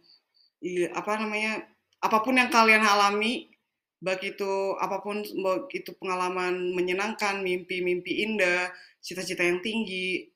apa 0.96 1.20
namanya 1.20 1.68
apa 2.00 2.24
pun 2.24 2.40
yang 2.40 2.48
kalian 2.48 2.84
alami 2.88 3.52
baik 4.04 4.36
itu 4.36 4.76
apa 4.80 5.00
pun 5.00 5.24
baik 5.24 5.72
itu 5.72 5.96
pengalaman 5.96 6.76
menyenangkan, 6.76 7.40
mimpi-mimpi 7.40 8.28
indah, 8.28 8.68
cita-cita 9.00 9.48
yang 9.48 9.64
tinggi. 9.64 10.28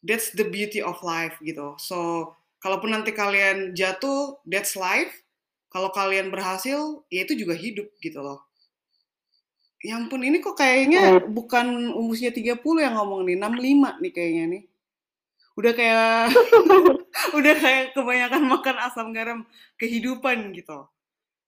That's 0.00 0.32
the 0.32 0.48
beauty 0.48 0.80
of 0.80 1.04
life 1.04 1.36
gitu. 1.44 1.76
So, 1.76 2.32
kalaupun 2.64 2.96
nanti 2.96 3.12
kalian 3.12 3.76
jatuh, 3.76 4.40
that's 4.48 4.80
life. 4.80 5.12
Kalau 5.68 5.92
kalian 5.92 6.32
berhasil, 6.32 7.04
ya 7.12 7.28
itu 7.28 7.36
juga 7.36 7.52
hidup 7.52 7.92
gitu 8.00 8.24
loh. 8.24 8.48
Ya 9.84 10.00
ampun, 10.00 10.24
ini 10.24 10.40
kok 10.40 10.56
kayaknya 10.56 11.20
bukan 11.28 11.92
usia 12.00 12.32
30 12.32 12.80
yang 12.80 12.96
ngomong 12.96 13.28
nih, 13.28 13.36
65 13.36 14.00
nih 14.00 14.12
kayaknya 14.14 14.44
nih. 14.56 14.62
Udah 15.56 15.72
kayak 15.72 16.36
udah 17.38 17.54
kayak 17.56 17.84
kebanyakan 17.96 18.42
makan 18.44 18.76
asam 18.80 19.10
garam 19.16 19.48
kehidupan 19.80 20.52
gitu. 20.52 20.84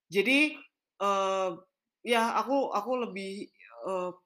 Jadi 0.09 0.57
uh, 1.05 1.61
ya 2.01 2.33
aku 2.41 2.73
aku 2.73 3.05
lebih 3.05 3.53
uh, 3.85 4.17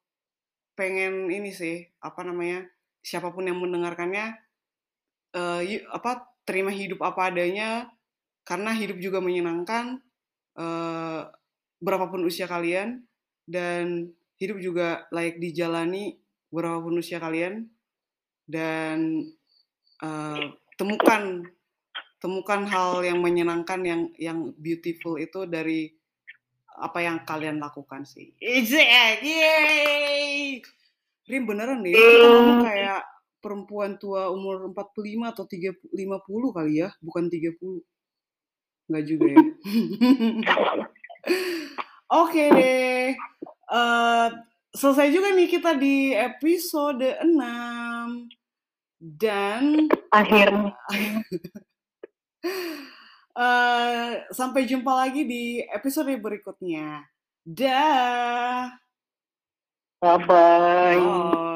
pengen 0.78 1.28
ini 1.28 1.50
sih 1.52 1.84
apa 2.00 2.22
namanya 2.24 2.64
siapa 3.02 3.34
pun 3.34 3.44
yang 3.44 3.58
mendengarkannya 3.58 4.38
uh, 5.34 5.60
apa 5.90 6.30
terima 6.46 6.70
hidup 6.70 7.02
apa 7.02 7.34
adanya 7.34 7.90
karena 8.42 8.74
hidup 8.74 8.98
juga 8.98 9.18
menyenangkan 9.22 10.02
uh, 10.58 11.30
berapapun 11.82 12.26
usia 12.26 12.46
kalian 12.46 13.02
dan 13.46 14.10
hidup 14.38 14.58
juga 14.58 15.06
layak 15.14 15.38
dijalani 15.38 16.18
berapapun 16.50 16.98
usia 16.98 17.22
kalian 17.22 17.70
dan 18.46 19.26
uh, 20.02 20.42
temukan 20.76 21.46
temukan 22.22 22.62
hal 22.70 23.02
yang 23.02 23.18
menyenangkan 23.18 23.82
yang 23.82 24.02
yang 24.18 24.54
beautiful 24.54 25.18
itu 25.18 25.42
dari 25.46 25.90
apa 26.78 27.02
yang 27.02 27.26
kalian 27.26 27.58
lakukan 27.58 28.06
sih. 28.06 28.30
Exact, 28.38 29.22
yay! 29.22 30.62
Rim 31.26 31.46
beneran 31.46 31.86
deh, 31.86 31.94
kita 31.94 32.26
ngomong 32.26 32.66
kayak 32.66 33.02
perempuan 33.42 33.98
tua 33.98 34.30
umur 34.30 34.70
45 34.70 35.34
atau 35.34 35.44
30, 35.46 35.90
50 35.90 36.56
kali 36.56 36.72
ya, 36.82 36.94
bukan 37.02 37.26
30. 37.26 37.82
Enggak 38.90 39.04
juga 39.06 39.26
ya. 39.30 39.42
Oke 42.22 42.42
deh. 42.50 43.14
Uh, 43.70 44.28
selesai 44.74 45.14
juga 45.14 45.30
nih 45.34 45.48
kita 45.48 45.74
di 45.78 46.14
episode 46.14 47.18
6. 47.22 47.30
Dan 49.02 49.90
akhirnya 50.14 50.78
Uh, 53.32 54.18
sampai 54.38 54.66
jumpa 54.66 54.90
lagi 54.94 55.22
di 55.26 55.62
episode 55.70 56.10
berikutnya. 56.18 57.06
Dah. 57.46 58.70
Bye 60.02 60.18
bye. 60.26 61.48